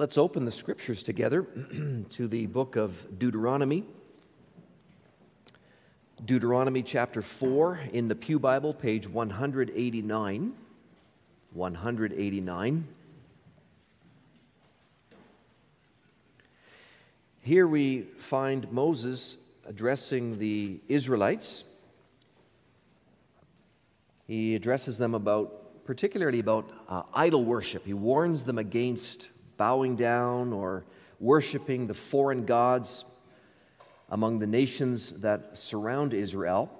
Let's 0.00 0.16
open 0.16 0.46
the 0.46 0.50
scriptures 0.50 1.02
together 1.02 1.42
to 2.08 2.26
the 2.26 2.46
book 2.46 2.76
of 2.76 3.18
Deuteronomy. 3.18 3.84
Deuteronomy 6.24 6.82
chapter 6.82 7.20
4 7.20 7.80
in 7.92 8.08
the 8.08 8.14
Pew 8.14 8.38
Bible, 8.38 8.72
page 8.72 9.06
189. 9.06 10.54
189. 11.52 12.88
Here 17.42 17.68
we 17.68 18.00
find 18.16 18.72
Moses 18.72 19.36
addressing 19.66 20.38
the 20.38 20.80
Israelites. 20.88 21.64
He 24.26 24.54
addresses 24.54 24.96
them 24.96 25.14
about, 25.14 25.84
particularly 25.84 26.38
about 26.38 26.70
uh, 26.88 27.02
idol 27.12 27.44
worship. 27.44 27.84
He 27.84 27.92
warns 27.92 28.44
them 28.44 28.56
against 28.56 29.28
bowing 29.60 29.94
down 29.94 30.54
or 30.54 30.86
worshiping 31.18 31.86
the 31.86 31.92
foreign 31.92 32.46
gods 32.46 33.04
among 34.08 34.38
the 34.38 34.46
nations 34.46 35.20
that 35.20 35.58
surround 35.58 36.14
Israel. 36.14 36.70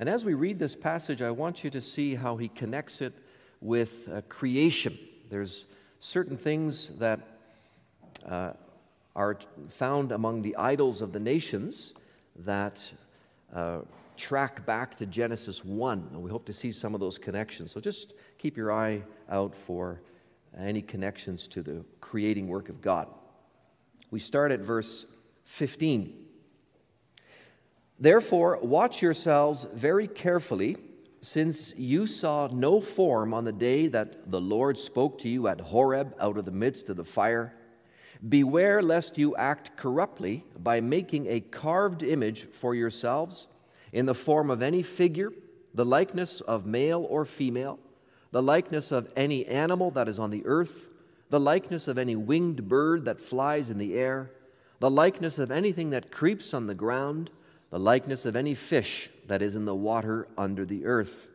And 0.00 0.08
as 0.08 0.24
we 0.24 0.32
read 0.32 0.58
this 0.58 0.74
passage, 0.74 1.20
I 1.20 1.30
want 1.30 1.64
you 1.64 1.68
to 1.68 1.82
see 1.82 2.14
how 2.14 2.38
he 2.38 2.48
connects 2.48 3.02
it 3.02 3.12
with 3.60 4.08
uh, 4.08 4.22
creation. 4.30 4.96
There's 5.28 5.66
certain 5.98 6.38
things 6.38 6.96
that 6.98 7.20
uh, 8.26 8.52
are 9.14 9.36
found 9.68 10.10
among 10.10 10.40
the 10.40 10.56
idols 10.56 11.02
of 11.02 11.12
the 11.12 11.20
nations 11.20 11.92
that 12.36 12.80
uh, 13.54 13.80
track 14.16 14.64
back 14.64 14.96
to 14.96 15.04
Genesis 15.04 15.62
1. 15.62 16.08
And 16.12 16.22
we 16.22 16.30
hope 16.30 16.46
to 16.46 16.54
see 16.54 16.72
some 16.72 16.94
of 16.94 17.00
those 17.00 17.18
connections. 17.18 17.70
So 17.70 17.80
just 17.80 18.14
keep 18.38 18.56
your 18.56 18.72
eye 18.72 19.02
out 19.28 19.54
for 19.54 20.00
any 20.58 20.82
connections 20.82 21.46
to 21.48 21.62
the 21.62 21.84
creating 22.00 22.48
work 22.48 22.68
of 22.68 22.80
God. 22.80 23.08
We 24.10 24.20
start 24.20 24.52
at 24.52 24.60
verse 24.60 25.06
15. 25.44 26.26
Therefore, 27.98 28.58
watch 28.62 29.02
yourselves 29.02 29.66
very 29.72 30.06
carefully, 30.06 30.76
since 31.20 31.74
you 31.76 32.06
saw 32.06 32.48
no 32.52 32.80
form 32.80 33.34
on 33.34 33.44
the 33.44 33.52
day 33.52 33.88
that 33.88 34.30
the 34.30 34.40
Lord 34.40 34.78
spoke 34.78 35.18
to 35.20 35.28
you 35.28 35.48
at 35.48 35.60
Horeb 35.60 36.14
out 36.20 36.38
of 36.38 36.44
the 36.44 36.52
midst 36.52 36.88
of 36.88 36.96
the 36.96 37.04
fire. 37.04 37.54
Beware 38.26 38.82
lest 38.82 39.18
you 39.18 39.36
act 39.36 39.76
corruptly 39.76 40.44
by 40.58 40.80
making 40.80 41.26
a 41.26 41.40
carved 41.40 42.02
image 42.02 42.44
for 42.44 42.74
yourselves 42.74 43.48
in 43.92 44.06
the 44.06 44.14
form 44.14 44.50
of 44.50 44.62
any 44.62 44.82
figure, 44.82 45.32
the 45.74 45.84
likeness 45.84 46.40
of 46.40 46.66
male 46.66 47.06
or 47.08 47.24
female 47.24 47.78
the 48.30 48.42
likeness 48.42 48.92
of 48.92 49.10
any 49.16 49.46
animal 49.46 49.90
that 49.92 50.08
is 50.08 50.18
on 50.18 50.30
the 50.30 50.44
earth, 50.44 50.90
the 51.30 51.40
likeness 51.40 51.88
of 51.88 51.98
any 51.98 52.16
winged 52.16 52.68
bird 52.68 53.04
that 53.04 53.20
flies 53.20 53.70
in 53.70 53.78
the 53.78 53.94
air, 53.94 54.30
the 54.80 54.90
likeness 54.90 55.38
of 55.38 55.50
anything 55.50 55.90
that 55.90 56.10
creeps 56.10 56.54
on 56.54 56.66
the 56.66 56.74
ground, 56.74 57.30
the 57.70 57.78
likeness 57.78 58.24
of 58.24 58.36
any 58.36 58.54
fish 58.54 59.10
that 59.26 59.42
is 59.42 59.54
in 59.54 59.64
the 59.64 59.74
water 59.74 60.28
under 60.36 60.64
the 60.64 60.86
earth. 60.86 61.30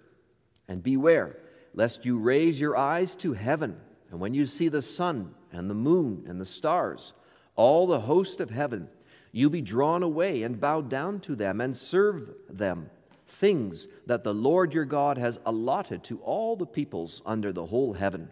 And 0.68 0.82
beware, 0.82 1.38
lest 1.74 2.06
you 2.06 2.18
raise 2.18 2.60
your 2.60 2.78
eyes 2.78 3.16
to 3.18 3.34
heaven, 3.34 3.80
and 4.10 4.20
when 4.20 4.34
you 4.34 4.46
see 4.46 4.70
the 4.70 4.82
sun 4.82 5.34
and 5.52 5.70
the 5.70 5.76
moon 5.76 6.24
and 6.28 6.40
the 6.40 6.46
stars, 6.46 7.14
all 7.56 7.86
the 7.86 8.02
host 8.02 8.40
of 8.40 8.50
heaven, 8.50 8.88
you 9.32 9.50
be 9.50 9.62
drawn 9.62 10.04
away 10.04 10.44
and 10.44 10.60
bow 10.60 10.82
down 10.82 11.20
to 11.22 11.36
them 11.36 11.60
and 11.60 11.76
serve 11.76 12.32
them 12.48 12.90
things 13.34 13.88
that 14.06 14.24
the 14.24 14.34
Lord 14.34 14.74
your 14.74 14.86
God 14.86 15.18
has 15.18 15.40
allotted 15.46 16.04
to 16.06 16.20
all 16.20 16.56
the 16.56 16.66
peoples 16.66 17.22
under 17.26 17.52
the 17.52 17.66
whole 17.66 17.94
heaven. 17.94 18.30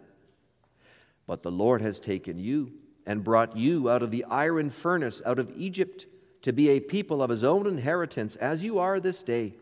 But 1.26 1.42
the 1.42 1.50
Lord 1.50 1.82
has 1.82 2.00
taken 2.00 2.38
you 2.38 2.72
and 3.06 3.24
brought 3.24 3.56
you 3.56 3.90
out 3.90 4.02
of 4.02 4.10
the 4.10 4.24
iron 4.24 4.70
furnace 4.70 5.20
out 5.26 5.38
of 5.38 5.52
Egypt 5.56 6.06
to 6.42 6.52
be 6.52 6.70
a 6.70 6.80
people 6.80 7.22
of 7.22 7.30
his 7.30 7.44
own 7.44 7.66
inheritance, 7.66 8.36
as 8.36 8.64
you 8.64 8.78
are 8.78 8.98
this 8.98 9.22
day. 9.22 9.54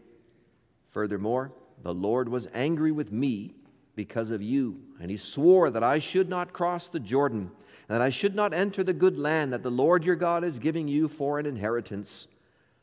Furthermore, 0.88 1.53
the 1.82 1.94
Lord 1.94 2.28
was 2.28 2.48
angry 2.54 2.93
with 2.93 3.12
me 3.12 3.54
because 3.94 4.31
of 4.31 4.43
you, 4.43 4.81
and 5.00 5.10
he 5.10 5.16
swore 5.16 5.70
that 5.70 5.84
I 5.84 5.98
should 5.98 6.28
not 6.28 6.53
cross 6.53 6.88
the 6.88 7.00
Jordan, 7.00 7.50
and 7.88 7.97
that 7.97 8.03
I 8.03 8.09
should 8.09 8.34
not 8.34 8.54
enter 8.54 8.82
the 8.82 8.93
good 8.93 9.19
land 9.19 9.53
that 9.53 9.62
the 9.62 9.70
Lord 9.70 10.04
your 10.04 10.16
God 10.16 10.43
is 10.43 10.59
giving 10.59 10.88
you 10.88 11.09
for 11.09 11.38
an 11.38 11.47
inheritance. 11.47 12.28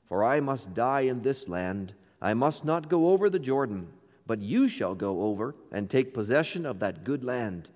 For 0.05 0.23
I 0.23 0.39
must 0.39 0.73
die 0.73 1.01
in 1.01 1.21
this 1.21 1.47
land 1.47 1.93
I 2.21 2.33
must 2.33 2.65
not 2.65 2.89
go 2.89 3.09
over 3.09 3.29
the 3.29 3.39
Jordan, 3.39 3.87
but 4.25 4.41
you 4.41 4.67
shall 4.67 4.95
go 4.95 5.21
over 5.21 5.55
and 5.71 5.89
take 5.89 6.13
possession 6.13 6.65
of 6.65 6.79
that 6.79 7.03
good 7.03 7.23
land. 7.23 7.69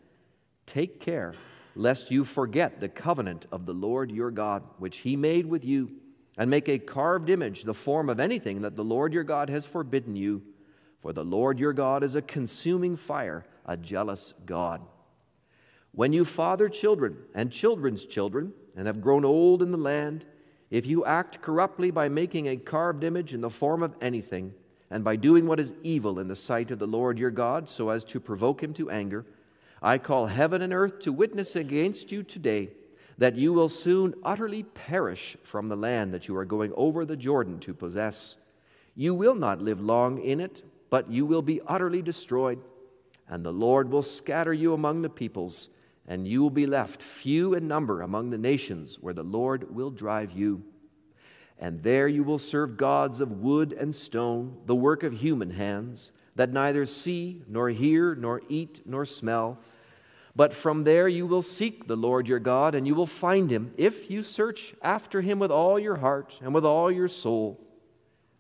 Take 0.66 1.00
care 1.00 1.34
lest 1.76 2.12
you 2.12 2.26
forget 2.26 2.80
the 2.80 2.90
covenant 2.90 3.46
of 3.52 3.66
the 3.66 3.74
Lord 3.74 4.12
your 4.12 4.32
God, 4.32 4.64
which 4.78 4.98
he 5.00 5.16
made 5.16 5.46
with 5.46 5.64
you, 5.64 5.92
and 6.38 6.50
make 6.50 6.68
a 6.68 6.80
carved 6.80 7.30
image, 7.30 7.64
the 7.64 7.74
form 7.74 8.10
of 8.10 8.20
anything 8.20 8.62
that 8.62 8.76
the 8.76 8.84
Lord 8.84 9.14
your 9.14 9.24
God 9.24 9.50
has 9.50 9.66
forbidden 9.66 10.16
you. 10.16 10.42
For 11.00 11.14
the 11.14 11.26
Lord 11.26 11.60
your 11.60 11.74
God 11.74 12.04
is 12.04 12.16
a 12.16 12.22
consuming 12.22 12.96
fire, 12.96 13.46
a 13.66 13.78
jealous 13.78 14.34
God. 14.46 14.82
When 15.94 16.14
you 16.14 16.26
father 16.26 16.70
children 16.70 17.18
and 17.34 17.52
children's 17.52 18.06
children, 18.06 18.54
and 18.76 18.88
have 18.88 19.02
grown 19.02 19.26
old 19.26 19.62
in 19.62 19.72
the 19.72 19.78
land, 19.78 20.26
if 20.72 20.88
you 20.88 21.06
act 21.06 21.42
corruptly 21.42 21.92
by 21.92 22.08
making 22.10 22.48
a 22.48 22.56
carved 22.56 23.04
image 23.04 23.34
in 23.34 23.42
the 23.42 23.50
form 23.50 23.84
of 23.84 23.96
anything, 24.02 24.54
and 24.90 25.04
by 25.04 25.16
doing 25.16 25.46
what 25.46 25.60
is 25.60 25.74
evil 25.84 26.18
in 26.18 26.28
the 26.28 26.36
sight 26.36 26.72
of 26.72 26.80
the 26.80 26.88
Lord 26.88 27.20
your 27.20 27.30
God, 27.30 27.70
so 27.70 27.90
as 27.90 28.04
to 28.06 28.20
provoke 28.20 28.64
him 28.64 28.74
to 28.74 28.90
anger, 28.90 29.26
I 29.82 29.98
call 29.98 30.28
heaven 30.28 30.62
and 30.62 30.74
earth 30.74 31.00
to 31.02 31.14
witness 31.14 31.56
against 31.56 32.12
you 32.12 32.24
today 32.24 32.70
that 33.18 33.36
you 33.36 33.54
will 33.54 33.70
soon 33.70 34.16
utterly 34.24 34.64
perish 34.64 35.38
from 35.44 35.68
the 35.68 35.76
land 35.76 36.14
that 36.14 36.28
you 36.28 36.36
are 36.38 36.46
going 36.46 36.74
over 36.76 37.06
the 37.06 37.16
Jordan 37.16 37.60
to 37.60 37.74
possess. 37.74 38.38
You 38.96 39.14
will 39.14 39.36
not 39.36 39.62
live 39.62 39.82
long 39.82 40.20
in 40.20 40.40
it, 40.40 40.64
but 40.90 41.10
you 41.10 41.26
will 41.26 41.42
be 41.42 41.62
utterly 41.68 42.02
destroyed, 42.02 42.60
and 43.28 43.46
the 43.46 43.54
Lord 43.54 43.92
will 43.92 44.02
scatter 44.02 44.54
you 44.54 44.74
among 44.74 45.02
the 45.02 45.10
peoples 45.10 45.70
and 46.12 46.28
you 46.28 46.42
will 46.42 46.50
be 46.50 46.66
left 46.66 47.02
few 47.02 47.54
in 47.54 47.70
number 47.70 48.02
among 48.02 48.32
the 48.32 48.38
nations 48.38 48.98
where 49.00 49.14
the 49.14 49.24
Lord 49.24 49.74
will 49.74 49.90
drive 49.90 50.34
you. 50.34 50.62
And 51.58 51.84
there 51.84 52.06
you 52.06 52.26
will 52.26 52.38
serve 52.38 52.76
gods 52.76 53.22
of 53.22 53.40
wood 53.40 53.72
and 53.72 53.96
stone, 53.96 54.58
the 54.66 54.76
work 54.76 55.04
of 55.04 55.14
human 55.14 55.52
hands, 55.52 56.12
that 56.36 56.52
neither 56.52 56.86
see, 56.86 57.44
nor 57.48 57.70
hear, 57.70 58.14
nor 58.14 58.42
eat, 58.50 58.82
nor 58.86 59.06
smell. 59.06 59.58
But 60.36 60.54
from 60.54 60.84
there 60.84 61.08
you 61.08 61.26
will 61.26 61.42
seek 61.42 61.88
the 61.88 61.96
Lord 61.96 62.28
your 62.28 62.40
God, 62.40 62.76
and 62.76 62.86
you 62.86 62.94
will 62.94 63.08
find 63.08 63.50
him 63.50 63.74
if 63.78 64.12
you 64.12 64.22
search 64.22 64.76
after 64.82 65.22
him 65.22 65.40
with 65.40 65.50
all 65.50 65.80
your 65.80 65.96
heart 65.96 66.38
and 66.42 66.54
with 66.54 66.66
all 66.66 66.92
your 66.92 67.08
soul. 67.08 67.58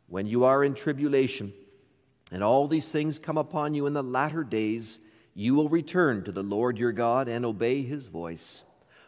When 0.07 0.25
you 0.25 0.43
are 0.43 0.61
in 0.61 0.73
tribulation, 0.73 1.53
and 2.33 2.43
all 2.43 2.67
these 2.67 2.91
things 2.91 3.17
come 3.17 3.37
upon 3.37 3.75
you 3.75 3.87
in 3.87 3.93
the 3.93 4.03
latter 4.03 4.43
days, 4.43 4.99
you 5.33 5.55
will 5.55 5.69
return 5.69 6.23
to 6.23 6.31
the 6.31 6.43
Lord 6.43 6.77
your 6.77 6.91
God 6.91 7.27
and 7.27 7.45
obey 7.45 7.83
his 7.83 8.07
voice. 8.07 8.63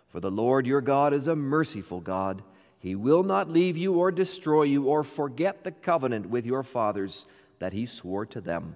For 0.08 0.20
the 0.20 0.32
Lord 0.32 0.66
your 0.66 0.82
God 0.82 1.14
is 1.14 1.28
a 1.28 1.36
merciful 1.36 2.00
God. 2.00 2.44
He 2.80 2.96
will 2.96 3.24
not 3.24 3.50
leave 3.50 3.78
you 3.78 3.96
or 3.96 4.12
destroy 4.12 4.64
you 4.64 4.86
or 4.86 5.04
forget 5.04 5.64
the 5.64 5.72
covenant 5.72 6.30
with 6.30 6.46
your 6.46 6.64
fathers 6.64 7.26
that 7.60 7.74
he 7.74 7.86
swore 7.86 8.26
to 8.28 8.42
them. 8.42 8.76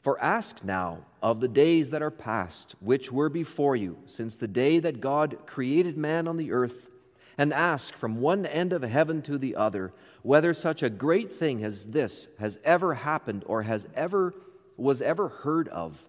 For 0.00 0.20
ask 0.20 0.64
now 0.64 1.04
of 1.22 1.40
the 1.40 1.48
days 1.48 1.90
that 1.90 2.02
are 2.02 2.10
past, 2.10 2.76
which 2.80 3.10
were 3.10 3.28
before 3.28 3.76
you, 3.76 3.98
since 4.06 4.36
the 4.36 4.48
day 4.48 4.78
that 4.78 5.00
God 5.00 5.38
created 5.46 5.96
man 5.96 6.28
on 6.28 6.36
the 6.36 6.52
earth, 6.52 6.88
and 7.36 7.52
ask 7.52 7.94
from 7.94 8.20
one 8.20 8.46
end 8.46 8.72
of 8.72 8.82
heaven 8.82 9.22
to 9.22 9.38
the 9.38 9.54
other 9.54 9.92
whether 10.22 10.52
such 10.52 10.82
a 10.82 10.90
great 10.90 11.30
thing 11.30 11.62
as 11.64 11.86
this 11.86 12.28
has 12.40 12.58
ever 12.64 12.94
happened 12.94 13.44
or 13.46 13.62
has 13.62 13.86
ever 13.94 14.34
was 14.76 15.00
ever 15.00 15.28
heard 15.28 15.68
of 15.68 16.08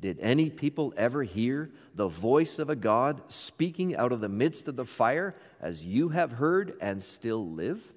did 0.00 0.18
any 0.20 0.48
people 0.48 0.94
ever 0.96 1.24
hear 1.24 1.70
the 1.94 2.08
voice 2.08 2.58
of 2.58 2.70
a 2.70 2.76
God 2.76 3.20
speaking 3.26 3.96
out 3.96 4.12
of 4.12 4.20
the 4.20 4.28
midst 4.28 4.68
of 4.68 4.76
the 4.76 4.84
fire 4.84 5.34
as 5.60 5.84
you 5.84 6.10
have 6.10 6.32
heard 6.32 6.74
and 6.80 7.02
still 7.02 7.50
live? 7.50 7.92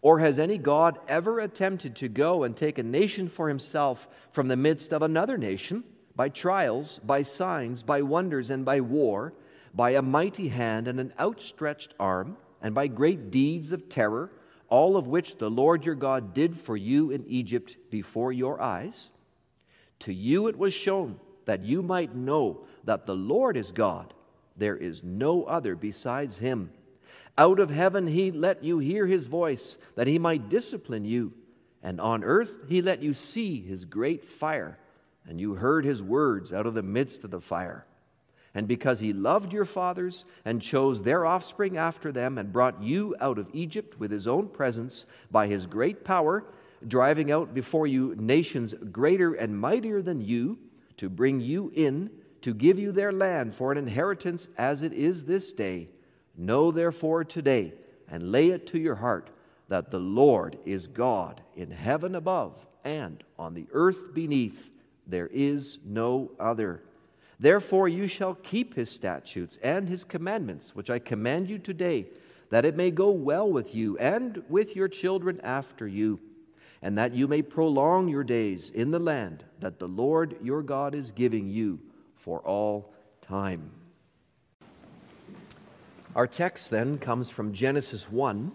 Or 0.00 0.18
has 0.18 0.38
any 0.38 0.58
God 0.58 0.98
ever 1.06 1.38
attempted 1.38 1.94
to 1.96 2.08
go 2.08 2.42
and 2.42 2.56
take 2.56 2.78
a 2.78 2.82
nation 2.82 3.28
for 3.28 3.48
himself 3.48 4.08
from 4.32 4.48
the 4.48 4.56
midst 4.56 4.92
of 4.92 5.02
another 5.02 5.38
nation 5.38 5.84
by 6.16 6.28
trials, 6.28 6.98
by 6.98 7.22
signs, 7.22 7.82
by 7.82 8.02
wonders, 8.02 8.50
and 8.50 8.64
by 8.64 8.80
war, 8.80 9.32
by 9.74 9.90
a 9.90 10.02
mighty 10.02 10.48
hand 10.48 10.88
and 10.88 10.98
an 10.98 11.12
outstretched 11.20 11.94
arm, 12.00 12.36
and 12.60 12.74
by 12.74 12.86
great 12.88 13.30
deeds 13.30 13.70
of 13.70 13.88
terror, 13.88 14.30
all 14.68 14.96
of 14.96 15.06
which 15.06 15.38
the 15.38 15.50
Lord 15.50 15.86
your 15.86 15.94
God 15.94 16.34
did 16.34 16.58
for 16.58 16.76
you 16.76 17.10
in 17.10 17.24
Egypt 17.26 17.76
before 17.90 18.32
your 18.32 18.60
eyes? 18.60 19.12
To 20.02 20.12
you 20.12 20.48
it 20.48 20.58
was 20.58 20.74
shown 20.74 21.18
that 21.44 21.64
you 21.64 21.82
might 21.82 22.14
know 22.14 22.60
that 22.84 23.06
the 23.06 23.14
Lord 23.14 23.56
is 23.56 23.72
God. 23.72 24.14
There 24.56 24.76
is 24.76 25.04
no 25.04 25.44
other 25.44 25.76
besides 25.76 26.38
him. 26.38 26.72
Out 27.38 27.60
of 27.60 27.70
heaven 27.70 28.06
he 28.06 28.30
let 28.30 28.64
you 28.64 28.78
hear 28.78 29.06
his 29.06 29.26
voice, 29.28 29.76
that 29.94 30.06
he 30.06 30.18
might 30.18 30.48
discipline 30.48 31.04
you. 31.04 31.32
And 31.82 32.00
on 32.00 32.24
earth 32.24 32.58
he 32.68 32.82
let 32.82 33.02
you 33.02 33.14
see 33.14 33.60
his 33.60 33.84
great 33.84 34.24
fire, 34.24 34.78
and 35.26 35.40
you 35.40 35.54
heard 35.54 35.84
his 35.84 36.02
words 36.02 36.52
out 36.52 36.66
of 36.66 36.74
the 36.74 36.82
midst 36.82 37.24
of 37.24 37.30
the 37.30 37.40
fire. 37.40 37.86
and 38.54 38.68
because 38.68 39.00
he 39.00 39.12
loved 39.12 39.52
your 39.52 39.64
fathers 39.64 40.24
and 40.44 40.60
chose 40.60 41.02
their 41.02 41.24
offspring 41.24 41.76
after 41.76 42.12
them 42.12 42.36
and 42.36 42.52
brought 42.52 42.82
you 42.82 43.14
out 43.20 43.38
of 43.38 43.48
Egypt 43.52 43.98
with 43.98 44.10
his 44.10 44.28
own 44.28 44.48
presence 44.48 45.06
by 45.30 45.46
his 45.46 45.66
great 45.66 46.04
power, 46.04 46.44
driving 46.88 47.30
out 47.30 47.54
before 47.54 47.86
you 47.86 48.14
nations 48.18 48.74
greater 48.90 49.34
and 49.34 49.58
mightier 49.58 50.02
than 50.02 50.20
you, 50.20 50.58
to 50.96 51.08
bring 51.08 51.40
you 51.40 51.72
in, 51.74 52.10
to 52.42 52.54
give 52.54 52.78
you 52.78 52.92
their 52.92 53.12
land 53.12 53.54
for 53.54 53.72
an 53.72 53.78
inheritance 53.78 54.48
as 54.58 54.82
it 54.82 54.92
is 54.92 55.24
this 55.24 55.52
day. 55.52 55.88
Know 56.36 56.70
therefore 56.70 57.24
today 57.24 57.74
and 58.08 58.32
lay 58.32 58.50
it 58.50 58.66
to 58.68 58.78
your 58.78 58.96
heart 58.96 59.30
that 59.68 59.90
the 59.90 59.98
Lord 59.98 60.58
is 60.64 60.86
God 60.86 61.40
in 61.54 61.70
heaven 61.70 62.14
above 62.14 62.66
and 62.84 63.22
on 63.38 63.54
the 63.54 63.66
earth 63.72 64.12
beneath. 64.12 64.70
There 65.06 65.28
is 65.28 65.78
no 65.84 66.32
other. 66.38 66.82
Therefore, 67.40 67.88
you 67.88 68.06
shall 68.06 68.34
keep 68.34 68.74
his 68.74 68.90
statutes 68.90 69.58
and 69.62 69.88
his 69.88 70.04
commandments, 70.04 70.74
which 70.74 70.90
I 70.90 70.98
command 70.98 71.50
you 71.50 71.58
today, 71.58 72.06
that 72.50 72.64
it 72.64 72.76
may 72.76 72.90
go 72.90 73.10
well 73.10 73.50
with 73.50 73.74
you 73.74 73.96
and 73.98 74.42
with 74.48 74.76
your 74.76 74.88
children 74.88 75.40
after 75.42 75.88
you, 75.88 76.20
and 76.82 76.98
that 76.98 77.14
you 77.14 77.28
may 77.28 77.42
prolong 77.42 78.08
your 78.08 78.24
days 78.24 78.70
in 78.70 78.90
the 78.90 78.98
land 78.98 79.44
that 79.60 79.78
the 79.78 79.88
Lord 79.88 80.36
your 80.42 80.62
God 80.62 80.94
is 80.94 81.12
giving 81.12 81.48
you 81.48 81.80
for 82.16 82.40
all 82.40 82.92
time. 83.20 83.70
Our 86.14 86.26
text 86.26 86.70
then 86.70 86.98
comes 86.98 87.30
from 87.30 87.52
Genesis 87.52 88.10
1, 88.10 88.52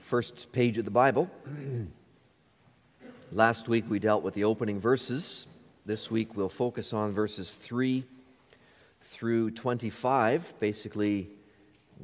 first 0.00 0.50
page 0.52 0.78
of 0.78 0.84
the 0.84 0.90
Bible. 0.90 1.30
Last 3.32 3.68
week 3.68 3.84
we 3.88 3.98
dealt 3.98 4.22
with 4.22 4.34
the 4.34 4.44
opening 4.44 4.80
verses 4.80 5.46
this 5.86 6.10
week 6.10 6.34
we'll 6.34 6.48
focus 6.48 6.94
on 6.94 7.12
verses 7.12 7.52
3 7.52 8.04
through 9.02 9.50
25, 9.50 10.54
basically 10.58 11.28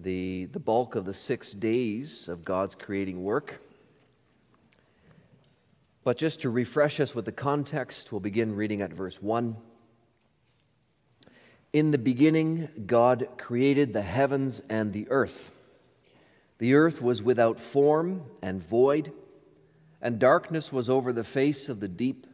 the, 0.03 0.51
the 0.53 0.61
bulk 0.61 0.97
of 0.97 1.07
the 1.07 1.15
six 1.15 1.55
days 1.55 2.29
of 2.29 2.45
God's 2.45 2.75
creating 2.75 3.23
work. 3.25 3.63
But 6.03 6.17
just 6.17 6.41
to 6.43 6.51
refresh 6.51 6.99
us 7.01 7.15
with 7.15 7.25
the 7.25 7.33
context, 7.33 8.11
we'll 8.11 8.21
begin 8.21 8.55
reading 8.55 8.81
at 8.81 8.93
verse 8.93 9.21
1. 9.21 9.57
In 11.73 11.91
the 11.91 11.99
beginning, 11.99 12.69
God 12.87 13.29
created 13.39 13.93
the 13.93 14.03
heavens 14.03 14.61
and 14.69 14.93
the 14.93 15.09
earth. 15.11 15.51
The 16.59 16.75
earth 16.75 17.01
was 17.01 17.23
without 17.23 17.61
form 17.61 18.25
and 18.43 18.63
void, 18.63 19.13
and 20.03 20.19
darkness 20.19 20.73
was 20.73 20.91
over 20.91 21.13
the 21.13 21.25
face 21.25 21.69
of 21.69 21.81
the 21.81 21.89
deep 21.89 22.27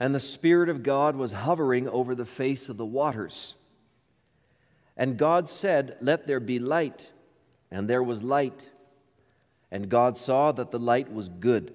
and 0.00 0.14
the 0.14 0.20
Spirit 0.20 0.68
of 0.68 0.82
God 0.82 1.16
was 1.16 1.32
hovering 1.32 1.88
over 1.88 2.14
the 2.14 2.24
face 2.24 2.68
of 2.68 2.76
the 2.76 2.86
waters. 2.86 3.56
And 4.96 5.16
God 5.16 5.48
said, 5.48 5.96
Let 6.00 6.26
there 6.26 6.40
be 6.40 6.58
light. 6.58 7.12
And 7.70 7.88
there 7.88 8.02
was 8.02 8.22
light. 8.22 8.70
And 9.70 9.88
God 9.88 10.16
saw 10.16 10.52
that 10.52 10.70
the 10.70 10.78
light 10.78 11.12
was 11.12 11.28
good. 11.28 11.74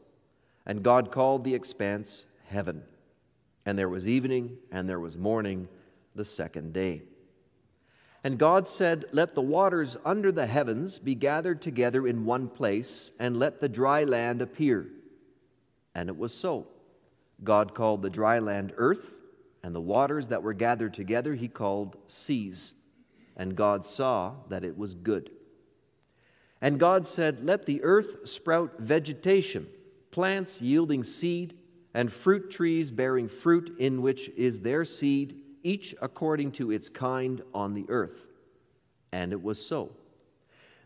And 0.65 0.83
God 0.83 1.11
called 1.11 1.43
the 1.43 1.55
expanse 1.55 2.25
heaven. 2.47 2.83
And 3.65 3.77
there 3.77 3.89
was 3.89 4.07
evening 4.07 4.57
and 4.71 4.89
there 4.89 4.99
was 4.99 5.17
morning 5.17 5.67
the 6.15 6.25
second 6.25 6.73
day. 6.73 7.03
And 8.23 8.37
God 8.37 8.67
said, 8.67 9.05
Let 9.11 9.33
the 9.33 9.41
waters 9.41 9.97
under 10.05 10.31
the 10.31 10.45
heavens 10.45 10.99
be 10.99 11.15
gathered 11.15 11.61
together 11.61 12.07
in 12.07 12.25
one 12.25 12.47
place, 12.47 13.11
and 13.19 13.37
let 13.37 13.59
the 13.59 13.69
dry 13.69 14.03
land 14.03 14.41
appear. 14.41 14.87
And 15.95 16.07
it 16.07 16.17
was 16.17 16.33
so. 16.33 16.67
God 17.43 17.73
called 17.73 18.03
the 18.03 18.09
dry 18.09 18.37
land 18.39 18.73
earth, 18.77 19.19
and 19.63 19.73
the 19.73 19.81
waters 19.81 20.27
that 20.27 20.43
were 20.43 20.53
gathered 20.53 20.93
together 20.93 21.33
he 21.33 21.47
called 21.47 21.97
seas. 22.05 22.75
And 23.35 23.55
God 23.55 23.85
saw 23.85 24.33
that 24.49 24.63
it 24.63 24.77
was 24.77 24.93
good. 24.93 25.31
And 26.61 26.79
God 26.79 27.07
said, 27.07 27.43
Let 27.43 27.65
the 27.65 27.81
earth 27.83 28.29
sprout 28.29 28.79
vegetation, 28.79 29.67
plants 30.11 30.61
yielding 30.61 31.03
seed, 31.03 31.57
and 31.93 32.11
fruit 32.11 32.51
trees 32.51 32.91
bearing 32.91 33.27
fruit 33.27 33.75
in 33.79 34.01
which 34.01 34.29
is 34.37 34.61
their 34.61 34.85
seed, 34.85 35.35
each 35.63 35.93
according 36.01 36.51
to 36.51 36.71
its 36.71 36.89
kind 36.89 37.41
on 37.53 37.73
the 37.73 37.85
earth. 37.89 38.27
And 39.11 39.33
it 39.33 39.41
was 39.41 39.63
so. 39.63 39.91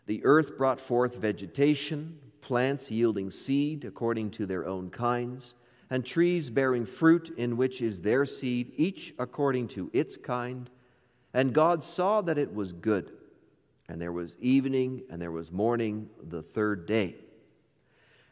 The 0.06 0.24
earth 0.24 0.56
brought 0.56 0.80
forth 0.80 1.16
vegetation, 1.16 2.18
plants 2.40 2.90
yielding 2.90 3.30
seed 3.30 3.84
according 3.84 4.30
to 4.32 4.46
their 4.46 4.66
own 4.66 4.90
kinds 4.90 5.54
and 5.90 6.04
trees 6.04 6.50
bearing 6.50 6.84
fruit 6.84 7.32
in 7.36 7.56
which 7.56 7.80
is 7.80 8.00
their 8.00 8.24
seed, 8.24 8.72
each 8.76 9.14
according 9.18 9.68
to 9.68 9.90
its 9.92 10.16
kind. 10.16 10.68
And 11.32 11.52
God 11.52 11.84
saw 11.84 12.20
that 12.22 12.38
it 12.38 12.54
was 12.54 12.72
good. 12.72 13.12
And 13.88 14.00
there 14.00 14.12
was 14.12 14.36
evening 14.40 15.02
and 15.10 15.22
there 15.22 15.30
was 15.30 15.52
morning 15.52 16.08
the 16.28 16.42
third 16.42 16.86
day. 16.86 17.16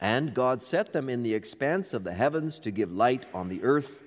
And 0.00 0.34
God 0.34 0.62
set 0.62 0.92
them 0.92 1.08
in 1.08 1.22
the 1.22 1.34
expanse 1.34 1.92
of 1.92 2.04
the 2.04 2.14
heavens 2.14 2.60
to 2.60 2.70
give 2.70 2.92
light 2.92 3.24
on 3.34 3.48
the 3.48 3.62
earth, 3.62 4.02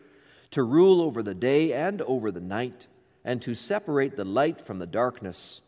to 0.51 0.63
rule 0.63 1.01
over 1.01 1.21
the 1.21 1.36
day 1.36 1.74
and 1.74 2.01
over 2.03 2.31
the 2.31 2.39
night, 2.41 2.88
and 3.24 3.41
to 3.41 3.55
separate 3.55 4.15
the 4.15 4.25
light 4.25 4.62
from 4.62 4.79
the 4.79 4.88
darkness. 4.88 5.62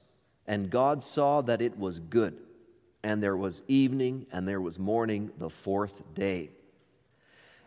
And 0.48 0.70
God 0.70 1.04
saw 1.04 1.42
that 1.42 1.62
it 1.62 1.78
was 1.78 2.00
good. 2.00 2.38
And 3.04 3.22
there 3.22 3.36
was 3.36 3.64
evening 3.68 4.28
and 4.32 4.48
there 4.48 4.62
was 4.62 4.80
morning 4.80 5.32
the 5.38 5.50
fourth 5.50 6.14
day. 6.14 6.52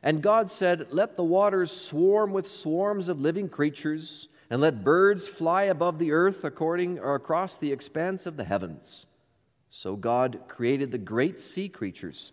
And 0.03 0.23
God 0.23 0.51
said, 0.51 0.87
Let 0.91 1.17
the 1.17 1.25
waters 1.25 1.73
swarm 1.73 2.33
with 2.33 2.47
swarms 2.47 3.09
of 3.09 3.21
living 3.21 3.49
creatures, 3.49 4.29
and 4.49 4.61
let 4.61 4.85
birds 4.85 5.27
fly 5.27 5.65
above 5.65 5.99
the 5.99 6.13
earth 6.13 6.45
according 6.45 6.99
or 6.99 7.15
across 7.15 7.59
the 7.59 7.73
expanse 7.73 8.25
of 8.25 8.37
the 8.37 8.45
heavens. 8.45 9.07
So 9.69 9.97
God 9.97 10.41
created 10.49 10.91
the 10.91 10.99
great 10.99 11.41
sea 11.41 11.69
creatures, 11.69 12.33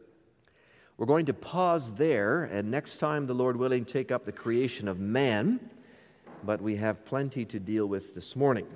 We're 1.01 1.07
going 1.07 1.25
to 1.25 1.33
pause 1.33 1.95
there, 1.95 2.43
and 2.43 2.69
next 2.69 2.99
time, 2.99 3.25
the 3.25 3.33
Lord 3.33 3.57
willing, 3.57 3.85
take 3.85 4.11
up 4.11 4.23
the 4.23 4.31
creation 4.31 4.87
of 4.87 4.99
man, 4.99 5.59
but 6.43 6.61
we 6.61 6.75
have 6.75 7.03
plenty 7.05 7.43
to 7.43 7.59
deal 7.59 7.87
with 7.87 8.13
this 8.13 8.35
morning. 8.35 8.67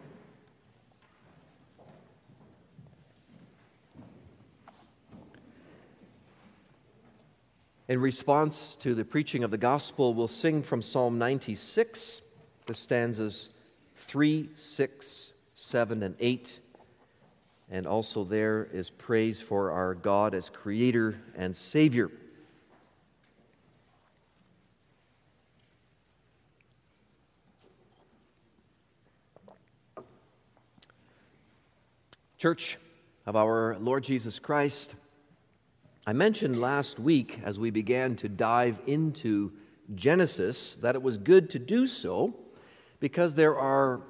In 7.88 8.02
response 8.02 8.76
to 8.78 8.96
the 8.96 9.06
preaching 9.06 9.44
of 9.44 9.52
the 9.52 9.60
gospel, 9.60 10.16
we'll 10.16 10.28
sing 10.28 10.64
from 10.64 10.82
Psalm 10.82 11.20
96, 11.20 12.24
the 12.66 12.74
stanzas 12.74 13.52
3, 13.98 14.50
6, 14.56 15.34
7, 15.54 16.02
and 16.02 16.16
8. 16.20 16.60
And 17.70 17.88
also, 17.88 18.24
there 18.24 18.68
is 18.72 18.90
praise 18.90 19.42
for 19.42 19.72
our 19.72 19.96
God 19.96 20.36
as 20.36 20.50
Creator 20.50 21.20
and 21.36 21.56
Savior. 21.56 22.12
Church 32.38 32.78
of 33.26 33.36
our 33.36 33.76
Lord 33.80 34.04
Jesus 34.04 34.38
Christ, 34.38 34.94
I 36.06 36.14
mentioned 36.14 36.62
last 36.62 37.00
week 37.00 37.40
as 37.44 37.58
we 37.58 37.72
began 37.72 38.16
to 38.18 38.30
dive 38.30 38.80
into 38.86 39.52
Genesis 39.96 40.76
that 40.76 40.94
it 40.94 41.02
was 41.02 41.18
good 41.18 41.50
to 41.50 41.60
do 41.60 41.88
so 41.88 42.36
because 43.00 43.34
there 43.34 43.58
are 43.58 44.02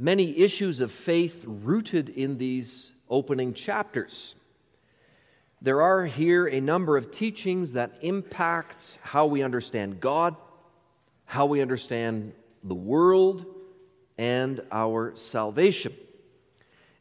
many 0.00 0.38
issues 0.38 0.80
of 0.80 0.90
faith 0.90 1.44
rooted 1.46 2.08
in 2.08 2.38
these 2.38 2.92
opening 3.10 3.52
chapters. 3.52 4.34
There 5.60 5.82
are 5.82 6.06
here 6.06 6.46
a 6.46 6.58
number 6.58 6.96
of 6.96 7.10
teachings 7.10 7.72
that 7.72 7.92
impact 8.00 8.98
how 9.02 9.26
we 9.26 9.42
understand 9.42 10.00
God, 10.00 10.36
how 11.26 11.44
we 11.44 11.60
understand 11.60 12.32
the 12.64 12.74
world, 12.74 13.44
and 14.16 14.62
our 14.72 15.14
salvation. 15.16 15.92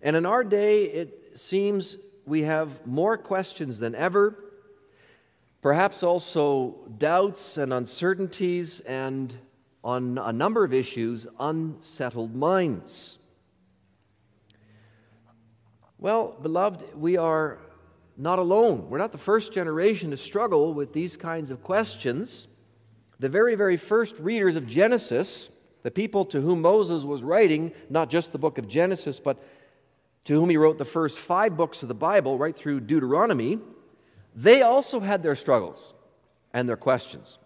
And 0.01 0.17
in 0.17 0.25
our 0.25 0.43
day, 0.43 0.83
it 0.83 1.37
seems 1.37 1.95
we 2.25 2.41
have 2.41 2.85
more 2.85 3.17
questions 3.17 3.79
than 3.79 3.95
ever, 3.95 4.35
perhaps 5.61 6.03
also 6.03 6.75
doubts 6.97 7.55
and 7.55 7.71
uncertainties, 7.73 8.81
and 8.81 9.33
on 9.83 10.17
a 10.17 10.33
number 10.33 10.63
of 10.63 10.73
issues, 10.73 11.27
unsettled 11.39 12.35
minds. 12.35 13.19
Well, 15.97 16.37
beloved, 16.41 16.95
we 16.95 17.17
are 17.17 17.59
not 18.17 18.39
alone. 18.39 18.89
We're 18.89 18.97
not 18.97 19.11
the 19.11 19.17
first 19.17 19.53
generation 19.53 20.11
to 20.11 20.17
struggle 20.17 20.73
with 20.73 20.93
these 20.93 21.15
kinds 21.15 21.51
of 21.51 21.63
questions. 21.63 22.47
The 23.19 23.29
very, 23.29 23.55
very 23.55 23.77
first 23.77 24.17
readers 24.19 24.55
of 24.55 24.67
Genesis, 24.67 25.49
the 25.83 25.91
people 25.91 26.25
to 26.25 26.41
whom 26.41 26.61
Moses 26.61 27.03
was 27.03 27.23
writing, 27.23 27.73
not 27.89 28.09
just 28.09 28.31
the 28.31 28.37
book 28.37 28.57
of 28.57 28.67
Genesis, 28.67 29.19
but 29.19 29.41
to 30.25 30.33
whom 30.33 30.49
he 30.49 30.57
wrote 30.57 30.77
the 30.77 30.85
first 30.85 31.17
five 31.17 31.55
books 31.55 31.81
of 31.81 31.87
the 31.87 31.95
Bible, 31.95 32.37
right 32.37 32.55
through 32.55 32.81
Deuteronomy, 32.81 33.59
they 34.35 34.61
also 34.61 34.99
had 34.99 35.23
their 35.23 35.35
struggles 35.35 35.93
and 36.53 36.67
their 36.67 36.77
questions. 36.77 37.39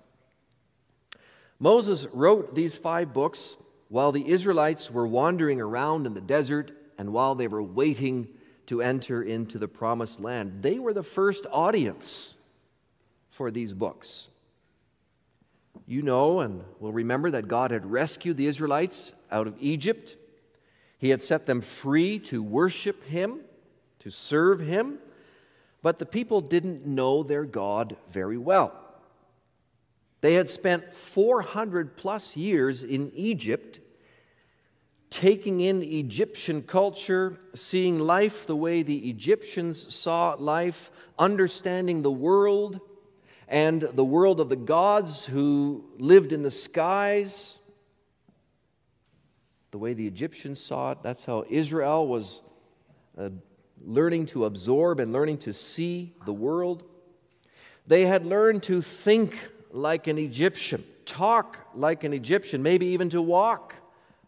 Moses 1.64 2.06
wrote 2.12 2.56
these 2.56 2.76
five 2.76 3.14
books 3.14 3.56
while 3.88 4.12
the 4.12 4.30
Israelites 4.30 4.92
were 4.92 5.08
wandering 5.08 5.62
around 5.62 6.06
in 6.06 6.14
the 6.14 6.22
desert 6.22 6.74
and 6.98 7.14
while 7.14 7.36
they 7.36 7.48
were 7.48 7.64
waiting 7.64 8.28
to 8.66 8.82
enter 8.82 9.24
into 9.24 9.58
the 9.58 9.68
promised 9.68 10.20
land. 10.20 10.62
They 10.62 10.78
were 10.78 10.94
the 10.94 11.04
first 11.04 11.46
audience 11.52 12.36
for 13.30 13.50
these 13.50 13.74
books. 13.74 14.28
You 15.88 16.02
know 16.02 16.42
and 16.42 16.66
will 16.80 16.92
remember 16.92 17.32
that 17.32 17.48
God 17.48 17.72
had 17.72 17.90
rescued 17.90 18.36
the 18.36 18.48
Israelites 18.48 19.14
out 19.32 19.48
of 19.48 19.56
Egypt 19.62 20.18
he 21.04 21.10
had 21.10 21.22
set 21.22 21.48
them 21.48 21.60
free 21.60 22.18
to 22.20 22.42
worship 22.42 23.04
Him, 23.04 23.42
to 24.00 24.10
serve 24.10 24.62
Him, 24.62 25.00
but 25.82 26.00
the 26.00 26.06
people 26.06 26.40
didn't 26.40 26.86
know 26.86 27.24
their 27.24 27.44
God 27.44 27.98
very 28.10 28.38
well. 28.38 28.74
They 30.24 30.36
had 30.36 30.50
spent 30.50 30.94
400 30.94 31.98
plus 31.98 32.38
years 32.38 32.82
in 32.82 33.12
Egypt, 33.14 33.82
taking 35.10 35.60
in 35.60 35.84
Egyptian 35.84 36.62
culture, 36.62 37.38
seeing 37.54 38.00
life 38.00 38.48
the 38.48 38.56
way 38.56 38.84
the 38.84 39.10
Egyptians 39.10 39.94
saw 39.94 40.38
life, 40.40 40.92
understanding 41.20 42.04
the 42.04 42.12
world 42.12 42.80
and 43.50 43.82
the 43.82 44.06
world 44.06 44.40
of 44.40 44.48
the 44.48 44.56
gods 44.56 45.26
who 45.26 45.84
lived 45.98 46.32
in 46.32 46.42
the 46.42 46.52
skies 46.52 47.60
the 49.72 49.78
way 49.78 49.94
the 49.94 50.08
Egyptians 50.08 50.62
saw 50.62 50.92
it. 50.92 51.00
That's 51.04 51.26
how 51.26 51.44
Israel 51.50 52.08
was 52.08 52.42
uh, 53.18 53.28
learning 53.84 54.28
to 54.28 54.46
absorb 54.46 55.02
and 55.02 55.12
learning 55.12 55.40
to 55.40 55.52
see 55.52 56.14
the 56.24 56.32
world. 56.32 56.86
They 57.86 58.06
had 58.06 58.26
learned 58.26 58.64
to 58.64 58.82
think 58.82 59.50
like 59.74 60.06
an 60.06 60.20
Egyptian, 60.20 60.84
talk 61.04 61.58
like 61.74 62.04
an 62.04 62.14
Egyptian, 62.14 62.62
maybe 62.62 62.86
even 62.88 63.10
to 63.10 63.22
walk 63.22 63.74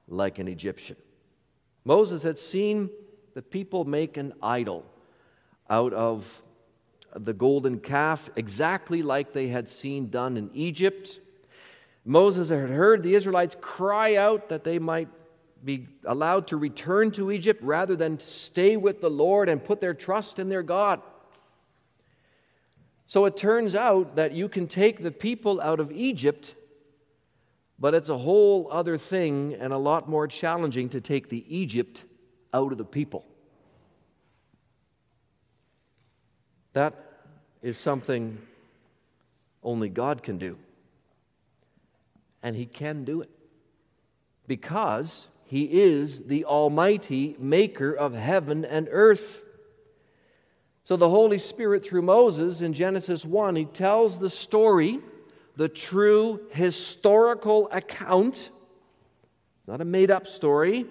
like 0.08 0.40
an 0.40 0.48
Egyptian. 0.48 0.98
Moses 1.86 2.24
had 2.24 2.40
seen 2.40 2.90
the 3.36 3.44
people 3.44 3.86
make 3.86 4.18
an 4.18 4.34
idol 4.42 4.84
out 5.70 5.94
of 5.94 6.42
the 7.16 7.34
golden 7.34 7.80
calf, 7.80 8.30
exactly 8.36 9.04
like 9.04 9.34
they 9.34 9.48
had 9.48 9.70
seen 9.70 10.10
done 10.10 10.36
in 10.36 10.50
Egypt. 10.54 11.20
Moses 12.04 12.50
had 12.50 12.70
heard 12.70 13.04
the 13.04 13.14
Israelites 13.14 13.56
cry 13.62 14.16
out 14.16 14.50
that 14.50 14.64
they 14.64 14.80
might 14.80 15.10
be 15.64 15.88
allowed 16.06 16.48
to 16.48 16.58
return 16.58 17.12
to 17.12 17.32
Egypt 17.32 17.62
rather 17.64 17.96
than 17.96 18.20
stay 18.20 18.78
with 18.78 19.00
the 19.00 19.10
Lord 19.10 19.48
and 19.48 19.64
put 19.64 19.80
their 19.80 19.94
trust 19.94 20.40
in 20.40 20.50
their 20.50 20.64
God. 20.64 21.02
So 23.08 23.26
it 23.26 23.38
turns 23.38 23.76
out 23.76 24.16
that 24.16 24.34
you 24.34 24.50
can 24.50 24.68
take 24.68 25.04
the 25.04 25.12
people 25.12 25.62
out 25.62 25.80
of 25.80 25.92
Egypt, 25.92 26.56
but 27.78 27.94
it's 27.94 28.10
a 28.10 28.18
whole 28.18 28.68
other 28.72 28.98
thing 28.98 29.54
and 29.54 29.72
a 29.72 29.78
lot 29.78 30.10
more 30.10 30.28
challenging 30.28 30.90
to 30.90 31.02
take 31.02 31.30
the 31.30 31.46
Egypt 31.56 32.04
out 32.54 32.72
of 32.72 32.78
the 32.78 32.86
people. 32.86 33.26
That 36.74 36.94
is 37.62 37.78
something 37.78 38.40
only 39.64 39.90
God 39.90 40.24
can 40.24 40.38
do. 40.38 40.58
And 42.42 42.56
He 42.56 42.66
can 42.66 43.04
do 43.04 43.22
it 43.22 43.30
because 44.48 45.30
he 45.46 45.64
is 45.84 46.24
the 46.24 46.46
Almighty 46.46 47.36
Maker 47.40 47.94
of 47.94 48.14
heaven 48.14 48.66
and 48.66 48.88
earth. 48.92 49.44
So 50.86 50.96
the 50.96 51.10
Holy 51.10 51.40
Spirit, 51.40 51.84
through 51.84 52.04
Moses 52.04 52.62
in 52.62 52.74
Genesis 52.74 53.26
1, 53.26 53.56
he 53.56 53.66
tells 53.66 54.20
the 54.20 54.30
story, 54.30 55.00
the 55.56 55.68
true 55.68 56.42
historical 56.52 57.68
account, 57.72 58.36
It's 58.36 59.68
not 59.68 59.82
a 59.82 59.86
made 59.86 60.12
up 60.12 60.28
story, 60.28 60.86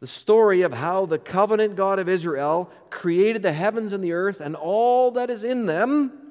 the 0.00 0.08
story 0.08 0.62
of 0.62 0.72
how 0.72 1.06
the 1.06 1.18
covenant 1.18 1.76
God 1.76 2.00
of 2.00 2.08
Israel 2.08 2.72
created 2.90 3.42
the 3.42 3.52
heavens 3.52 3.92
and 3.92 4.02
the 4.02 4.12
earth 4.12 4.40
and 4.40 4.56
all 4.56 5.12
that 5.12 5.30
is 5.30 5.44
in 5.44 5.66
them 5.66 6.27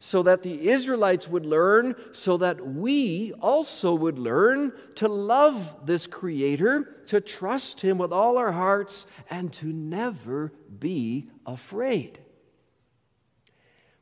so 0.00 0.22
that 0.22 0.42
the 0.42 0.68
Israelites 0.68 1.28
would 1.28 1.44
learn, 1.44 1.94
so 2.12 2.36
that 2.36 2.64
we 2.64 3.32
also 3.40 3.94
would 3.94 4.18
learn 4.18 4.72
to 4.94 5.08
love 5.08 5.74
this 5.84 6.06
Creator, 6.06 7.02
to 7.08 7.20
trust 7.20 7.80
Him 7.80 7.98
with 7.98 8.12
all 8.12 8.38
our 8.38 8.52
hearts, 8.52 9.06
and 9.28 9.52
to 9.54 9.66
never 9.66 10.52
be 10.78 11.28
afraid. 11.44 12.20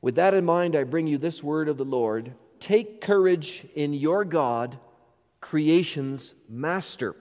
With 0.02 0.16
that 0.16 0.34
in 0.34 0.44
mind, 0.44 0.76
I 0.76 0.84
bring 0.84 1.06
you 1.06 1.16
this 1.18 1.42
word 1.42 1.68
of 1.68 1.78
the 1.78 1.84
Lord 1.84 2.34
Take 2.60 3.00
courage 3.00 3.66
in 3.74 3.94
your 3.94 4.24
God, 4.24 4.78
creation's 5.40 6.34
master. 6.48 7.14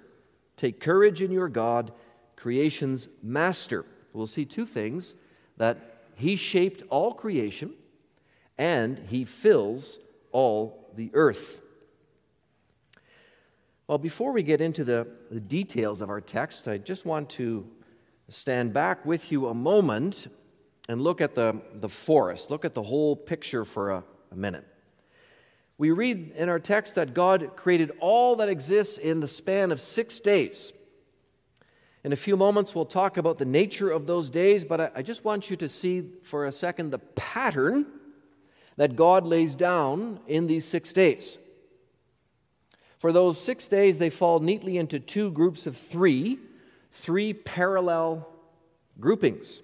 Take 0.58 0.80
courage 0.80 1.22
in 1.22 1.32
your 1.32 1.50
God, 1.50 1.92
creation's 2.36 3.08
master. 3.22 3.86
We'll 4.12 4.28
see 4.28 4.46
two 4.46 4.66
things 4.66 5.16
that 5.58 5.78
He 6.16 6.36
shaped 6.36 6.84
all 6.90 7.14
creation 7.14 7.74
and 8.58 9.00
he 9.10 9.26
fills 9.26 10.00
all 10.32 10.92
the 10.96 11.12
earth. 11.14 11.62
Well, 13.88 13.98
before 13.98 14.32
we 14.32 14.42
get 14.42 14.62
into 14.62 14.84
the, 14.84 15.08
the 15.30 15.42
details 15.42 16.02
of 16.02 16.10
our 16.10 16.22
text, 16.22 16.68
I 16.68 16.78
just 16.78 17.06
want 17.06 17.30
to 17.32 17.70
stand 18.30 18.74
back 18.74 19.06
with 19.06 19.32
you 19.32 19.48
a 19.48 19.54
moment 19.54 20.28
and 20.90 21.02
look 21.02 21.22
at 21.22 21.36
the, 21.36 21.62
the 21.74 21.90
forest, 21.90 22.50
look 22.50 22.66
at 22.66 22.74
the 22.74 22.84
whole 22.84 23.16
picture 23.16 23.64
for 23.64 23.92
a, 23.92 24.04
a 24.32 24.36
minute. 24.36 24.66
We 25.78 25.92
read 25.92 26.32
in 26.32 26.50
our 26.50 26.60
text 26.60 26.96
that 26.96 27.14
God 27.14 27.52
created 27.56 27.92
all 28.00 28.38
that 28.38 28.50
exists 28.50 28.98
in 28.98 29.20
the 29.20 29.28
span 29.28 29.72
of 29.72 29.82
six 29.82 30.20
days. 30.20 30.74
In 32.04 32.14
a 32.14 32.16
few 32.16 32.38
moments, 32.38 32.74
we'll 32.74 32.86
talk 32.86 33.18
about 33.18 33.40
the 33.40 33.46
nature 33.46 33.90
of 33.90 34.08
those 34.08 34.30
days, 34.30 34.64
but 34.64 34.80
I, 34.80 34.92
I 34.96 35.02
just 35.02 35.26
want 35.26 35.50
you 35.50 35.56
to 35.58 35.68
see 35.68 36.04
for 36.24 36.46
a 36.46 36.52
second 36.52 36.92
the 36.92 37.00
pattern 37.00 37.88
that 38.78 38.96
God 38.96 39.26
lays 39.26 39.56
down 39.56 40.20
in 40.28 40.48
these 40.48 40.66
six 40.66 40.92
days. 40.92 41.38
For 42.98 43.12
those 43.12 43.40
six 43.40 43.68
days, 43.68 43.98
they 43.98 44.10
fall 44.10 44.40
neatly 44.40 44.78
into 44.78 45.00
two 45.00 45.32
groups 45.32 45.68
of 45.68 45.78
three, 45.78 46.40
three 46.92 47.34
parallel 47.34 48.28
groupings. 49.00 49.62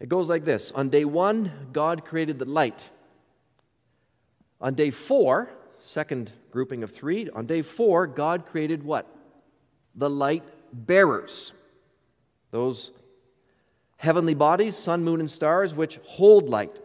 It 0.00 0.08
goes 0.08 0.28
like 0.28 0.44
this 0.44 0.70
On 0.72 0.88
day 0.88 1.04
one, 1.04 1.50
God 1.72 2.04
created 2.04 2.38
the 2.38 2.44
light. 2.44 2.90
On 4.60 4.74
day 4.74 4.90
four, 4.90 5.50
second 5.80 6.32
grouping 6.50 6.82
of 6.82 6.90
three, 6.90 7.28
on 7.30 7.46
day 7.46 7.62
four, 7.62 8.06
God 8.06 8.46
created 8.46 8.82
what? 8.82 9.06
The 9.94 10.10
light 10.10 10.44
bearers. 10.72 11.52
Those 12.50 12.92
heavenly 13.96 14.34
bodies, 14.34 14.76
sun, 14.76 15.02
moon, 15.02 15.20
and 15.20 15.30
stars, 15.30 15.74
which 15.74 15.98
hold 16.04 16.48
light. 16.48 16.78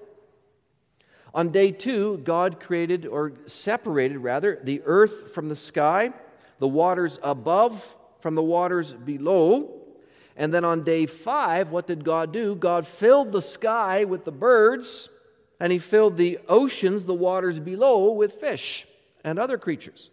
On 1.33 1.50
day 1.50 1.71
two, 1.71 2.17
God 2.19 2.59
created, 2.59 3.05
or 3.05 3.33
separated 3.45 4.17
rather, 4.17 4.59
the 4.63 4.81
earth 4.86 5.33
from 5.33 5.50
the 5.50 5.55
sky, 5.55 6.12
the 6.59 6.67
waters 6.67 7.19
above 7.21 7.95
from 8.19 8.36
the 8.36 8.43
waters 8.43 8.93
below. 8.93 9.75
And 10.36 10.53
then 10.53 10.65
on 10.65 10.81
day 10.81 11.05
five, 11.05 11.69
what 11.69 11.88
did 11.88 12.03
God 12.03 12.31
do? 12.31 12.55
God 12.55 12.88
filled 12.88 13.31
the 13.31 13.41
sky 13.41 14.05
with 14.05 14.25
the 14.25 14.31
birds, 14.31 15.09
and 15.59 15.71
He 15.71 15.77
filled 15.77 16.17
the 16.17 16.39
oceans, 16.48 17.05
the 17.05 17.13
waters 17.13 17.59
below, 17.59 18.12
with 18.12 18.33
fish 18.33 18.88
and 19.24 19.38
other 19.38 19.57
creatures. 19.57 20.09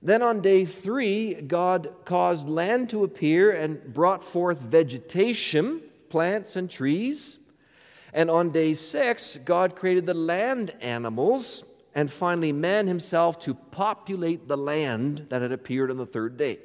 Then 0.00 0.22
on 0.22 0.40
day 0.40 0.64
three, 0.64 1.34
God 1.34 1.90
caused 2.04 2.48
land 2.48 2.90
to 2.90 3.04
appear 3.04 3.50
and 3.50 3.92
brought 3.92 4.22
forth 4.22 4.60
vegetation, 4.60 5.80
plants 6.10 6.56
and 6.56 6.70
trees. 6.70 7.38
And 8.14 8.30
on 8.30 8.50
day 8.50 8.74
six, 8.74 9.36
God 9.44 9.74
created 9.74 10.06
the 10.06 10.14
land 10.14 10.72
animals 10.80 11.64
and 11.96 12.10
finally 12.10 12.52
man 12.52 12.86
himself 12.86 13.40
to 13.40 13.54
populate 13.54 14.46
the 14.46 14.56
land 14.56 15.26
that 15.30 15.42
had 15.42 15.50
appeared 15.50 15.90
on 15.90 15.96
the 15.96 16.06
third 16.06 16.36
day. 16.36 16.60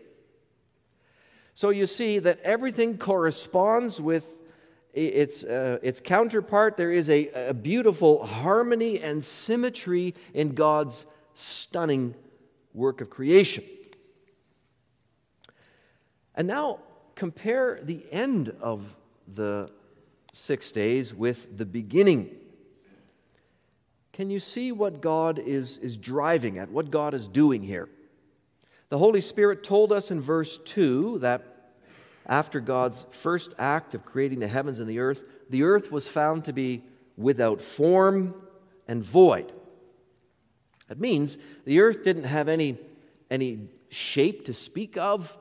So 1.55 1.71
you 1.71 1.87
see 1.87 2.19
that 2.19 2.39
everything 2.41 2.99
corresponds 2.99 3.99
with 3.99 4.37
its, 4.93 5.43
uh, 5.43 5.79
its 5.81 5.99
counterpart. 5.99 6.77
There 6.77 6.91
is 6.91 7.09
a, 7.09 7.49
a 7.49 7.53
beautiful 7.53 8.25
harmony 8.25 8.99
and 8.99 9.23
symmetry 9.23 10.13
in 10.33 10.53
God's 10.53 11.07
stunning 11.33 12.13
work 12.73 13.01
of 13.01 13.09
creation. 13.09 13.63
And 16.35 16.47
now 16.47 16.79
compare 17.15 17.79
the 17.81 18.05
end 18.11 18.53
of 18.61 18.95
the 19.27 19.71
six 20.33 20.71
days 20.71 21.13
with 21.13 21.57
the 21.57 21.65
beginning. 21.65 22.35
Can 24.13 24.29
you 24.29 24.39
see 24.39 24.71
what 24.71 25.01
God 25.01 25.39
is, 25.39 25.77
is 25.77 25.97
driving 25.97 26.57
at, 26.57 26.69
what 26.69 26.91
God 26.91 27.13
is 27.13 27.27
doing 27.27 27.63
here? 27.63 27.89
The 28.89 28.97
Holy 28.97 29.21
Spirit 29.21 29.63
told 29.63 29.91
us 29.91 30.11
in 30.11 30.19
verse 30.19 30.57
2 30.57 31.19
that 31.19 31.43
after 32.25 32.59
God's 32.59 33.05
first 33.11 33.53
act 33.57 33.95
of 33.95 34.05
creating 34.05 34.39
the 34.39 34.47
heavens 34.47 34.79
and 34.79 34.89
the 34.89 34.99
earth, 34.99 35.23
the 35.49 35.63
earth 35.63 35.91
was 35.91 36.07
found 36.07 36.45
to 36.45 36.53
be 36.53 36.83
without 37.17 37.61
form 37.61 38.35
and 38.87 39.03
void. 39.03 39.51
That 40.87 40.99
means 40.99 41.37
the 41.65 41.79
earth 41.79 42.03
didn't 42.03 42.23
have 42.25 42.47
any, 42.47 42.77
any 43.29 43.69
shape 43.89 44.45
to 44.45 44.53
speak 44.53 44.97
of, 44.97 45.37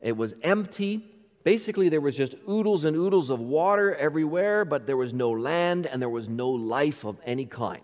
it 0.00 0.16
was 0.16 0.34
empty. 0.42 1.04
Basically, 1.44 1.88
there 1.88 2.00
was 2.00 2.16
just 2.16 2.34
oodles 2.48 2.84
and 2.84 2.96
oodles 2.96 3.28
of 3.30 3.40
water 3.40 3.94
everywhere, 3.94 4.64
but 4.64 4.86
there 4.86 4.96
was 4.96 5.12
no 5.12 5.30
land 5.30 5.86
and 5.86 6.00
there 6.00 6.08
was 6.08 6.28
no 6.28 6.48
life 6.50 7.04
of 7.04 7.18
any 7.24 7.46
kind. 7.46 7.82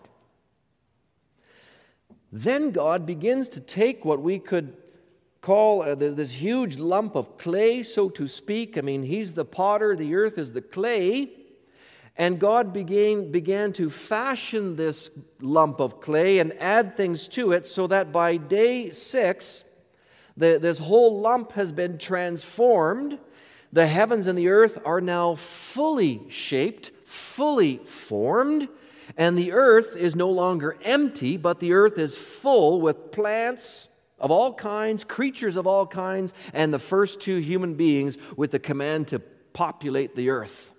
Then 2.31 2.71
God 2.71 3.05
begins 3.05 3.49
to 3.49 3.59
take 3.59 4.05
what 4.05 4.21
we 4.21 4.39
could 4.39 4.77
call 5.41 5.81
uh, 5.81 5.95
this 5.95 6.33
huge 6.33 6.77
lump 6.77 7.15
of 7.15 7.37
clay, 7.37 7.83
so 7.83 8.09
to 8.09 8.27
speak. 8.27 8.77
I 8.77 8.81
mean, 8.81 9.03
He's 9.03 9.33
the 9.33 9.45
potter, 9.45 9.95
the 9.95 10.15
earth 10.15 10.37
is 10.37 10.53
the 10.53 10.61
clay. 10.61 11.31
And 12.17 12.37
God 12.37 12.73
began, 12.73 13.31
began 13.31 13.71
to 13.73 13.89
fashion 13.89 14.75
this 14.75 15.09
lump 15.39 15.79
of 15.79 16.01
clay 16.01 16.39
and 16.39 16.53
add 16.59 16.97
things 16.97 17.29
to 17.29 17.53
it 17.53 17.65
so 17.65 17.87
that 17.87 18.11
by 18.11 18.35
day 18.35 18.91
six, 18.91 19.63
the, 20.35 20.59
this 20.61 20.79
whole 20.79 21.21
lump 21.21 21.53
has 21.53 21.71
been 21.71 21.97
transformed 21.97 23.19
the 23.71 23.87
heavens 23.87 24.27
and 24.27 24.37
the 24.37 24.49
earth 24.49 24.79
are 24.85 25.01
now 25.01 25.35
fully 25.35 26.21
shaped, 26.29 26.91
fully 27.05 27.77
formed, 27.85 28.67
and 29.17 29.37
the 29.37 29.51
earth 29.51 29.95
is 29.95 30.15
no 30.15 30.29
longer 30.29 30.77
empty, 30.83 31.37
but 31.37 31.59
the 31.59 31.73
earth 31.73 31.97
is 31.97 32.17
full 32.17 32.81
with 32.81 33.11
plants 33.11 33.87
of 34.19 34.31
all 34.31 34.53
kinds, 34.53 35.03
creatures 35.03 35.55
of 35.55 35.65
all 35.65 35.87
kinds, 35.87 36.33
and 36.53 36.73
the 36.73 36.79
first 36.79 37.21
two 37.21 37.37
human 37.37 37.75
beings 37.75 38.17
with 38.35 38.51
the 38.51 38.59
command 38.59 39.07
to 39.09 39.19
populate 39.19 40.15
the 40.15 40.29
earth. 40.29 40.73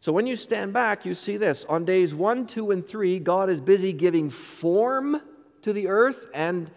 So 0.00 0.12
when 0.12 0.26
you 0.26 0.36
stand 0.36 0.72
back, 0.72 1.04
you 1.04 1.14
see 1.14 1.36
this. 1.36 1.64
On 1.64 1.84
days 1.84 2.14
one, 2.14 2.46
two, 2.46 2.70
and 2.70 2.86
three, 2.86 3.18
God 3.18 3.50
is 3.50 3.60
busy 3.60 3.92
giving 3.92 4.30
form 4.30 5.20
to 5.62 5.72
the 5.72 5.88
earth 5.88 6.28
and 6.32 6.70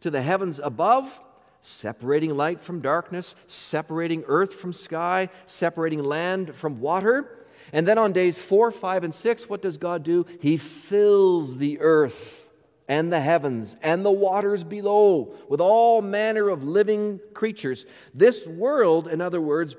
to 0.00 0.10
the 0.10 0.22
heavens 0.22 0.60
above 0.62 1.20
separating 1.68 2.36
light 2.36 2.60
from 2.60 2.80
darkness, 2.80 3.34
separating 3.46 4.24
earth 4.26 4.54
from 4.54 4.72
sky, 4.72 5.28
separating 5.46 6.02
land 6.02 6.54
from 6.54 6.80
water. 6.80 7.46
And 7.72 7.86
then 7.86 7.98
on 7.98 8.12
days 8.12 8.38
four, 8.38 8.70
five, 8.70 9.04
and 9.04 9.14
six, 9.14 9.48
what 9.48 9.62
does 9.62 9.76
God 9.76 10.02
do? 10.02 10.26
He 10.40 10.56
fills 10.56 11.58
the 11.58 11.80
earth 11.80 12.50
and 12.88 13.12
the 13.12 13.20
heavens 13.20 13.76
and 13.82 14.04
the 14.04 14.10
waters 14.10 14.64
below 14.64 15.34
with 15.48 15.60
all 15.60 16.00
manner 16.00 16.48
of 16.48 16.64
living 16.64 17.20
creatures. 17.34 17.84
This 18.14 18.46
world, 18.46 19.06
in 19.06 19.20
other 19.20 19.40
words, 19.40 19.76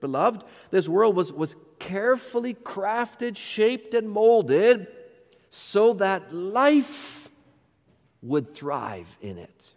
beloved, 0.00 0.44
this 0.70 0.88
world 0.88 1.16
was, 1.16 1.32
was 1.32 1.56
carefully 1.80 2.54
crafted, 2.54 3.36
shaped, 3.36 3.94
and 3.94 4.08
molded 4.08 4.86
so 5.50 5.94
that 5.94 6.32
life 6.32 7.28
would 8.22 8.54
thrive 8.54 9.18
in 9.20 9.38
it. 9.38 9.72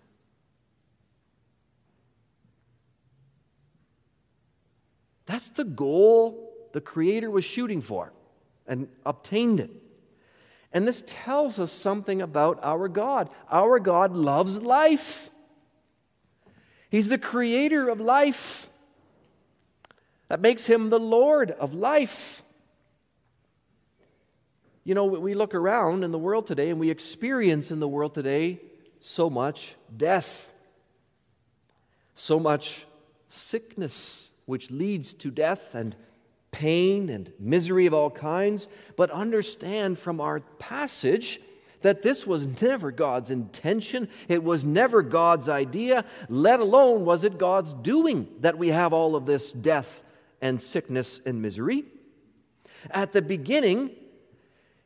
That's 5.26 5.50
the 5.50 5.64
goal 5.64 6.54
the 6.74 6.82
Creator 6.82 7.32
was 7.32 7.46
shooting 7.46 7.82
for 7.82 8.12
and 8.68 8.88
obtained 9.06 9.60
it. 9.60 9.72
And 10.74 10.88
this 10.88 11.04
tells 11.08 11.58
us 11.58 11.72
something 11.72 12.22
about 12.22 12.60
our 12.62 12.90
God. 12.90 13.30
Our 13.50 13.80
God 13.80 14.16
loves 14.16 14.62
life, 14.62 15.30
He's 16.90 17.10
the 17.10 17.18
Creator 17.18 17.90
of 17.90 18.00
life. 18.00 18.70
That 20.28 20.42
makes 20.42 20.66
Him 20.66 20.90
the 20.90 21.00
Lord 21.00 21.52
of 21.52 21.74
life. 21.74 22.42
You 24.84 24.94
know, 24.94 25.06
we 25.06 25.34
look 25.34 25.56
around 25.56 26.04
in 26.04 26.12
the 26.12 26.20
world 26.20 26.46
today 26.46 26.70
and 26.70 26.80
we 26.80 26.90
experience 26.90 27.72
in 27.72 27.80
the 27.80 27.88
world 27.88 28.14
today 28.14 28.60
so 29.00 29.30
much 29.30 29.76
death, 29.96 30.52
so 32.16 32.40
much 32.40 32.86
sickness, 33.28 34.32
which 34.46 34.72
leads 34.72 35.14
to 35.16 35.32
death 35.32 35.76
and 35.76 35.96
pain 36.52 37.10
and 37.10 37.34
misery 37.40 37.86
of 37.86 37.94
all 37.94 38.10
kinds. 38.10 38.68
But 38.96 39.12
understand 39.12 40.00
from 40.00 40.22
our 40.22 40.40
passage 40.40 41.40
that 41.82 42.02
this 42.02 42.26
was 42.26 42.48
never 42.62 42.92
God's 42.92 43.30
intention. 43.30 44.08
It 44.28 44.44
was 44.44 44.66
never 44.66 45.02
God's 45.02 45.50
idea, 45.50 46.06
let 46.30 46.60
alone 46.60 47.06
was 47.06 47.24
it 47.24 47.38
God's 47.38 47.74
doing 47.74 48.28
that 48.40 48.58
we 48.58 48.70
have 48.70 48.94
all 48.94 49.16
of 49.16 49.26
this 49.26 49.52
death 49.52 50.04
and 50.42 50.62
sickness 50.62 51.20
and 51.26 51.42
misery. 51.42 51.84
At 52.90 53.12
the 53.12 53.22
beginning, 53.22 53.92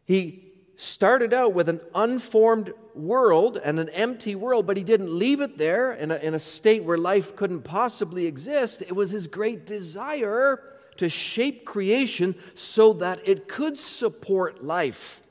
He 0.06 0.49
started 0.80 1.34
out 1.34 1.54
with 1.54 1.68
an 1.68 1.82
unformed 1.94 2.72
world 2.96 3.58
and 3.58 3.82
an 3.82 3.90
empty 3.90 4.34
world, 4.34 4.66
but 4.66 4.78
he 4.78 4.84
didn't 4.84 5.12
leave 5.12 5.42
it 5.42 5.58
there 5.58 5.92
in 5.92 6.10
a, 6.10 6.16
in 6.16 6.34
a 6.34 6.40
state 6.40 6.86
where 6.86 6.98
life 6.98 7.36
couldn't 7.36 7.64
possibly 7.64 8.26
exist. 8.26 8.82
It 8.82 8.96
was 8.96 9.10
his 9.10 9.28
great 9.28 9.66
desire 9.66 10.64
to 10.96 11.10
shape 11.10 11.66
creation 11.66 12.34
so 12.56 12.94
that 12.94 13.20
it 13.28 13.50
could 13.50 13.78
support 13.78 14.64
life 14.64 15.22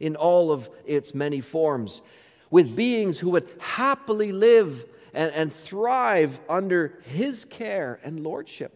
in 0.00 0.16
all 0.16 0.50
of 0.50 0.70
its 0.86 1.14
many 1.14 1.42
forms, 1.42 2.00
with 2.50 2.74
beings 2.74 3.18
who 3.18 3.28
would 3.28 3.48
happily 3.58 4.32
live 4.32 4.86
and, 5.12 5.30
and 5.34 5.52
thrive 5.52 6.40
under 6.48 6.98
his 7.04 7.44
care 7.44 8.00
and 8.04 8.20
lordship. 8.20 8.72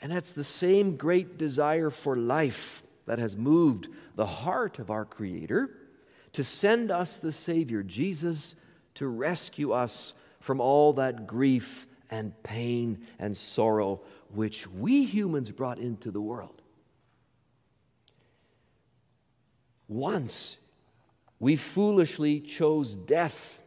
And 0.00 0.10
that's 0.10 0.32
the 0.32 0.42
same 0.42 0.96
great 0.96 1.36
desire 1.36 1.90
for 1.90 2.16
life 2.16 2.82
that 3.08 3.18
has 3.18 3.38
moved 3.38 3.88
the 4.16 4.26
heart 4.26 4.78
of 4.78 4.90
our 4.90 5.06
Creator 5.06 5.70
to 6.34 6.44
send 6.44 6.90
us 6.90 7.18
the 7.18 7.32
Savior, 7.32 7.82
Jesus, 7.82 8.54
to 8.94 9.08
rescue 9.08 9.72
us 9.72 10.12
from 10.40 10.60
all 10.60 10.92
that 10.92 11.26
grief 11.26 11.86
and 12.10 12.40
pain 12.42 13.06
and 13.18 13.34
sorrow 13.34 14.02
which 14.34 14.68
we 14.68 15.04
humans 15.04 15.50
brought 15.50 15.78
into 15.78 16.10
the 16.10 16.20
world. 16.20 16.60
Once 19.88 20.58
we 21.40 21.56
foolishly 21.56 22.40
chose 22.40 22.94
death 22.94 23.62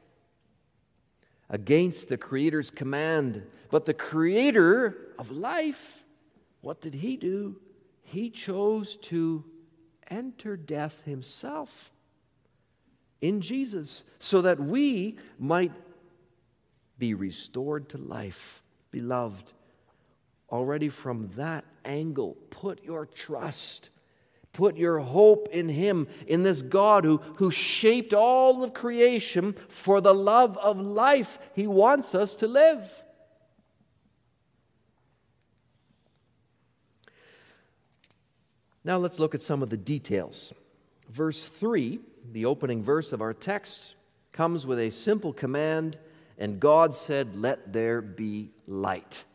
against 1.49 2.09
the 2.09 2.17
Creator's 2.17 2.69
command, 2.69 3.41
but 3.71 3.85
the 3.85 3.93
Creator 3.95 5.15
of 5.17 5.31
life, 5.31 6.03
what 6.61 6.79
did 6.79 6.93
He 6.93 7.17
do? 7.17 7.55
He 8.11 8.29
chose 8.29 8.97
to 8.97 9.45
enter 10.09 10.57
death 10.57 11.03
Himself 11.05 11.91
in 13.21 13.39
Jesus 13.39 14.03
so 14.19 14.41
that 14.41 14.59
we 14.59 15.17
might 15.39 15.71
be 16.97 17.13
restored 17.13 17.87
to 17.89 17.97
life. 17.97 18.61
Beloved, 18.91 19.53
already 20.49 20.89
from 20.89 21.29
that 21.37 21.63
angle, 21.85 22.35
put 22.49 22.83
your 22.83 23.05
trust, 23.05 23.89
put 24.51 24.75
your 24.75 24.99
hope 24.99 25.47
in 25.53 25.69
Him, 25.69 26.09
in 26.27 26.43
this 26.43 26.61
God 26.61 27.05
who, 27.05 27.19
who 27.37 27.49
shaped 27.49 28.13
all 28.13 28.61
of 28.61 28.73
creation 28.73 29.53
for 29.69 30.01
the 30.01 30.13
love 30.13 30.57
of 30.57 30.81
life. 30.81 31.39
He 31.55 31.65
wants 31.65 32.13
us 32.13 32.35
to 32.35 32.47
live. 32.47 32.91
Now 38.83 38.97
let's 38.97 39.19
look 39.19 39.35
at 39.35 39.41
some 39.41 39.61
of 39.61 39.69
the 39.69 39.77
details. 39.77 40.53
Verse 41.09 41.47
3, 41.47 41.99
the 42.31 42.45
opening 42.45 42.83
verse 42.83 43.13
of 43.13 43.21
our 43.21 43.33
text, 43.33 43.95
comes 44.31 44.65
with 44.65 44.79
a 44.79 44.89
simple 44.89 45.33
command 45.33 45.97
and 46.41 46.59
God 46.59 46.95
said, 46.95 47.35
Let 47.35 47.71
there 47.71 48.01
be 48.01 48.49
light. 48.65 49.25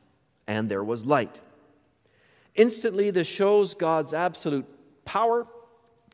And 0.48 0.68
there 0.68 0.82
was 0.82 1.06
light. 1.06 1.40
Instantly, 2.56 3.10
this 3.10 3.28
shows 3.28 3.74
God's 3.74 4.12
absolute 4.12 4.66
power, 5.04 5.46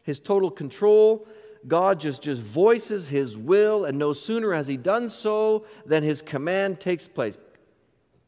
his 0.03 0.19
total 0.19 0.51
control. 0.51 1.27
God 1.67 1.99
just, 2.01 2.23
just 2.23 2.43
voices 2.43 3.09
his 3.09 3.39
will, 3.39 3.85
and 3.85 3.99
no 3.99 4.13
sooner 4.13 4.53
has 4.53 4.67
he 4.67 4.77
done 4.77 5.09
so 5.09 5.65
than 5.87 6.03
his 6.03 6.21
command 6.21 6.81
takes 6.81 7.09
place. 7.09 7.39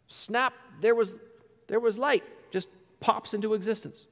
Snap, 0.07 0.55
there 0.81 0.95
was, 0.95 1.17
there 1.67 1.81
was 1.81 1.99
light, 1.99 2.23
just 2.51 2.69
pops 3.01 3.35
into 3.35 3.53
existence. 3.53 4.07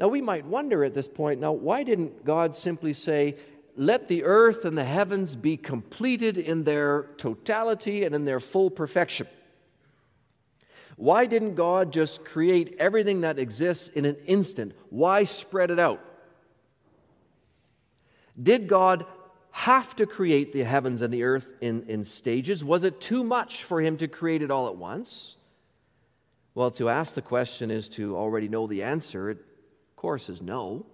Now, 0.00 0.08
we 0.08 0.22
might 0.22 0.46
wonder 0.46 0.82
at 0.82 0.94
this 0.94 1.06
point 1.06 1.40
now, 1.40 1.52
why 1.52 1.82
didn't 1.82 2.24
God 2.24 2.56
simply 2.56 2.94
say, 2.94 3.36
let 3.76 4.08
the 4.08 4.24
earth 4.24 4.64
and 4.64 4.76
the 4.76 4.84
heavens 4.84 5.36
be 5.36 5.58
completed 5.58 6.38
in 6.38 6.64
their 6.64 7.10
totality 7.18 8.04
and 8.04 8.14
in 8.14 8.24
their 8.24 8.40
full 8.40 8.70
perfection. 8.70 9.26
Why 10.96 11.26
didn't 11.26 11.54
God 11.54 11.92
just 11.92 12.24
create 12.24 12.76
everything 12.78 13.20
that 13.22 13.38
exists 13.38 13.88
in 13.88 14.06
an 14.06 14.16
instant? 14.26 14.72
Why 14.88 15.24
spread 15.24 15.70
it 15.70 15.78
out? 15.78 16.02
Did 18.40 18.68
God 18.68 19.04
have 19.50 19.94
to 19.96 20.06
create 20.06 20.52
the 20.52 20.64
heavens 20.64 21.02
and 21.02 21.12
the 21.12 21.24
earth 21.24 21.52
in, 21.60 21.84
in 21.88 22.04
stages? 22.04 22.64
Was 22.64 22.84
it 22.84 23.02
too 23.02 23.22
much 23.22 23.64
for 23.64 23.82
him 23.82 23.98
to 23.98 24.08
create 24.08 24.40
it 24.40 24.50
all 24.50 24.68
at 24.68 24.76
once? 24.76 25.36
Well, 26.54 26.70
to 26.72 26.88
ask 26.88 27.14
the 27.14 27.22
question 27.22 27.70
is 27.70 27.88
to 27.90 28.16
already 28.16 28.48
know 28.48 28.66
the 28.66 28.82
answer. 28.82 29.30
It, 29.30 29.38
course, 30.00 30.30
is 30.30 30.40
no. 30.40 30.86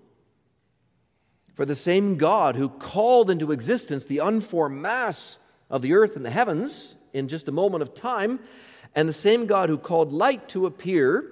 For 1.54 1.64
the 1.64 1.76
same 1.76 2.16
God 2.16 2.56
who 2.56 2.68
called 2.68 3.30
into 3.30 3.52
existence 3.52 4.04
the 4.04 4.18
unformed 4.18 4.82
mass 4.82 5.38
of 5.70 5.80
the 5.80 5.94
earth 5.94 6.16
and 6.16 6.26
the 6.26 6.30
heavens 6.30 6.96
in 7.12 7.28
just 7.28 7.46
a 7.46 7.52
moment 7.52 7.82
of 7.82 7.94
time, 7.94 8.40
and 8.96 9.08
the 9.08 9.12
same 9.12 9.46
God 9.46 9.68
who 9.68 9.78
called 9.78 10.12
light 10.12 10.48
to 10.48 10.66
appear, 10.66 11.24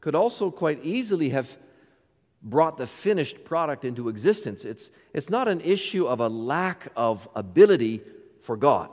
could 0.00 0.14
also 0.14 0.50
quite 0.50 0.78
easily 0.84 1.30
have 1.30 1.58
brought 2.40 2.76
the 2.76 2.86
finished 2.86 3.44
product 3.44 3.84
into 3.84 4.08
existence. 4.08 4.64
It's, 4.64 4.90
it's 5.12 5.28
not 5.28 5.48
an 5.48 5.60
issue 5.60 6.06
of 6.06 6.20
a 6.20 6.28
lack 6.28 6.92
of 6.94 7.28
ability 7.34 8.00
for 8.40 8.56
God. 8.56 8.90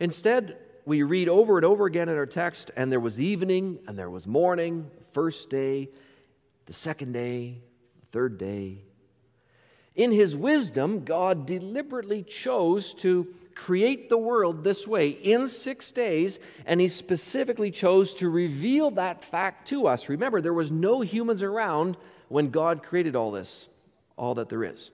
Instead, 0.00 0.56
we 0.86 1.02
read 1.02 1.28
over 1.28 1.58
and 1.58 1.66
over 1.66 1.84
again 1.84 2.08
in 2.08 2.16
our 2.16 2.26
text, 2.26 2.70
and 2.76 2.90
there 2.90 2.98
was 2.98 3.20
evening, 3.20 3.78
and 3.86 3.98
there 3.98 4.10
was 4.10 4.26
morning, 4.26 4.90
first 5.18 5.50
day, 5.50 5.88
the 6.66 6.72
second 6.72 7.10
day, 7.10 7.60
the 7.98 8.06
third 8.12 8.38
day. 8.38 8.78
In 9.96 10.12
his 10.12 10.36
wisdom, 10.36 11.04
God 11.04 11.44
deliberately 11.44 12.22
chose 12.22 12.94
to 12.94 13.26
create 13.52 14.08
the 14.08 14.16
world 14.16 14.62
this 14.62 14.86
way 14.86 15.08
in 15.08 15.48
six 15.48 15.90
days, 15.90 16.38
and 16.66 16.80
he 16.80 16.86
specifically 16.86 17.72
chose 17.72 18.14
to 18.14 18.30
reveal 18.30 18.92
that 18.92 19.24
fact 19.24 19.66
to 19.66 19.88
us. 19.88 20.08
Remember, 20.08 20.40
there 20.40 20.54
was 20.54 20.70
no 20.70 21.00
humans 21.00 21.42
around 21.42 21.96
when 22.28 22.50
God 22.50 22.84
created 22.84 23.16
all 23.16 23.32
this, 23.32 23.66
all 24.16 24.36
that 24.36 24.48
there 24.48 24.62
is. 24.62 24.92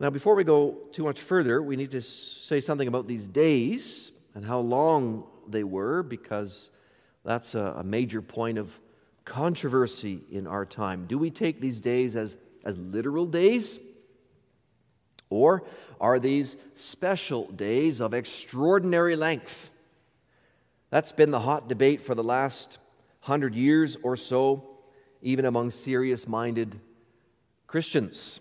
Now, 0.00 0.08
before 0.08 0.34
we 0.34 0.44
go 0.44 0.78
too 0.92 1.04
much 1.04 1.20
further, 1.20 1.60
we 1.60 1.76
need 1.76 1.90
to 1.90 2.00
say 2.00 2.62
something 2.62 2.88
about 2.88 3.06
these 3.06 3.26
days 3.26 4.12
and 4.34 4.46
how 4.46 4.60
long 4.60 5.26
they 5.50 5.64
were, 5.64 6.02
because 6.02 6.70
that's 7.24 7.54
a, 7.54 7.76
a 7.78 7.84
major 7.84 8.22
point 8.22 8.58
of 8.58 8.78
controversy 9.24 10.22
in 10.30 10.46
our 10.46 10.66
time. 10.66 11.06
Do 11.06 11.18
we 11.18 11.30
take 11.30 11.60
these 11.60 11.80
days 11.80 12.16
as, 12.16 12.36
as 12.64 12.78
literal 12.78 13.26
days? 13.26 13.78
Or 15.30 15.64
are 16.00 16.18
these 16.18 16.56
special 16.74 17.46
days 17.50 18.00
of 18.00 18.14
extraordinary 18.14 19.16
length? 19.16 19.70
That's 20.90 21.12
been 21.12 21.30
the 21.30 21.40
hot 21.40 21.68
debate 21.68 22.02
for 22.02 22.14
the 22.14 22.22
last 22.22 22.78
hundred 23.20 23.54
years 23.54 23.96
or 24.02 24.16
so, 24.16 24.68
even 25.22 25.44
among 25.46 25.70
serious 25.70 26.28
minded 26.28 26.78
Christians. 27.66 28.40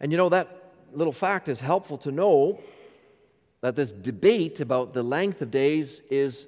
And 0.00 0.12
you 0.12 0.18
know, 0.18 0.28
that 0.28 0.72
little 0.92 1.12
fact 1.12 1.48
is 1.48 1.60
helpful 1.60 1.98
to 1.98 2.10
know 2.10 2.60
that 3.60 3.76
this 3.76 3.92
debate 3.92 4.60
about 4.60 4.92
the 4.92 5.02
length 5.02 5.42
of 5.42 5.50
days 5.50 6.00
is 6.10 6.46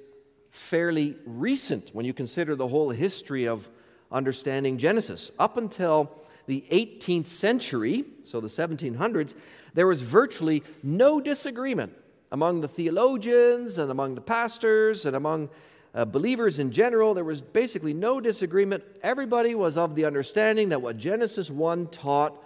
fairly 0.51 1.15
recent 1.25 1.89
when 1.93 2.05
you 2.05 2.13
consider 2.13 2.55
the 2.55 2.67
whole 2.67 2.89
history 2.89 3.47
of 3.47 3.69
understanding 4.11 4.77
Genesis. 4.77 5.31
Up 5.39 5.57
until 5.57 6.11
the 6.45 6.63
18th 6.71 7.27
century, 7.27 8.05
so 8.23 8.39
the 8.39 8.47
1700s, 8.47 9.35
there 9.73 9.87
was 9.87 10.01
virtually 10.01 10.63
no 10.81 11.21
disagreement 11.21 11.93
among 12.31 12.61
the 12.61 12.67
theologians 12.67 13.77
and 13.77 13.91
among 13.91 14.15
the 14.15 14.21
pastors 14.21 15.05
and 15.05 15.15
among 15.15 15.49
uh, 15.93 16.05
believers 16.05 16.59
in 16.59 16.71
general. 16.71 17.13
There 17.13 17.23
was 17.23 17.41
basically 17.41 17.93
no 17.93 18.19
disagreement. 18.19 18.83
Everybody 19.01 19.55
was 19.55 19.77
of 19.77 19.95
the 19.95 20.05
understanding 20.05 20.69
that 20.69 20.81
what 20.81 20.97
Genesis 20.97 21.49
1 21.49 21.87
taught 21.87 22.41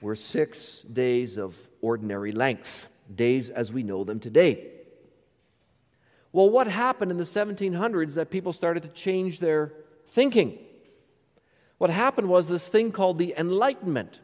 were 0.00 0.14
six 0.14 0.80
days 0.80 1.36
of 1.36 1.56
ordinary 1.82 2.32
length, 2.32 2.88
days 3.14 3.50
as 3.50 3.72
we 3.72 3.82
know 3.82 4.04
them 4.04 4.20
today. 4.20 4.70
Well, 6.32 6.48
what 6.48 6.66
happened 6.68 7.10
in 7.10 7.18
the 7.18 7.24
1700s 7.24 8.14
that 8.14 8.30
people 8.30 8.52
started 8.52 8.82
to 8.84 8.88
change 8.88 9.40
their 9.40 9.72
thinking? 10.06 10.58
What 11.78 11.90
happened 11.90 12.28
was 12.28 12.46
this 12.46 12.68
thing 12.68 12.92
called 12.92 13.18
the 13.18 13.34
Enlightenment. 13.36 14.20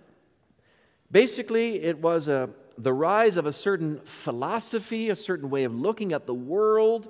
Basically, 1.11 1.83
it 1.83 1.99
was 1.99 2.29
a, 2.29 2.51
the 2.77 2.93
rise 2.93 3.37
of 3.37 3.47
a 3.47 3.53
certain 3.53 4.01
philosophy, 4.05 5.09
a 5.09 5.17
certain 5.17 5.51
way 5.51 5.65
of 5.65 5.75
looking 5.75 6.13
at 6.13 6.27
the 6.27 6.35
world, 6.35 7.09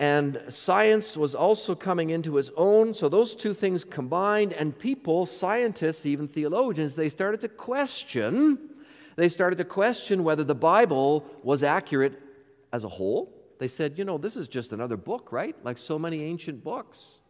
and 0.00 0.40
science 0.48 1.14
was 1.14 1.34
also 1.34 1.74
coming 1.74 2.08
into 2.08 2.38
its 2.38 2.50
own. 2.56 2.94
So, 2.94 3.10
those 3.10 3.36
two 3.36 3.52
things 3.52 3.84
combined, 3.84 4.54
and 4.54 4.78
people, 4.78 5.26
scientists, 5.26 6.06
even 6.06 6.26
theologians, 6.26 6.96
they 6.96 7.10
started 7.10 7.42
to 7.42 7.48
question. 7.48 8.69
They 9.20 9.28
started 9.28 9.56
to 9.56 9.64
question 9.64 10.24
whether 10.24 10.44
the 10.44 10.54
Bible 10.54 11.24
was 11.42 11.62
accurate 11.62 12.20
as 12.72 12.84
a 12.84 12.88
whole 12.88 13.40
they 13.60 13.68
said, 13.68 13.98
you 13.98 14.06
know, 14.06 14.16
this 14.16 14.36
is 14.36 14.48
just 14.48 14.72
another 14.72 14.96
book, 14.96 15.32
right? 15.32 15.54
Like 15.62 15.76
so 15.76 15.98
many 15.98 16.22
ancient 16.22 16.64
books. 16.64 17.20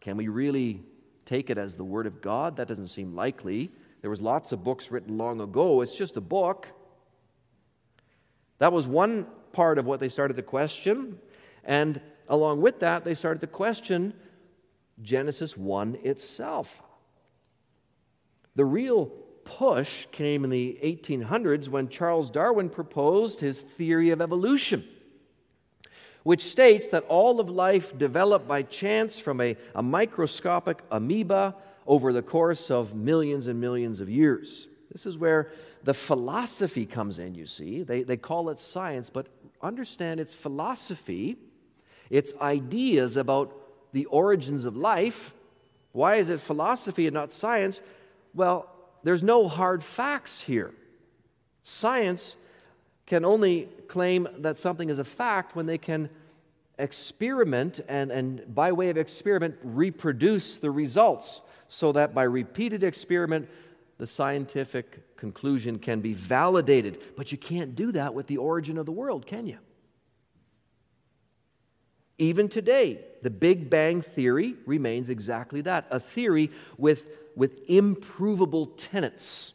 Can 0.00 0.16
we 0.16 0.28
really 0.28 0.82
take 1.26 1.50
it 1.50 1.58
as 1.58 1.76
the 1.76 1.84
Word 1.84 2.06
of 2.06 2.22
God? 2.22 2.56
That 2.56 2.68
doesn't 2.68 2.88
seem 2.88 3.14
likely. 3.14 3.70
There 4.00 4.08
was 4.08 4.22
lots 4.22 4.50
of 4.50 4.64
books 4.64 4.90
written 4.90 5.18
long 5.18 5.42
ago. 5.42 5.82
It's 5.82 5.94
just 5.94 6.16
a 6.16 6.22
book. 6.22 6.72
That 8.60 8.72
was 8.72 8.88
one 8.88 9.26
part 9.52 9.78
of 9.78 9.84
what 9.84 10.00
they 10.00 10.08
started 10.08 10.36
to 10.36 10.42
question. 10.42 11.18
And 11.64 12.00
along 12.26 12.62
with 12.62 12.80
that, 12.80 13.04
they 13.04 13.14
started 13.14 13.40
to 13.40 13.48
question 13.48 14.14
Genesis 15.02 15.54
1 15.54 15.98
itself. 16.02 16.82
The 18.56 18.64
real 18.64 19.12
push 19.44 20.06
came 20.12 20.44
in 20.44 20.50
the 20.50 20.78
1800s 20.82 21.68
when 21.68 21.88
Charles 21.88 22.30
Darwin 22.30 22.68
proposed 22.70 23.40
his 23.40 23.60
theory 23.60 24.10
of 24.10 24.20
evolution, 24.20 24.84
which 26.22 26.42
states 26.42 26.88
that 26.88 27.04
all 27.08 27.40
of 27.40 27.48
life 27.48 27.96
developed 27.96 28.46
by 28.46 28.62
chance 28.62 29.18
from 29.18 29.40
a, 29.40 29.56
a 29.74 29.82
microscopic 29.82 30.82
amoeba 30.90 31.54
over 31.86 32.12
the 32.12 32.22
course 32.22 32.70
of 32.70 32.94
millions 32.94 33.46
and 33.46 33.60
millions 33.60 34.00
of 34.00 34.08
years. 34.08 34.68
This 34.90 35.06
is 35.06 35.18
where 35.18 35.52
the 35.84 35.94
philosophy 35.94 36.86
comes 36.86 37.18
in, 37.18 37.34
you 37.34 37.46
see. 37.46 37.82
They, 37.82 38.02
they 38.02 38.16
call 38.16 38.50
it 38.50 38.60
science, 38.60 39.10
but 39.10 39.26
understand 39.60 40.20
it's 40.20 40.34
philosophy, 40.34 41.36
it's 42.10 42.34
ideas 42.40 43.16
about 43.16 43.56
the 43.92 44.04
origins 44.06 44.64
of 44.64 44.76
life. 44.76 45.34
Why 45.92 46.16
is 46.16 46.28
it 46.28 46.40
philosophy 46.40 47.06
and 47.06 47.14
not 47.14 47.32
science? 47.32 47.80
Well, 48.34 48.68
there's 49.02 49.22
no 49.22 49.48
hard 49.48 49.82
facts 49.82 50.40
here. 50.40 50.72
Science 51.62 52.36
can 53.06 53.24
only 53.24 53.68
claim 53.88 54.28
that 54.38 54.58
something 54.58 54.90
is 54.90 54.98
a 54.98 55.04
fact 55.04 55.54
when 55.54 55.66
they 55.66 55.78
can 55.78 56.08
experiment 56.78 57.80
and, 57.88 58.10
and 58.10 58.54
by 58.54 58.72
way 58.72 58.90
of 58.90 58.96
experiment, 58.96 59.56
reproduce 59.62 60.58
the 60.58 60.70
results 60.70 61.42
so 61.68 61.92
that 61.92 62.14
by 62.14 62.22
repeated 62.22 62.82
experiment, 62.82 63.48
the 63.98 64.06
scientific 64.06 65.16
conclusion 65.16 65.78
can 65.78 66.00
be 66.00 66.12
validated. 66.12 66.98
But 67.16 67.32
you 67.32 67.38
can't 67.38 67.74
do 67.74 67.92
that 67.92 68.14
with 68.14 68.26
the 68.26 68.38
origin 68.38 68.78
of 68.78 68.86
the 68.86 68.92
world, 68.92 69.26
can 69.26 69.46
you? 69.46 69.58
Even 72.18 72.48
today, 72.48 73.00
the 73.22 73.30
Big 73.30 73.70
Bang 73.70 74.02
Theory 74.02 74.54
remains 74.66 75.08
exactly 75.08 75.60
that 75.62 75.86
a 75.90 75.98
theory 75.98 76.50
with, 76.76 77.16
with 77.36 77.58
improvable 77.68 78.66
tenets. 78.66 79.54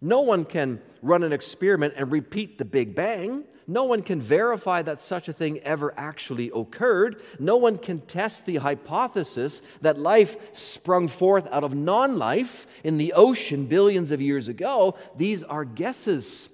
No 0.00 0.20
one 0.20 0.44
can 0.44 0.80
run 1.02 1.22
an 1.22 1.32
experiment 1.32 1.94
and 1.96 2.12
repeat 2.12 2.58
the 2.58 2.64
Big 2.64 2.94
Bang. 2.94 3.44
No 3.66 3.84
one 3.84 4.02
can 4.02 4.20
verify 4.20 4.82
that 4.82 5.00
such 5.00 5.28
a 5.28 5.32
thing 5.32 5.58
ever 5.60 5.92
actually 5.96 6.52
occurred. 6.54 7.20
No 7.40 7.56
one 7.56 7.78
can 7.78 8.00
test 8.00 8.46
the 8.46 8.56
hypothesis 8.56 9.60
that 9.80 9.98
life 9.98 10.36
sprung 10.56 11.08
forth 11.08 11.48
out 11.50 11.64
of 11.64 11.74
non 11.74 12.16
life 12.16 12.66
in 12.84 12.96
the 12.98 13.12
ocean 13.14 13.66
billions 13.66 14.12
of 14.12 14.20
years 14.20 14.46
ago. 14.46 14.96
These 15.16 15.42
are 15.42 15.64
guesses. 15.64 16.48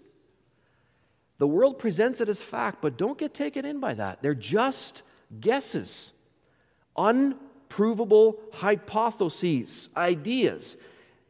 The 1.37 1.47
world 1.47 1.79
presents 1.79 2.21
it 2.21 2.29
as 2.29 2.41
fact, 2.41 2.81
but 2.81 2.97
don't 2.97 3.19
get 3.19 3.35
taken 3.35 3.65
in 3.65 3.81
by 3.81 3.95
that. 3.95 4.23
They're 4.23 4.35
just 4.35 5.03
guesses, 5.41 6.13
unprovable 7.73 8.39
hypotheses, 8.53 9.89
ideas. 9.97 10.77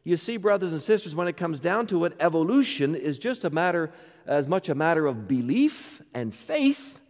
You 0.04 0.16
see, 0.16 0.36
brothers 0.36 0.72
and 0.72 0.82
sisters, 0.82 1.14
when 1.14 1.28
it 1.28 1.36
comes 1.36 1.60
down 1.60 1.86
to 1.88 2.04
it, 2.04 2.14
evolution 2.18 2.94
is 2.96 3.18
just 3.18 3.44
a 3.44 3.50
matter, 3.50 3.92
as 4.26 4.48
much 4.48 4.68
a 4.68 4.74
matter 4.74 5.06
of 5.06 5.28
belief 5.28 6.02
and 6.12 6.34
faith 6.34 7.00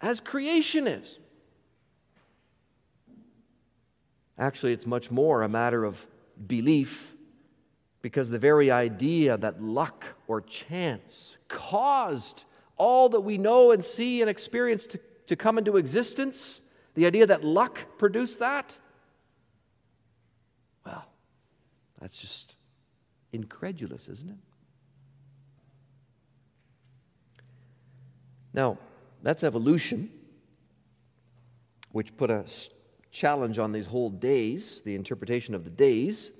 as 0.00 0.20
creation 0.20 0.86
is. 0.86 1.18
Actually, 4.38 4.72
it's 4.72 4.86
much 4.86 5.10
more 5.10 5.42
a 5.42 5.48
matter 5.48 5.84
of 5.84 6.06
belief 6.46 7.14
because 8.00 8.30
the 8.30 8.38
very 8.38 8.70
idea 8.70 9.36
that 9.36 9.62
luck 9.62 10.16
or 10.26 10.40
chance 10.40 11.36
caused 11.48 12.44
all 12.76 13.08
that 13.10 13.20
we 13.20 13.38
know 13.38 13.70
and 13.70 13.84
see 13.84 14.20
and 14.20 14.28
experience 14.30 14.86
to, 14.86 14.98
to 15.26 15.36
come 15.36 15.58
into 15.58 15.76
existence, 15.76 16.62
the 16.94 17.06
idea 17.06 17.26
that 17.26 17.44
luck 17.44 17.98
produced 17.98 18.38
that, 18.38 18.78
well, 20.86 21.04
that's 22.00 22.20
just 22.20 22.56
incredulous, 23.32 24.08
isn't 24.08 24.30
it? 24.30 24.36
Now, 28.52 28.78
that's 29.22 29.42
evolution, 29.42 30.10
which 31.90 32.16
put 32.16 32.30
a 32.30 32.44
challenge 33.10 33.58
on 33.58 33.72
these 33.72 33.86
whole 33.86 34.10
days, 34.10 34.82
the 34.82 34.94
interpretation 34.94 35.54
of 35.54 35.64
the 35.64 35.70
days. 35.70 36.30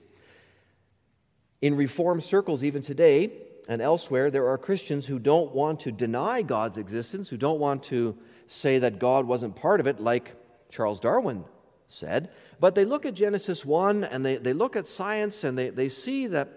In 1.61 1.77
reform 1.77 2.21
circles, 2.21 2.63
even 2.63 2.83
today 2.83 3.33
and 3.69 3.81
elsewhere, 3.81 4.31
there 4.31 4.47
are 4.49 4.59
Christians 4.59 5.07
who 5.07 5.19
don't 5.19 5.53
want 5.53 5.81
to 5.81 5.91
deny 5.91 6.43
God's 6.43 6.77
existence, 6.77 7.29
who 7.29 7.37
don't 7.37 7.59
want 7.59 7.83
to 7.85 8.17
say 8.47 8.79
that 8.79 8.99
God 8.99 9.27
wasn't 9.27 9.57
part 9.57 9.81
of 9.81 9.87
it, 9.87 9.99
like 9.99 10.37
Charles 10.75 10.99
Darwin 10.99 11.45
said. 11.87 12.31
But 12.59 12.75
they 12.75 12.85
look 12.85 13.07
at 13.07 13.15
Genesis 13.15 13.65
1 13.65 14.03
and 14.03 14.27
they, 14.27 14.39
they 14.39 14.53
look 14.53 14.75
at 14.75 14.89
science 14.89 15.45
and 15.45 15.57
they, 15.57 15.71
they 15.71 15.89
see 15.89 16.27
that, 16.27 16.49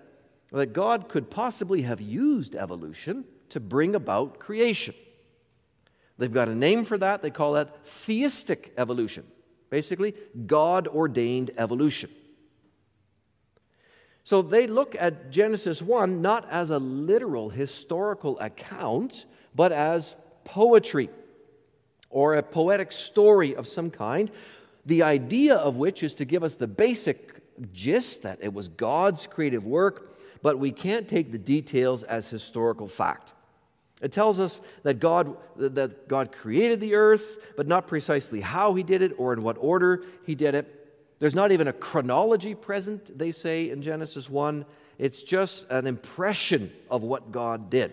that 0.52 0.74
God 0.74 1.08
could 1.08 1.30
possibly 1.30 1.84
have 1.84 2.02
used 2.02 2.56
evolution 2.56 3.26
to 3.50 3.60
bring 3.60 3.94
about 3.94 4.40
creation. 4.40 4.96
They've 6.18 6.34
got 6.34 6.48
a 6.48 6.56
name 6.56 6.84
for 6.84 6.98
that. 6.98 7.22
They 7.22 7.30
call 7.30 7.54
that 7.54 7.86
theistic 7.86 8.74
evolution. 8.76 9.24
Basically, 9.70 10.16
God 10.48 10.88
ordained 10.88 11.52
evolution. 11.56 12.10
So 14.24 14.42
they 14.42 14.66
look 14.66 14.96
at 15.00 15.30
Genesis 15.30 15.80
1 15.82 16.24
not 16.24 16.50
as 16.50 16.72
a 16.72 16.80
literal 16.80 17.50
historical 17.50 18.40
account, 18.40 19.28
but 19.54 19.72
as 19.72 20.16
poetry 20.44 21.10
or 22.10 22.36
a 22.36 22.44
poetic 22.44 22.92
story 22.92 23.56
of 23.56 23.68
some 23.68 23.92
kind, 23.92 24.32
the 24.86 25.04
idea 25.04 25.56
of 25.56 25.76
which 25.76 26.04
is 26.04 26.16
to 26.16 26.26
give 26.26 26.44
us 26.44 26.56
the 26.56 26.68
basic 26.68 27.34
gist 27.74 28.24
that 28.24 28.40
it 28.42 28.54
was 28.54 28.68
God's 28.68 29.28
creative 29.28 29.66
work, 29.66 30.16
but 30.42 30.60
we 30.60 30.72
can't 30.72 31.08
take 31.08 31.32
the 31.32 31.38
details 31.38 32.04
as 32.04 32.28
historical 32.28 32.88
fact. 32.88 33.34
It 34.02 34.12
tells 34.12 34.40
us 34.40 34.62
that 34.84 35.00
God, 35.00 35.36
that 35.58 36.08
God 36.08 36.32
created 36.32 36.80
the 36.80 36.96
earth, 36.96 37.40
but 37.58 37.68
not 37.68 37.88
precisely 37.88 38.42
how 38.42 38.76
he 38.76 38.84
did 38.84 39.02
it 39.02 39.14
or 39.18 39.34
in 39.34 39.42
what 39.42 39.58
order 39.60 40.04
he 40.26 40.36
did 40.36 40.54
it. 40.54 40.74
There's 41.20 41.34
not 41.34 41.52
even 41.52 41.68
a 41.68 41.74
chronology 41.74 42.54
present, 42.54 43.18
they 43.18 43.32
say 43.32 43.72
in 43.72 43.82
Genesis 43.82 44.30
1. 44.30 44.66
It's 45.00 45.24
just 45.24 45.66
an 45.72 45.88
impression 45.88 46.72
of 46.92 47.02
what 47.02 47.32
God 47.32 47.72
did. 47.72 47.92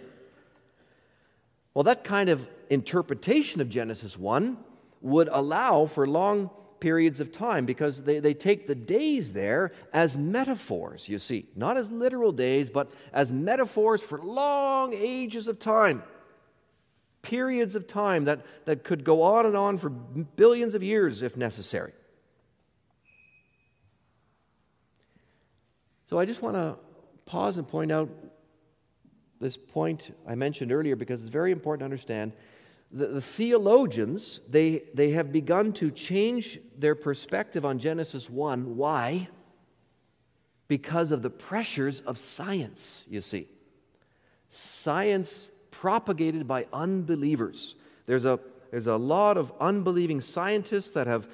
Well, 1.72 1.85
that 1.85 2.05
kind 2.05 2.29
of 2.29 2.46
interpretation 2.70 3.61
of 3.61 3.68
Genesis 3.68 4.18
1 4.18 4.57
would 5.00 5.29
allow 5.31 5.87
for 5.87 6.07
long 6.07 6.50
periods 6.81 7.20
of 7.20 7.33
time 7.33 7.64
because 7.64 8.03
they, 8.03 8.18
they 8.18 8.35
take 8.35 8.66
the 8.66 8.74
days 8.74 9.33
there 9.33 9.72
as 9.92 10.16
metaphors, 10.16 11.09
you 11.09 11.18
see, 11.18 11.46
not 11.57 11.77
as 11.77 11.90
literal 11.90 12.33
days, 12.33 12.68
but 12.68 12.92
as 13.12 13.33
metaphors 13.33 14.03
for 14.03 14.18
long 14.18 14.92
ages 14.92 15.48
of 15.48 15.59
time. 15.59 16.03
Periods 17.22 17.74
of 17.74 17.87
time 17.87 18.24
that, 18.24 18.44
that 18.66 18.85
could 18.85 19.03
go 19.03 19.22
on 19.22 19.46
and 19.46 19.57
on 19.57 19.79
for 19.79 19.88
billions 19.88 20.74
of 20.74 20.83
years 20.83 21.22
if 21.22 21.38
necessary. 21.38 21.92
So 26.11 26.18
I 26.18 26.27
just 26.27 26.42
want 26.42 26.57
to 26.57 26.77
pause 27.24 27.57
and 27.57 27.66
point 27.66 27.90
out 27.90 28.11
this 29.40 29.57
point 29.57 30.14
I 30.29 30.35
mentioned 30.35 30.70
earlier 30.70 30.96
because 30.96 31.20
it's 31.20 31.31
very 31.31 31.50
important 31.50 31.81
to 31.81 31.85
understand. 31.85 32.33
The, 32.94 33.09
the, 33.09 33.20
theologians, 33.20 34.40
they, 34.48 34.85
they 34.94 35.11
have 35.11 35.33
begun 35.33 35.72
to 35.74 35.90
change 35.90 36.61
their 36.78 36.94
perspective 36.94 37.64
on 37.64 37.80
Genesis 37.80 38.30
1. 38.30 38.76
Why? 38.76 39.28
Because 40.68 41.11
of 41.11 41.20
the 41.20 41.28
pressures 41.28 42.00
of 42.00 42.18
science, 42.18 43.04
you 43.11 43.20
see. 43.20 43.48
Science 44.48 45.50
propagated 45.72 46.46
by 46.46 46.68
unbelievers. 46.72 47.74
There's 48.07 48.24
a, 48.24 48.38
there's 48.70 48.87
a 48.87 48.96
lot 48.96 49.38
of 49.38 49.52
unbelieving 49.61 50.20
scientists 50.20 50.90
that 50.90 51.09
have 51.09 51.28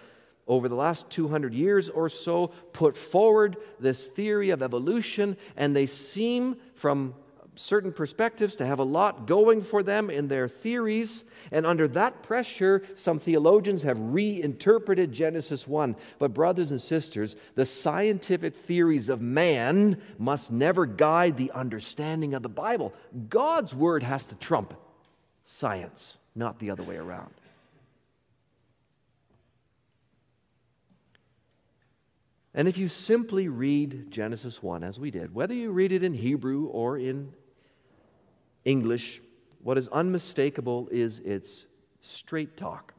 over 0.47 0.67
the 0.67 0.75
last 0.75 1.11
200 1.11 1.53
years 1.53 1.91
or 1.91 2.09
so 2.09 2.49
put 2.73 2.97
forward 2.97 3.59
this 3.79 4.09
theory 4.09 4.49
of 4.49 4.63
evolution, 4.63 5.37
and 5.57 5.77
they 5.77 5.87
seem, 5.87 6.57
from 6.75 7.15
certain 7.61 7.93
perspectives 7.93 8.57
to 8.57 8.67
have 8.67 8.79
a 8.79 8.85
lot 8.85 9.27
going 9.27 9.61
for 9.61 9.83
them 9.83 10.09
in 10.09 10.29
their 10.29 10.49
theories. 10.49 11.25
And 11.53 11.67
under 11.67 11.87
that 11.89 12.23
pressure, 12.23 12.83
some 12.95 13.19
theologians 13.19 13.83
have 13.83 13.99
reinterpreted 14.01 15.13
Genesis 15.13 15.69
1. 15.69 15.95
But, 16.19 16.33
brothers 16.35 16.71
and 16.71 16.81
sisters, 16.81 17.37
the 17.55 17.67
scientific 17.67 18.57
theories 18.57 19.09
of 19.09 19.21
man 19.21 20.01
must 20.19 20.51
never 20.51 20.87
guide 20.87 21.37
the 21.37 21.53
understanding 21.53 22.35
of 22.35 22.43
the 22.43 22.49
Bible. 22.49 22.95
God's 23.29 23.75
word 23.75 24.03
has 24.03 24.27
to 24.29 24.35
trump 24.37 24.75
science, 25.45 26.17
not 26.35 26.59
the 26.59 26.71
other 26.71 26.83
way 26.83 26.97
around. 26.97 27.35
And 32.53 32.67
if 32.67 32.79
you 32.79 32.89
simply 32.89 33.49
read 33.49 34.11
Genesis 34.11 34.63
1 34.63 34.83
as 34.83 34.99
we 34.99 35.11
did, 35.11 35.35
whether 35.35 35.55
you 35.55 35.71
read 35.71 35.93
it 35.93 36.03
in 36.03 36.15
Hebrew 36.15 36.67
or 36.67 36.99
in 36.99 37.33
English, 38.65 39.23
what 39.63 39.79
is 39.79 39.89
unmistakable 39.89 40.89
is 40.91 41.19
its 41.21 41.67
straight 42.01 42.57
talk. 42.57 42.95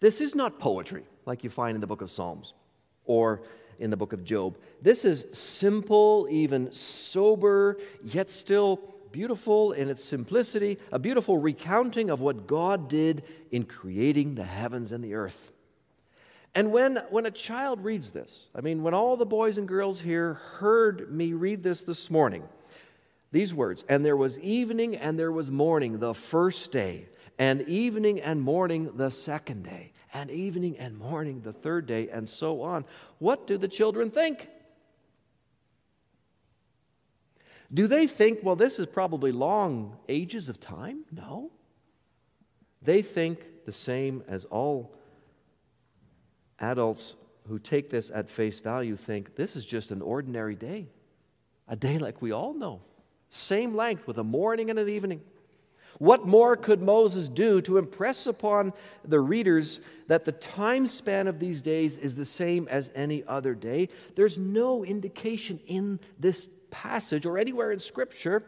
This 0.00 0.20
is 0.20 0.34
not 0.34 0.58
poetry 0.58 1.04
like 1.26 1.44
you 1.44 1.50
find 1.50 1.74
in 1.74 1.80
the 1.80 1.86
book 1.86 2.02
of 2.02 2.10
Psalms 2.10 2.54
or 3.04 3.42
in 3.78 3.90
the 3.90 3.96
book 3.96 4.12
of 4.12 4.24
Job. 4.24 4.56
This 4.82 5.04
is 5.04 5.26
simple, 5.32 6.26
even 6.30 6.72
sober, 6.72 7.78
yet 8.02 8.30
still 8.30 8.80
beautiful 9.10 9.72
in 9.72 9.88
its 9.88 10.04
simplicity, 10.04 10.78
a 10.92 10.98
beautiful 10.98 11.38
recounting 11.38 12.10
of 12.10 12.20
what 12.20 12.46
God 12.46 12.88
did 12.88 13.22
in 13.50 13.64
creating 13.64 14.34
the 14.34 14.44
heavens 14.44 14.92
and 14.92 15.02
the 15.02 15.14
earth. 15.14 15.50
And 16.54 16.72
when, 16.72 16.96
when 17.10 17.26
a 17.26 17.30
child 17.30 17.84
reads 17.84 18.10
this, 18.10 18.48
I 18.54 18.60
mean, 18.60 18.82
when 18.82 18.94
all 18.94 19.16
the 19.16 19.26
boys 19.26 19.58
and 19.58 19.68
girls 19.68 20.00
here 20.00 20.34
heard 20.34 21.12
me 21.12 21.32
read 21.32 21.62
this 21.62 21.82
this 21.82 22.10
morning, 22.10 22.42
these 23.30 23.54
words, 23.54 23.84
and 23.88 24.04
there 24.04 24.16
was 24.16 24.38
evening 24.40 24.96
and 24.96 25.18
there 25.18 25.32
was 25.32 25.50
morning 25.50 25.98
the 25.98 26.14
first 26.14 26.72
day, 26.72 27.08
and 27.38 27.62
evening 27.62 28.20
and 28.20 28.40
morning 28.42 28.92
the 28.96 29.10
second 29.10 29.64
day, 29.64 29.92
and 30.14 30.30
evening 30.30 30.76
and 30.78 30.98
morning 30.98 31.42
the 31.42 31.52
third 31.52 31.86
day, 31.86 32.08
and 32.08 32.28
so 32.28 32.62
on. 32.62 32.84
What 33.18 33.46
do 33.46 33.58
the 33.58 33.68
children 33.68 34.10
think? 34.10 34.48
Do 37.72 37.86
they 37.86 38.06
think, 38.06 38.40
well, 38.42 38.56
this 38.56 38.78
is 38.78 38.86
probably 38.86 39.30
long 39.30 39.98
ages 40.08 40.48
of 40.48 40.58
time? 40.58 41.04
No. 41.12 41.50
They 42.80 43.02
think 43.02 43.66
the 43.66 43.72
same 43.72 44.22
as 44.26 44.46
all 44.46 44.94
adults 46.58 47.16
who 47.46 47.58
take 47.58 47.90
this 47.90 48.10
at 48.10 48.30
face 48.30 48.60
value 48.60 48.96
think 48.96 49.36
this 49.36 49.56
is 49.56 49.64
just 49.64 49.90
an 49.90 50.02
ordinary 50.02 50.54
day, 50.54 50.88
a 51.66 51.76
day 51.76 51.98
like 51.98 52.22
we 52.22 52.32
all 52.32 52.54
know, 52.54 52.80
same 53.30 53.74
length 53.74 54.06
with 54.06 54.18
a 54.18 54.24
morning 54.24 54.70
and 54.70 54.78
an 54.78 54.88
evening. 54.88 55.20
What 55.98 56.26
more 56.26 56.56
could 56.56 56.80
Moses 56.80 57.28
do 57.28 57.60
to 57.62 57.76
impress 57.76 58.26
upon 58.26 58.72
the 59.04 59.20
readers 59.20 59.80
that 60.06 60.24
the 60.24 60.32
time 60.32 60.86
span 60.86 61.26
of 61.26 61.40
these 61.40 61.60
days 61.60 61.98
is 61.98 62.14
the 62.14 62.24
same 62.24 62.68
as 62.68 62.90
any 62.94 63.24
other 63.26 63.54
day? 63.54 63.88
There's 64.14 64.38
no 64.38 64.84
indication 64.84 65.58
in 65.66 65.98
this 66.18 66.48
passage 66.70 67.26
or 67.26 67.36
anywhere 67.36 67.72
in 67.72 67.80
Scripture 67.80 68.44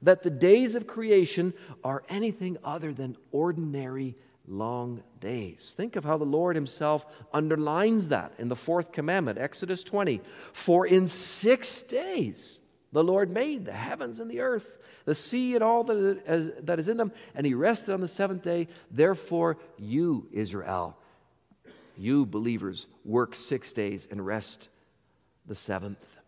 that 0.00 0.22
the 0.22 0.30
days 0.30 0.74
of 0.74 0.86
creation 0.86 1.54
are 1.82 2.04
anything 2.08 2.56
other 2.64 2.92
than 2.92 3.16
ordinary 3.32 4.14
long 4.46 5.02
days. 5.20 5.74
Think 5.76 5.96
of 5.96 6.04
how 6.04 6.18
the 6.18 6.24
Lord 6.24 6.56
Himself 6.56 7.06
underlines 7.32 8.08
that 8.08 8.32
in 8.38 8.48
the 8.48 8.56
fourth 8.56 8.92
commandment, 8.92 9.38
Exodus 9.38 9.82
20. 9.82 10.20
For 10.52 10.86
in 10.86 11.08
six 11.08 11.82
days 11.82 12.60
the 12.92 13.02
Lord 13.02 13.30
made 13.30 13.64
the 13.64 13.72
heavens 13.72 14.20
and 14.20 14.30
the 14.30 14.40
earth, 14.40 14.78
the 15.04 15.14
sea 15.14 15.54
and 15.54 15.64
all 15.64 15.84
that 15.84 16.76
is 16.78 16.88
in 16.88 16.96
them, 16.96 17.12
and 17.34 17.46
He 17.46 17.54
rested 17.54 17.92
on 17.92 18.00
the 18.00 18.08
seventh 18.08 18.42
day. 18.42 18.68
Therefore, 18.90 19.56
you, 19.78 20.28
Israel, 20.32 20.96
you 21.96 22.26
believers, 22.26 22.86
work 23.04 23.34
six 23.34 23.72
days 23.72 24.06
and 24.10 24.24
rest 24.24 24.68
the 25.46 25.54
seventh. 25.54 26.18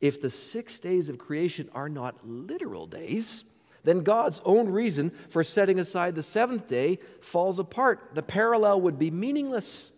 If 0.00 0.20
the 0.20 0.30
six 0.30 0.78
days 0.78 1.08
of 1.08 1.18
creation 1.18 1.68
are 1.74 1.88
not 1.88 2.26
literal 2.26 2.86
days, 2.86 3.44
then 3.84 4.02
God's 4.02 4.40
own 4.44 4.68
reason 4.68 5.10
for 5.28 5.42
setting 5.42 5.78
aside 5.78 6.14
the 6.14 6.22
seventh 6.22 6.68
day 6.68 6.98
falls 7.20 7.58
apart. 7.58 8.10
The 8.14 8.22
parallel 8.22 8.82
would 8.82 8.98
be 8.98 9.10
meaningless. 9.10 9.90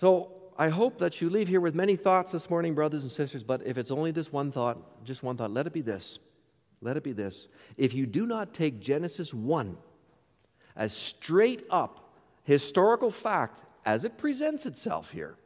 So 0.00 0.33
I 0.56 0.68
hope 0.68 0.98
that 0.98 1.20
you 1.20 1.28
leave 1.28 1.48
here 1.48 1.60
with 1.60 1.74
many 1.74 1.96
thoughts 1.96 2.32
this 2.32 2.48
morning, 2.48 2.74
brothers 2.74 3.02
and 3.02 3.10
sisters, 3.10 3.42
but 3.42 3.66
if 3.66 3.76
it's 3.76 3.90
only 3.90 4.12
this 4.12 4.32
one 4.32 4.52
thought, 4.52 5.04
just 5.04 5.22
one 5.22 5.36
thought, 5.36 5.50
let 5.50 5.66
it 5.66 5.72
be 5.72 5.80
this. 5.80 6.20
Let 6.80 6.96
it 6.96 7.02
be 7.02 7.12
this. 7.12 7.48
If 7.76 7.94
you 7.94 8.06
do 8.06 8.26
not 8.26 8.54
take 8.54 8.78
Genesis 8.78 9.34
1 9.34 9.76
as 10.76 10.92
straight 10.96 11.64
up 11.70 12.14
historical 12.44 13.10
fact 13.10 13.62
as 13.84 14.04
it 14.04 14.16
presents 14.16 14.64
itself 14.64 15.10
here, 15.10 15.36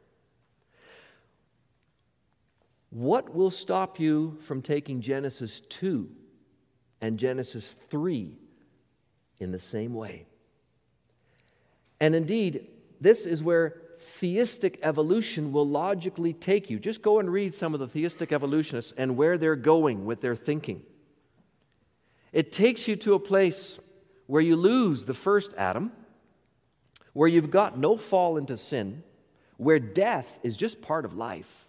what 2.91 3.33
will 3.33 3.51
stop 3.51 3.99
you 3.99 4.37
from 4.41 4.61
taking 4.61 5.01
Genesis 5.01 5.59
2 5.59 6.09
and 7.01 7.17
Genesis 7.17 7.73
3 7.73 8.37
in 9.39 9.51
the 9.51 9.59
same 9.59 9.93
way? 9.93 10.25
And 11.99 12.15
indeed, 12.15 12.67
this 13.01 13.25
is 13.25 13.43
where 13.43 13.81
theistic 14.01 14.79
evolution 14.81 15.51
will 15.51 15.67
logically 15.67 16.33
take 16.33 16.69
you. 16.69 16.79
Just 16.79 17.01
go 17.01 17.19
and 17.19 17.31
read 17.31 17.53
some 17.53 17.73
of 17.73 17.79
the 17.79 17.87
theistic 17.87 18.31
evolutionists 18.31 18.93
and 18.97 19.17
where 19.17 19.37
they're 19.37 19.55
going 19.55 20.05
with 20.05 20.21
their 20.21 20.35
thinking. 20.35 20.83
It 22.31 22.51
takes 22.51 22.87
you 22.87 22.95
to 22.97 23.13
a 23.13 23.19
place 23.19 23.79
where 24.27 24.41
you 24.41 24.55
lose 24.55 25.05
the 25.05 25.13
first 25.13 25.53
Adam, 25.57 25.91
where 27.13 27.27
you've 27.27 27.51
got 27.51 27.77
no 27.77 27.97
fall 27.97 28.37
into 28.37 28.55
sin, 28.55 29.03
where 29.57 29.79
death 29.79 30.39
is 30.43 30.55
just 30.55 30.81
part 30.81 31.05
of 31.05 31.15
life 31.15 31.67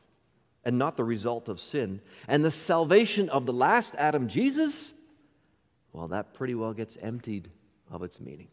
and 0.64 0.78
not 0.78 0.96
the 0.96 1.04
result 1.04 1.48
of 1.48 1.58
sin. 1.58 2.00
And 2.28 2.44
the 2.44 2.50
salvation 2.50 3.28
of 3.30 3.46
the 3.46 3.52
last 3.52 3.94
Adam, 3.96 4.28
Jesus, 4.28 4.92
well, 5.92 6.08
that 6.08 6.34
pretty 6.34 6.54
well 6.54 6.74
gets 6.74 6.96
emptied 6.98 7.48
of 7.90 8.02
its 8.02 8.20
meaning. 8.20 8.48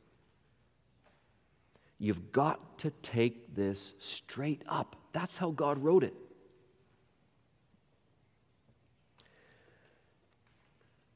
You've 2.00 2.32
got 2.32 2.80
to 2.80 2.92
take 3.02 3.56
this 3.56 3.94
straight 3.98 4.62
up. 4.68 4.96
That's 5.14 5.38
how 5.38 5.52
God 5.52 5.84
wrote 5.84 6.04
it. 6.04 6.14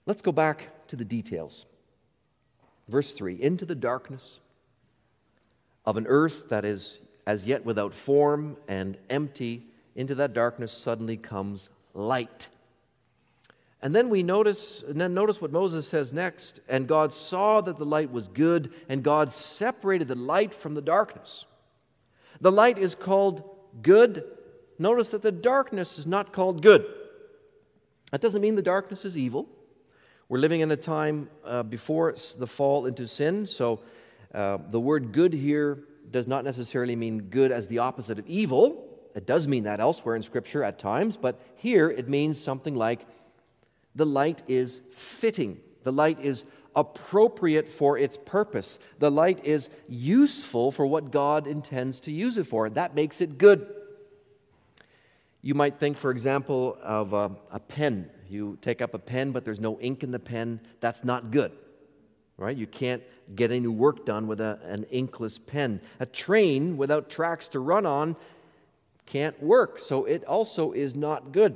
Let's 0.06 0.22
go 0.22 0.32
back 0.32 0.88
to 0.88 0.96
the 0.96 1.06
details. 1.06 1.66
Verse 2.90 3.12
3 3.12 3.42
Into 3.42 3.66
the 3.66 3.76
darkness 3.76 4.40
of 5.86 5.98
an 5.98 6.08
earth 6.08 6.50
that 6.50 6.66
is 6.66 7.00
as 7.26 7.46
yet 7.46 7.64
without 7.64 7.94
form 7.94 8.58
and 8.68 8.98
empty 9.10 9.68
into 9.96 10.16
that 10.16 10.34
darkness 10.34 10.72
suddenly 10.72 11.18
comes 11.18 11.70
light. 11.94 12.48
And 13.84 13.96
then 13.96 14.10
we 14.10 14.22
notice, 14.22 14.84
and 14.84 15.02
then 15.02 15.14
notice 15.14 15.42
what 15.42 15.52
Moses 15.52 15.88
says 15.88 16.14
next. 16.14 16.60
And 16.70 16.88
God 16.88 17.14
saw 17.14 17.62
that 17.62 17.78
the 17.78 17.86
light 17.86 18.12
was 18.12 18.28
good, 18.28 18.72
and 18.88 19.04
God 19.04 19.32
separated 19.34 20.08
the 20.08 20.16
light 20.16 20.54
from 20.54 20.76
the 20.76 20.82
darkness. 20.82 21.46
The 22.40 22.52
light 22.52 22.78
is 22.78 22.94
called 22.94 23.44
good. 23.82 24.24
Notice 24.78 25.10
that 25.10 25.24
the 25.24 25.32
darkness 25.32 25.98
is 25.98 26.06
not 26.06 26.32
called 26.32 26.62
good. 26.62 26.86
That 28.12 28.22
doesn't 28.22 28.42
mean 28.42 28.56
the 28.56 28.62
darkness 28.62 29.06
is 29.06 29.18
evil. 29.18 29.48
We're 30.30 30.40
living 30.40 30.62
in 30.62 30.72
a 30.72 30.78
time 30.78 31.30
uh, 31.44 31.64
before 31.64 32.14
the 32.38 32.48
fall 32.48 32.86
into 32.86 33.08
sin, 33.08 33.48
so 33.48 33.82
uh, 34.34 34.60
the 34.70 34.80
word 34.80 35.12
good 35.12 35.34
here 35.34 35.80
does 36.10 36.28
not 36.28 36.44
necessarily 36.44 36.96
mean 36.96 37.24
good 37.24 37.52
as 37.52 37.68
the 37.68 37.80
opposite 37.80 38.20
of 38.20 38.28
evil. 38.28 38.88
It 39.16 39.26
does 39.26 39.48
mean 39.48 39.64
that 39.64 39.80
elsewhere 39.80 40.16
in 40.16 40.24
Scripture 40.24 40.64
at 40.64 40.80
times, 40.80 41.18
but 41.18 41.40
here 41.56 41.90
it 41.90 42.08
means 42.08 42.42
something 42.42 42.76
like 42.76 43.06
the 43.96 44.06
light 44.06 44.42
is 44.48 44.82
fitting, 44.92 45.60
the 45.84 45.92
light 45.92 46.20
is 46.20 46.44
appropriate 46.76 47.68
for 47.68 47.98
its 47.98 48.18
purpose, 48.18 48.80
the 49.00 49.12
light 49.12 49.44
is 49.44 49.70
useful 49.88 50.72
for 50.72 50.86
what 50.86 51.12
God 51.12 51.48
intends 51.48 52.00
to 52.02 52.12
use 52.12 52.38
it 52.38 52.48
for. 52.48 52.70
That 52.70 52.96
makes 52.96 53.22
it 53.22 53.38
good. 53.38 53.68
You 55.42 55.56
might 55.56 55.80
think, 55.80 55.98
for 55.98 56.12
example, 56.12 56.78
of 56.84 57.14
a, 57.14 57.32
a 57.52 57.60
pen. 57.60 58.10
You 58.30 58.58
take 58.62 58.82
up 58.82 58.94
a 58.94 59.00
pen, 59.00 59.32
but 59.32 59.44
there's 59.44 59.60
no 59.60 59.80
ink 59.80 60.04
in 60.04 60.12
the 60.12 60.20
pen. 60.20 60.62
That's 60.80 61.04
not 61.04 61.32
good 61.32 61.52
right? 62.42 62.58
You 62.58 62.68
can't 62.68 63.04
get 63.36 63.52
any 63.52 63.68
work 63.68 64.04
done 64.04 64.26
with 64.26 64.42
a, 64.42 64.60
an 64.66 64.86
inkless 64.86 65.38
pen. 65.38 65.80
A 66.00 66.08
train 66.08 66.76
without 66.76 67.10
tracks 67.10 67.48
to 67.50 67.60
run 67.60 67.86
on 67.86 68.16
can't 69.06 69.42
work, 69.42 69.78
so 69.78 70.06
it 70.06 70.26
also 70.26 70.72
is 70.72 70.96
not 70.96 71.32
good. 71.32 71.56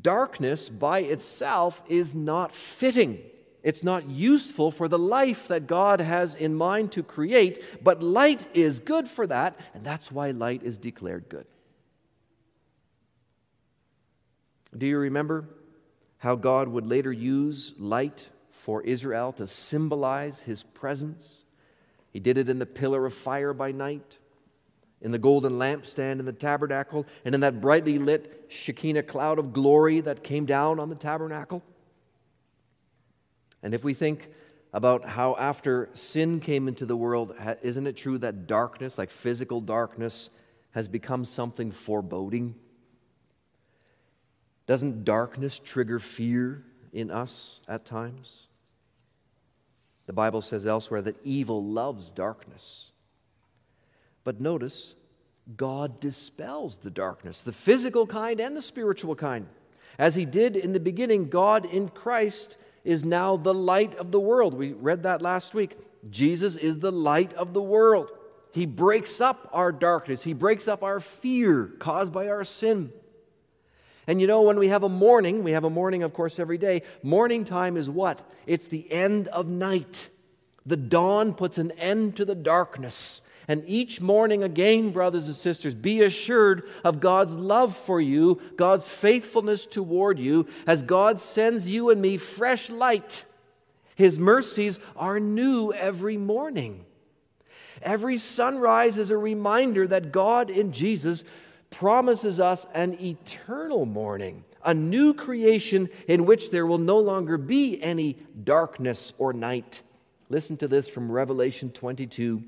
Darkness 0.00 0.68
by 0.68 1.00
itself 1.00 1.82
is 1.88 2.14
not 2.14 2.52
fitting. 2.52 3.20
It's 3.62 3.82
not 3.82 4.08
useful 4.08 4.70
for 4.70 4.88
the 4.88 4.98
life 4.98 5.48
that 5.48 5.66
God 5.66 6.00
has 6.00 6.34
in 6.34 6.54
mind 6.54 6.92
to 6.92 7.02
create, 7.02 7.82
but 7.82 8.02
light 8.02 8.48
is 8.54 8.78
good 8.78 9.08
for 9.08 9.26
that, 9.26 9.58
and 9.74 9.84
that's 9.84 10.10
why 10.10 10.30
light 10.30 10.62
is 10.62 10.78
declared 10.78 11.28
good. 11.28 11.46
Do 14.76 14.86
you 14.86 14.98
remember 14.98 15.48
how 16.18 16.34
God 16.36 16.68
would 16.68 16.86
later 16.86 17.12
use 17.12 17.74
light 17.78 18.28
for 18.50 18.82
Israel 18.82 19.32
to 19.34 19.46
symbolize 19.46 20.40
his 20.40 20.62
presence? 20.62 21.44
He 22.10 22.20
did 22.20 22.38
it 22.38 22.48
in 22.48 22.58
the 22.58 22.66
pillar 22.66 23.04
of 23.06 23.14
fire 23.14 23.52
by 23.52 23.72
night 23.72 24.18
in 25.02 25.10
the 25.10 25.18
golden 25.18 25.52
lampstand 25.52 26.20
in 26.20 26.24
the 26.24 26.32
tabernacle, 26.32 27.06
and 27.24 27.34
in 27.34 27.40
that 27.42 27.60
brightly 27.60 27.98
lit 27.98 28.46
Shekinah 28.48 29.02
cloud 29.02 29.38
of 29.38 29.52
glory 29.52 30.00
that 30.00 30.22
came 30.22 30.46
down 30.46 30.80
on 30.80 30.88
the 30.88 30.94
tabernacle. 30.94 31.62
And 33.62 33.74
if 33.74 33.84
we 33.84 33.94
think 33.94 34.28
about 34.72 35.04
how 35.04 35.36
after 35.36 35.90
sin 35.92 36.40
came 36.40 36.68
into 36.68 36.86
the 36.86 36.96
world, 36.96 37.34
isn't 37.62 37.86
it 37.86 37.96
true 37.96 38.16
that 38.18 38.46
darkness, 38.46 38.96
like 38.96 39.10
physical 39.10 39.60
darkness, 39.60 40.30
has 40.70 40.88
become 40.88 41.24
something 41.24 41.70
foreboding? 41.70 42.54
Doesn't 44.66 45.04
darkness 45.04 45.58
trigger 45.58 45.98
fear 45.98 46.64
in 46.92 47.10
us 47.10 47.60
at 47.68 47.84
times? 47.84 48.48
The 50.06 50.12
Bible 50.12 50.40
says 50.40 50.64
elsewhere 50.64 51.02
that 51.02 51.16
evil 51.24 51.64
loves 51.64 52.10
darkness. 52.10 52.92
But 54.24 54.40
notice, 54.40 54.94
God 55.56 56.00
dispels 56.00 56.76
the 56.76 56.90
darkness, 56.90 57.42
the 57.42 57.52
physical 57.52 58.06
kind 58.06 58.40
and 58.40 58.56
the 58.56 58.62
spiritual 58.62 59.14
kind. 59.14 59.46
As 59.98 60.14
he 60.14 60.24
did 60.24 60.56
in 60.56 60.72
the 60.72 60.80
beginning, 60.80 61.28
God 61.28 61.66
in 61.66 61.88
Christ 61.88 62.56
is 62.84 63.04
now 63.04 63.36
the 63.36 63.54
light 63.54 63.94
of 63.96 64.10
the 64.10 64.20
world. 64.20 64.54
We 64.54 64.72
read 64.72 65.02
that 65.04 65.22
last 65.22 65.54
week. 65.54 65.76
Jesus 66.10 66.56
is 66.56 66.78
the 66.78 66.92
light 66.92 67.32
of 67.34 67.52
the 67.52 67.62
world. 67.62 68.10
He 68.52 68.66
breaks 68.66 69.20
up 69.20 69.48
our 69.52 69.72
darkness, 69.72 70.24
He 70.24 70.32
breaks 70.32 70.68
up 70.68 70.82
our 70.82 71.00
fear 71.00 71.72
caused 71.78 72.12
by 72.12 72.28
our 72.28 72.44
sin. 72.44 72.92
And 74.06 74.20
you 74.20 74.26
know, 74.26 74.42
when 74.42 74.58
we 74.58 74.68
have 74.68 74.82
a 74.82 74.88
morning, 74.88 75.44
we 75.44 75.52
have 75.52 75.64
a 75.64 75.70
morning, 75.70 76.02
of 76.02 76.12
course, 76.12 76.40
every 76.40 76.58
day. 76.58 76.82
Morning 77.04 77.44
time 77.44 77.76
is 77.76 77.88
what? 77.88 78.28
It's 78.46 78.66
the 78.66 78.90
end 78.90 79.28
of 79.28 79.46
night. 79.46 80.08
The 80.66 80.76
dawn 80.76 81.34
puts 81.34 81.56
an 81.56 81.70
end 81.72 82.16
to 82.16 82.24
the 82.24 82.34
darkness. 82.34 83.22
And 83.52 83.64
each 83.66 84.00
morning, 84.00 84.42
again, 84.42 84.92
brothers 84.92 85.26
and 85.26 85.36
sisters, 85.36 85.74
be 85.74 86.00
assured 86.00 86.62
of 86.84 87.00
God's 87.00 87.34
love 87.34 87.76
for 87.76 88.00
you, 88.00 88.40
God's 88.56 88.88
faithfulness 88.88 89.66
toward 89.66 90.18
you, 90.18 90.46
as 90.66 90.80
God 90.80 91.20
sends 91.20 91.68
you 91.68 91.90
and 91.90 92.00
me 92.00 92.16
fresh 92.16 92.70
light. 92.70 93.26
His 93.94 94.18
mercies 94.18 94.80
are 94.96 95.20
new 95.20 95.70
every 95.70 96.16
morning. 96.16 96.86
Every 97.82 98.16
sunrise 98.16 98.96
is 98.96 99.10
a 99.10 99.18
reminder 99.18 99.86
that 99.86 100.12
God 100.12 100.48
in 100.48 100.72
Jesus 100.72 101.22
promises 101.68 102.40
us 102.40 102.66
an 102.72 102.96
eternal 103.02 103.84
morning, 103.84 104.44
a 104.64 104.72
new 104.72 105.12
creation 105.12 105.90
in 106.08 106.24
which 106.24 106.50
there 106.50 106.66
will 106.66 106.78
no 106.78 106.98
longer 106.98 107.36
be 107.36 107.82
any 107.82 108.16
darkness 108.44 109.12
or 109.18 109.34
night. 109.34 109.82
Listen 110.30 110.56
to 110.56 110.68
this 110.68 110.88
from 110.88 111.12
Revelation 111.12 111.70
22. 111.70 112.44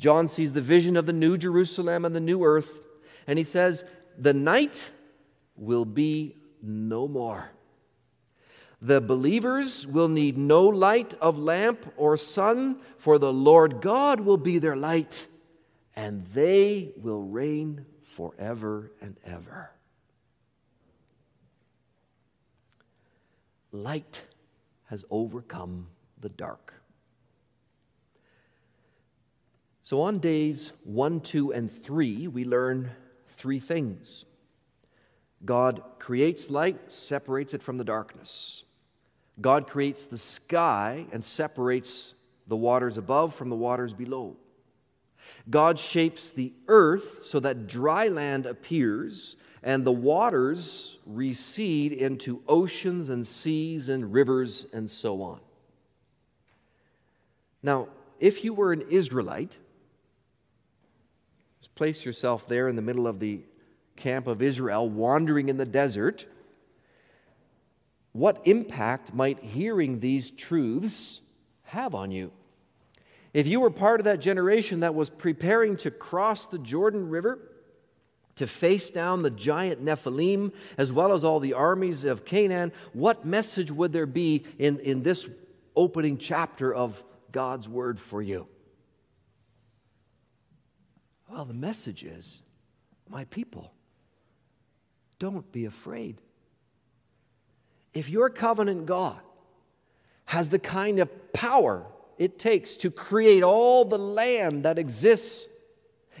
John 0.00 0.28
sees 0.28 0.54
the 0.54 0.62
vision 0.62 0.96
of 0.96 1.04
the 1.04 1.12
new 1.12 1.36
Jerusalem 1.36 2.06
and 2.06 2.16
the 2.16 2.20
new 2.20 2.42
earth, 2.42 2.86
and 3.26 3.38
he 3.38 3.44
says, 3.44 3.84
The 4.16 4.32
night 4.32 4.90
will 5.56 5.84
be 5.84 6.36
no 6.62 7.06
more. 7.06 7.50
The 8.80 9.02
believers 9.02 9.86
will 9.86 10.08
need 10.08 10.38
no 10.38 10.64
light 10.64 11.12
of 11.20 11.38
lamp 11.38 11.92
or 11.98 12.16
sun, 12.16 12.80
for 12.96 13.18
the 13.18 13.32
Lord 13.32 13.82
God 13.82 14.20
will 14.20 14.38
be 14.38 14.56
their 14.56 14.74
light, 14.74 15.28
and 15.94 16.24
they 16.28 16.92
will 16.96 17.20
reign 17.20 17.84
forever 18.02 18.92
and 19.02 19.18
ever. 19.22 19.70
Light 23.70 24.24
has 24.86 25.04
overcome 25.10 25.88
the 26.18 26.30
dark. 26.30 26.72
So 29.90 30.02
on 30.02 30.20
days 30.20 30.72
one, 30.84 31.18
two, 31.18 31.52
and 31.52 31.68
three, 31.68 32.28
we 32.28 32.44
learn 32.44 32.92
three 33.26 33.58
things 33.58 34.24
God 35.44 35.82
creates 35.98 36.48
light, 36.48 36.92
separates 36.92 37.54
it 37.54 37.60
from 37.60 37.76
the 37.76 37.82
darkness. 37.82 38.62
God 39.40 39.66
creates 39.66 40.06
the 40.06 40.16
sky 40.16 41.06
and 41.10 41.24
separates 41.24 42.14
the 42.46 42.54
waters 42.54 42.98
above 42.98 43.34
from 43.34 43.48
the 43.48 43.56
waters 43.56 43.92
below. 43.92 44.36
God 45.50 45.76
shapes 45.76 46.30
the 46.30 46.52
earth 46.68 47.24
so 47.24 47.40
that 47.40 47.66
dry 47.66 48.06
land 48.06 48.46
appears 48.46 49.34
and 49.60 49.84
the 49.84 49.90
waters 49.90 51.00
recede 51.04 51.92
into 51.92 52.44
oceans 52.46 53.08
and 53.08 53.26
seas 53.26 53.88
and 53.88 54.12
rivers 54.12 54.66
and 54.72 54.88
so 54.88 55.20
on. 55.20 55.40
Now, 57.60 57.88
if 58.20 58.44
you 58.44 58.54
were 58.54 58.72
an 58.72 58.84
Israelite, 58.88 59.58
place 61.80 62.04
yourself 62.04 62.46
there 62.46 62.68
in 62.68 62.76
the 62.76 62.82
middle 62.82 63.06
of 63.06 63.20
the 63.20 63.40
camp 63.96 64.26
of 64.26 64.42
Israel, 64.42 64.86
wandering 64.86 65.48
in 65.48 65.56
the 65.56 65.64
desert 65.64 66.26
what 68.12 68.38
impact 68.44 69.14
might 69.14 69.38
hearing 69.42 69.98
these 69.98 70.30
truths 70.30 71.22
have 71.62 71.94
on 71.94 72.10
you? 72.10 72.32
If 73.32 73.46
you 73.46 73.60
were 73.60 73.70
part 73.70 73.98
of 73.98 74.04
that 74.04 74.20
generation 74.20 74.80
that 74.80 74.94
was 74.94 75.08
preparing 75.08 75.78
to 75.78 75.90
cross 75.90 76.44
the 76.44 76.58
Jordan 76.58 77.08
River, 77.08 77.38
to 78.36 78.46
face 78.46 78.90
down 78.90 79.22
the 79.22 79.30
giant 79.30 79.82
Nephilim, 79.82 80.52
as 80.76 80.92
well 80.92 81.14
as 81.14 81.24
all 81.24 81.40
the 81.40 81.54
armies 81.54 82.04
of 82.04 82.26
Canaan, 82.26 82.72
what 82.92 83.24
message 83.24 83.70
would 83.70 83.92
there 83.92 84.04
be 84.04 84.44
in, 84.58 84.80
in 84.80 85.02
this 85.02 85.26
opening 85.74 86.18
chapter 86.18 86.74
of 86.74 87.02
God's 87.32 87.70
Word 87.70 87.98
for 87.98 88.20
you? 88.20 88.48
Well, 91.30 91.44
the 91.44 91.54
message 91.54 92.02
is, 92.02 92.42
my 93.08 93.24
people, 93.26 93.72
don't 95.20 95.50
be 95.52 95.64
afraid 95.64 96.16
if 97.92 98.08
your 98.08 98.30
covenant 98.30 98.86
God 98.86 99.20
has 100.26 100.48
the 100.48 100.58
kind 100.58 101.00
of 101.00 101.32
power 101.32 101.86
it 102.18 102.38
takes 102.38 102.76
to 102.76 102.90
create 102.90 103.42
all 103.42 103.84
the 103.84 103.98
land 103.98 104.64
that 104.64 104.78
exists 104.78 105.48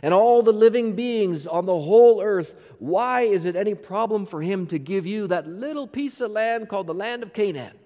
and 0.02 0.14
all 0.14 0.42
the 0.42 0.52
living 0.52 0.94
beings 0.94 1.46
on 1.46 1.66
the 1.66 1.78
whole 1.78 2.22
earth, 2.22 2.56
why 2.78 3.22
is 3.22 3.44
it 3.44 3.54
any 3.54 3.74
problem 3.74 4.26
for 4.26 4.42
him 4.42 4.66
to 4.66 4.78
give 4.78 5.06
you 5.06 5.26
that 5.26 5.46
little 5.46 5.86
piece 5.86 6.20
of 6.20 6.30
land 6.30 6.68
called 6.68 6.86
the 6.86 6.94
land 6.94 7.22
of 7.22 7.32
Canaan? 7.32 7.76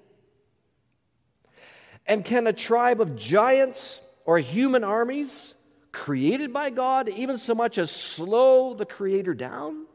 And 2.07 2.25
can 2.25 2.47
a 2.47 2.53
tribe 2.53 3.01
of 3.01 3.17
giants 3.17 4.01
or 4.25 4.39
human 4.39 4.85
armies 4.85 5.55
created 5.95 6.53
by 6.53 6.69
God 6.69 7.09
even 7.09 7.39
so 7.39 7.55
much 7.55 7.79
as 7.79 7.91
slow 7.91 8.75
the 8.75 8.85
Creator 8.85 9.35
down? 9.35 9.87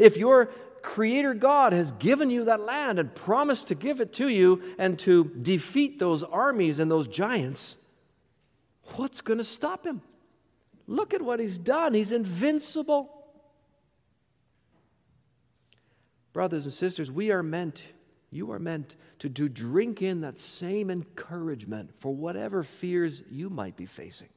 If 0.00 0.16
your 0.16 0.46
Creator 0.82 1.34
God 1.34 1.72
has 1.72 1.92
given 1.92 2.30
you 2.30 2.46
that 2.46 2.60
land 2.60 2.98
and 2.98 3.14
promised 3.14 3.68
to 3.68 3.74
give 3.74 4.00
it 4.00 4.12
to 4.14 4.28
you 4.28 4.62
and 4.78 4.98
to 5.00 5.24
defeat 5.40 5.98
those 5.98 6.22
armies 6.22 6.78
and 6.78 6.90
those 6.90 7.06
giants, 7.06 7.76
what's 8.96 9.20
going 9.20 9.38
to 9.38 9.44
stop 9.44 9.86
him? 9.86 10.02
Look 10.86 11.14
at 11.14 11.22
what 11.22 11.40
he's 11.40 11.56
done. 11.56 11.94
He's 11.94 12.12
invincible. 12.12 13.10
Brothers 16.32 16.64
and 16.64 16.72
sisters, 16.72 17.10
we 17.10 17.30
are 17.30 17.42
meant, 17.42 17.82
you 18.30 18.50
are 18.50 18.58
meant 18.58 18.96
to, 19.20 19.28
to 19.28 19.48
drink 19.48 20.02
in 20.02 20.22
that 20.22 20.38
same 20.38 20.90
encouragement 20.90 21.90
for 22.00 22.14
whatever 22.14 22.62
fears 22.62 23.22
you 23.30 23.48
might 23.48 23.76
be 23.76 23.86
facing. 23.86 24.28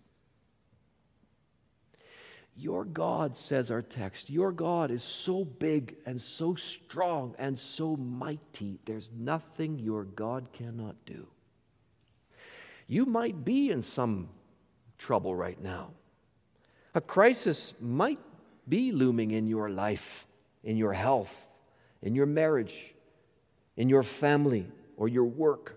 Your 2.60 2.86
God, 2.86 3.38
says 3.38 3.70
our 3.70 3.84
text, 3.84 4.32
your 4.32 4.52
God 4.52 4.90
is 4.90 5.04
so 5.04 5.46
big 5.46 5.96
and 6.08 6.20
so 6.20 6.56
strong 6.56 7.36
and 7.38 7.58
so 7.58 7.96
mighty, 7.96 8.80
there's 8.86 9.12
nothing 9.16 9.78
your 9.78 10.04
God 10.04 10.52
cannot 10.54 10.96
do. 11.06 11.28
You 12.88 13.06
might 13.06 13.46
be 13.46 13.70
in 13.70 13.84
some 13.84 14.30
trouble 14.98 15.36
right 15.36 15.62
now. 15.62 15.92
A 16.96 17.02
crisis 17.02 17.74
might 17.80 18.20
be 18.68 18.92
looming 18.92 19.32
in 19.32 19.46
your 19.46 19.70
life, 19.70 20.26
in 20.64 20.78
your 20.78 20.94
health, 20.94 21.46
in 22.02 22.16
your 22.16 22.26
marriage, 22.26 22.96
in 23.76 23.88
your 23.88 24.02
family, 24.02 24.66
or 24.96 25.08
your 25.08 25.26
work. 25.26 25.76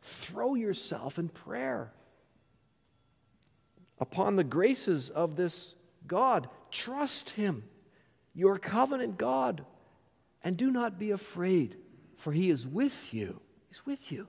Throw 0.00 0.54
yourself 0.54 1.18
in 1.18 1.28
prayer 1.28 1.92
upon 3.98 4.36
the 4.36 4.44
graces 4.44 5.10
of 5.10 5.36
this 5.36 5.74
God. 6.06 6.48
Trust 6.70 7.30
Him, 7.30 7.64
your 8.34 8.58
covenant 8.58 9.18
God, 9.18 9.64
and 10.42 10.56
do 10.56 10.70
not 10.70 10.98
be 10.98 11.10
afraid, 11.10 11.76
for 12.16 12.32
He 12.32 12.50
is 12.50 12.66
with 12.66 13.14
you. 13.14 13.40
He's 13.68 13.86
with 13.86 14.12
you. 14.12 14.28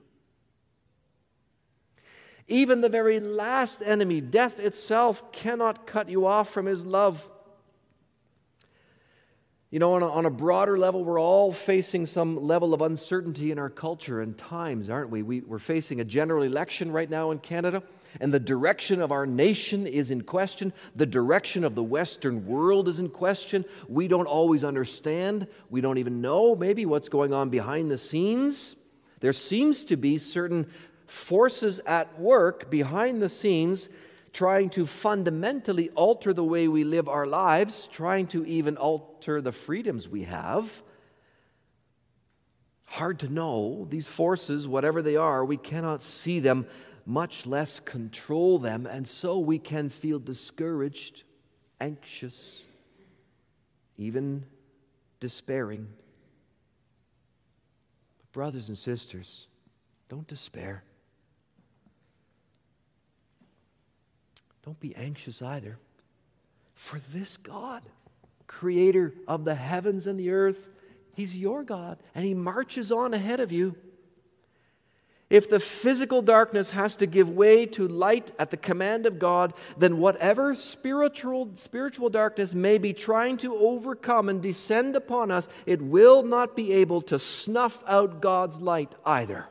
Even 2.48 2.80
the 2.80 2.88
very 2.88 3.18
last 3.18 3.82
enemy, 3.84 4.20
death 4.20 4.60
itself, 4.60 5.32
cannot 5.32 5.86
cut 5.86 6.08
you 6.08 6.26
off 6.26 6.50
from 6.50 6.66
His 6.66 6.86
love. 6.86 7.28
You 9.68 9.80
know, 9.80 9.94
on 9.94 10.02
a, 10.02 10.08
on 10.08 10.26
a, 10.26 10.30
broader 10.30 10.78
level, 10.78 11.04
we're 11.04 11.20
all 11.20 11.52
facing 11.52 12.06
some 12.06 12.46
level 12.46 12.72
of 12.72 12.82
uncertainty 12.82 13.50
in 13.50 13.58
our 13.58 13.68
culture 13.68 14.20
and 14.20 14.38
times, 14.38 14.88
aren't 14.88 15.10
we? 15.10 15.22
we? 15.22 15.40
We're 15.40 15.58
facing 15.58 16.00
a 16.00 16.04
general 16.04 16.44
election 16.44 16.92
right 16.92 17.10
now 17.10 17.32
in 17.32 17.40
Canada 17.40 17.82
and 18.20 18.32
the 18.32 18.40
direction 18.40 19.00
of 19.00 19.12
our 19.12 19.26
nation 19.26 19.86
is 19.86 20.10
in 20.10 20.22
question. 20.22 20.72
The 20.94 21.06
direction 21.06 21.64
of 21.64 21.74
the 21.74 21.82
Western 21.82 22.46
world 22.46 22.88
is 22.88 22.98
in 22.98 23.08
question. 23.08 23.64
We 23.88 24.08
don't 24.08 24.26
always 24.26 24.64
understand. 24.64 25.46
We 25.70 25.80
don't 25.80 25.98
even 25.98 26.20
know 26.20 26.54
maybe 26.54 26.86
what's 26.86 27.08
going 27.08 27.32
on 27.32 27.50
behind 27.50 27.90
the 27.90 27.98
scenes. 27.98 28.76
There 29.20 29.32
seems 29.32 29.84
to 29.86 29.96
be 29.96 30.18
certain 30.18 30.66
forces 31.06 31.80
at 31.86 32.18
work 32.18 32.70
behind 32.70 33.22
the 33.22 33.28
scenes 33.28 33.88
trying 34.36 34.68
to 34.68 34.84
fundamentally 34.84 35.88
alter 35.94 36.30
the 36.34 36.44
way 36.44 36.68
we 36.68 36.84
live 36.84 37.08
our 37.08 37.26
lives, 37.26 37.86
trying 37.86 38.26
to 38.26 38.44
even 38.44 38.76
alter 38.76 39.40
the 39.40 39.50
freedoms 39.50 40.10
we 40.10 40.24
have. 40.24 40.82
Hard 42.84 43.18
to 43.20 43.30
know. 43.30 43.86
These 43.88 44.06
forces, 44.06 44.68
whatever 44.68 45.00
they 45.00 45.16
are, 45.16 45.42
we 45.42 45.56
cannot 45.56 46.02
see 46.02 46.38
them 46.38 46.66
much 47.06 47.46
less 47.46 47.78
control 47.78 48.58
them, 48.58 48.84
and 48.84 49.06
so 49.06 49.38
we 49.38 49.58
can 49.60 49.88
feel 49.88 50.18
discouraged 50.18 51.22
anxious, 51.80 52.66
even 53.96 54.44
despairing. 55.20 55.86
But, 58.18 58.32
brothers 58.32 58.68
and 58.68 58.76
sisters, 58.76 59.46
don't 60.08 60.26
despair. 60.26 60.82
Don't 64.64 64.80
be 64.80 64.96
anxious 64.96 65.40
either. 65.40 65.78
For 66.74 66.98
this 66.98 67.36
God, 67.36 67.82
creator 68.48 69.14
of 69.28 69.44
the 69.44 69.54
heavens 69.54 70.08
and 70.08 70.18
the 70.18 70.30
earth, 70.30 70.70
He's 71.14 71.38
your 71.38 71.62
God, 71.62 71.98
and 72.16 72.24
He 72.24 72.34
marches 72.34 72.90
on 72.90 73.14
ahead 73.14 73.38
of 73.38 73.52
you. 73.52 73.76
If 75.28 75.50
the 75.50 75.58
physical 75.58 76.22
darkness 76.22 76.70
has 76.70 76.94
to 76.96 77.06
give 77.06 77.28
way 77.28 77.66
to 77.66 77.88
light 77.88 78.30
at 78.38 78.50
the 78.50 78.56
command 78.56 79.06
of 79.06 79.18
God, 79.18 79.54
then 79.76 79.98
whatever 79.98 80.54
spiritual, 80.54 81.50
spiritual 81.56 82.10
darkness 82.10 82.54
may 82.54 82.78
be 82.78 82.92
trying 82.92 83.36
to 83.38 83.56
overcome 83.56 84.28
and 84.28 84.40
descend 84.40 84.94
upon 84.94 85.32
us, 85.32 85.48
it 85.66 85.82
will 85.82 86.22
not 86.22 86.54
be 86.54 86.72
able 86.72 87.00
to 87.02 87.18
snuff 87.18 87.82
out 87.88 88.20
God's 88.20 88.60
light 88.60 88.94
either. 89.04 89.46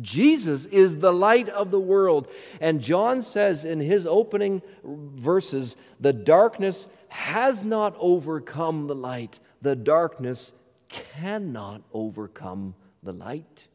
Jesus 0.00 0.64
is 0.66 0.98
the 0.98 1.12
light 1.12 1.48
of 1.48 1.70
the 1.70 1.80
world. 1.80 2.26
And 2.60 2.80
John 2.80 3.22
says 3.22 3.64
in 3.64 3.78
his 3.78 4.04
opening 4.04 4.62
verses, 4.82 5.76
the 6.00 6.12
darkness 6.12 6.88
has 7.08 7.62
not 7.62 7.94
overcome 8.00 8.88
the 8.88 8.96
light, 8.96 9.38
the 9.60 9.76
darkness 9.76 10.54
cannot 10.88 11.82
overcome 11.92 12.74
the 13.02 13.12
light. 13.12 13.68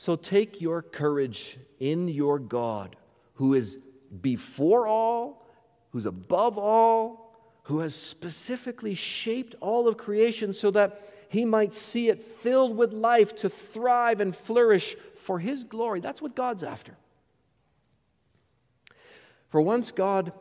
So 0.00 0.16
take 0.16 0.62
your 0.62 0.80
courage 0.80 1.58
in 1.78 2.08
your 2.08 2.38
God, 2.38 2.96
who 3.34 3.52
is 3.52 3.78
before 4.22 4.86
all, 4.86 5.46
who's 5.90 6.06
above 6.06 6.56
all, 6.56 7.36
who 7.64 7.80
has 7.80 7.94
specifically 7.94 8.94
shaped 8.94 9.56
all 9.60 9.86
of 9.86 9.98
creation 9.98 10.54
so 10.54 10.70
that 10.70 11.06
he 11.28 11.44
might 11.44 11.74
see 11.74 12.08
it 12.08 12.22
filled 12.22 12.78
with 12.78 12.94
life 12.94 13.36
to 13.36 13.50
thrive 13.50 14.22
and 14.22 14.34
flourish 14.34 14.96
for 15.16 15.38
his 15.38 15.64
glory. 15.64 16.00
That's 16.00 16.22
what 16.22 16.34
God's 16.34 16.62
after. 16.62 16.96
For 19.50 19.60
once 19.60 19.90
God 19.90 20.32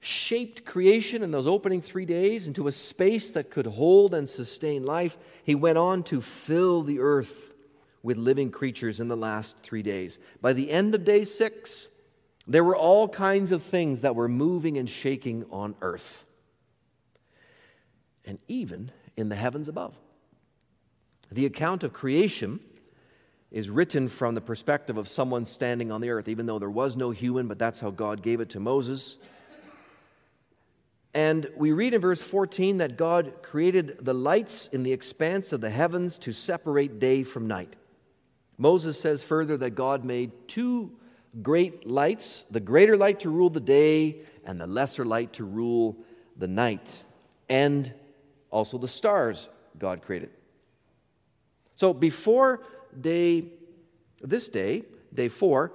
shaped 0.00 0.64
creation 0.64 1.22
in 1.22 1.30
those 1.30 1.46
opening 1.46 1.80
three 1.80 2.06
days 2.06 2.48
into 2.48 2.66
a 2.66 2.72
space 2.72 3.30
that 3.30 3.52
could 3.52 3.66
hold 3.66 4.14
and 4.14 4.28
sustain 4.28 4.84
life, 4.84 5.16
he 5.44 5.54
went 5.54 5.78
on 5.78 6.02
to 6.02 6.20
fill 6.20 6.82
the 6.82 6.98
earth 6.98 7.53
with 8.04 8.18
living 8.18 8.50
creatures 8.50 9.00
in 9.00 9.08
the 9.08 9.16
last 9.16 9.58
three 9.60 9.82
days. 9.82 10.18
By 10.40 10.52
the 10.52 10.70
end 10.70 10.94
of 10.94 11.04
day 11.04 11.24
six, 11.24 11.88
there 12.46 12.62
were 12.62 12.76
all 12.76 13.08
kinds 13.08 13.50
of 13.50 13.62
things 13.62 14.02
that 14.02 14.14
were 14.14 14.28
moving 14.28 14.76
and 14.76 14.88
shaking 14.88 15.46
on 15.50 15.74
earth, 15.80 16.26
and 18.26 18.38
even 18.46 18.92
in 19.16 19.30
the 19.30 19.36
heavens 19.36 19.68
above. 19.68 19.96
The 21.32 21.46
account 21.46 21.82
of 21.82 21.94
creation 21.94 22.60
is 23.50 23.70
written 23.70 24.08
from 24.08 24.34
the 24.34 24.40
perspective 24.42 24.98
of 24.98 25.08
someone 25.08 25.46
standing 25.46 25.90
on 25.90 26.02
the 26.02 26.10
earth, 26.10 26.28
even 26.28 26.44
though 26.44 26.58
there 26.58 26.70
was 26.70 26.96
no 26.96 27.10
human, 27.10 27.48
but 27.48 27.58
that's 27.58 27.80
how 27.80 27.90
God 27.90 28.22
gave 28.22 28.40
it 28.40 28.50
to 28.50 28.60
Moses. 28.60 29.16
And 31.14 31.48
we 31.56 31.72
read 31.72 31.94
in 31.94 32.02
verse 32.02 32.20
14 32.20 32.78
that 32.78 32.98
God 32.98 33.32
created 33.42 34.04
the 34.04 34.12
lights 34.12 34.68
in 34.68 34.82
the 34.82 34.92
expanse 34.92 35.52
of 35.52 35.62
the 35.62 35.70
heavens 35.70 36.18
to 36.18 36.32
separate 36.32 36.98
day 36.98 37.22
from 37.22 37.46
night. 37.46 37.76
Moses 38.56 39.00
says 39.00 39.22
further 39.22 39.56
that 39.56 39.70
God 39.70 40.04
made 40.04 40.30
two 40.48 40.92
great 41.42 41.86
lights 41.86 42.44
the 42.50 42.60
greater 42.60 42.96
light 42.96 43.20
to 43.20 43.30
rule 43.30 43.50
the 43.50 43.60
day, 43.60 44.20
and 44.44 44.60
the 44.60 44.66
lesser 44.66 45.04
light 45.04 45.32
to 45.34 45.44
rule 45.44 45.96
the 46.36 46.48
night, 46.48 47.04
and 47.48 47.92
also 48.50 48.78
the 48.78 48.88
stars 48.88 49.48
God 49.78 50.02
created. 50.02 50.30
So 51.76 51.92
before 51.92 52.62
day, 53.00 53.46
this 54.20 54.48
day, 54.48 54.84
day 55.12 55.28
four, 55.28 55.72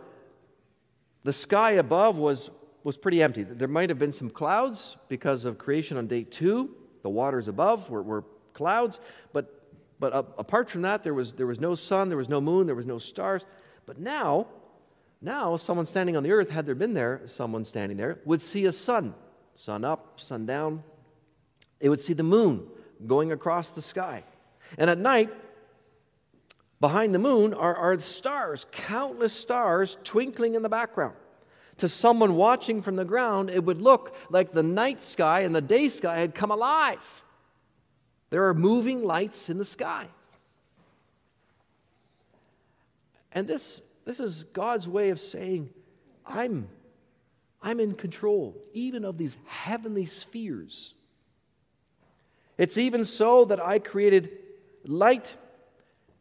the 1.23 1.33
sky 1.33 1.71
above 1.71 2.17
was, 2.17 2.49
was 2.83 2.95
pretty 2.95 3.21
empty. 3.21 3.43
There 3.43 3.67
might 3.67 3.89
have 3.89 3.99
been 3.99 4.13
some 4.13 4.29
clouds 4.29 4.95
because 5.09 5.43
of 5.43 5.57
creation 5.57 5.97
on 5.97 6.07
day 6.07 6.23
two. 6.23 6.75
The 7.01 7.09
waters 7.09 7.47
above 7.47 7.89
were, 7.89 8.01
were 8.01 8.23
clouds, 8.53 8.99
but 9.33 9.58
but 9.99 10.13
uh, 10.13 10.23
apart 10.37 10.69
from 10.69 10.83
that, 10.83 11.03
there 11.03 11.13
was, 11.13 11.33
there 11.33 11.47
was 11.47 11.59
no 11.59 11.75
sun, 11.75 12.09
there 12.09 12.17
was 12.17 12.29
no 12.29 12.39
moon, 12.39 12.65
there 12.65 12.75
was 12.75 12.85
no 12.85 12.97
stars. 12.97 13.45
But 13.85 13.99
now, 13.99 14.47
now, 15.21 15.57
someone 15.57 15.85
standing 15.85 16.15
on 16.15 16.23
the 16.23 16.31
earth, 16.31 16.49
had 16.49 16.65
there 16.65 16.75
been 16.75 16.93
there, 16.93 17.21
someone 17.25 17.65
standing 17.65 17.97
there, 17.97 18.19
would 18.23 18.41
see 18.41 18.65
a 18.65 18.71
sun, 18.71 19.13
sun 19.53 19.83
up, 19.83 20.19
sun 20.19 20.45
down. 20.45 20.83
They 21.79 21.89
would 21.89 21.99
see 21.99 22.13
the 22.13 22.23
moon 22.23 22.67
going 23.05 23.31
across 23.31 23.71
the 23.71 23.81
sky. 23.81 24.23
And 24.77 24.89
at 24.89 24.97
night, 24.97 25.29
behind 26.79 27.13
the 27.13 27.19
moon 27.19 27.53
are, 27.53 27.75
are 27.75 27.99
stars, 27.99 28.65
countless 28.71 29.33
stars 29.33 29.97
twinkling 30.05 30.55
in 30.55 30.63
the 30.63 30.69
background. 30.69 31.15
To 31.77 31.89
someone 31.89 32.35
watching 32.35 32.81
from 32.81 32.95
the 32.95 33.05
ground, 33.05 33.49
it 33.49 33.63
would 33.63 33.81
look 33.81 34.15
like 34.29 34.51
the 34.51 34.63
night 34.63 35.01
sky 35.01 35.41
and 35.41 35.53
the 35.53 35.61
day 35.61 35.89
sky 35.89 36.19
had 36.19 36.35
come 36.35 36.51
alive. 36.51 37.25
There 38.29 38.45
are 38.47 38.53
moving 38.53 39.03
lights 39.03 39.49
in 39.49 39.57
the 39.57 39.65
sky. 39.65 40.07
And 43.31 43.47
this, 43.47 43.81
this 44.05 44.19
is 44.19 44.43
God's 44.43 44.87
way 44.87 45.09
of 45.09 45.19
saying, 45.19 45.69
I'm, 46.25 46.67
I'm 47.61 47.79
in 47.79 47.95
control, 47.95 48.55
even 48.73 49.05
of 49.05 49.17
these 49.17 49.37
heavenly 49.45 50.05
spheres. 50.05 50.93
It's 52.57 52.77
even 52.77 53.05
so 53.05 53.45
that 53.45 53.59
I 53.59 53.79
created 53.79 54.31
light 54.83 55.35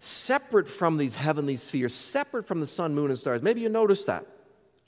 separate 0.00 0.68
from 0.68 0.96
these 0.96 1.16
heavenly 1.16 1.56
spheres, 1.56 1.94
separate 1.94 2.46
from 2.46 2.60
the 2.60 2.66
sun, 2.66 2.94
moon, 2.94 3.10
and 3.10 3.18
stars. 3.18 3.42
Maybe 3.42 3.60
you 3.60 3.68
noticed 3.68 4.06
that. 4.06 4.26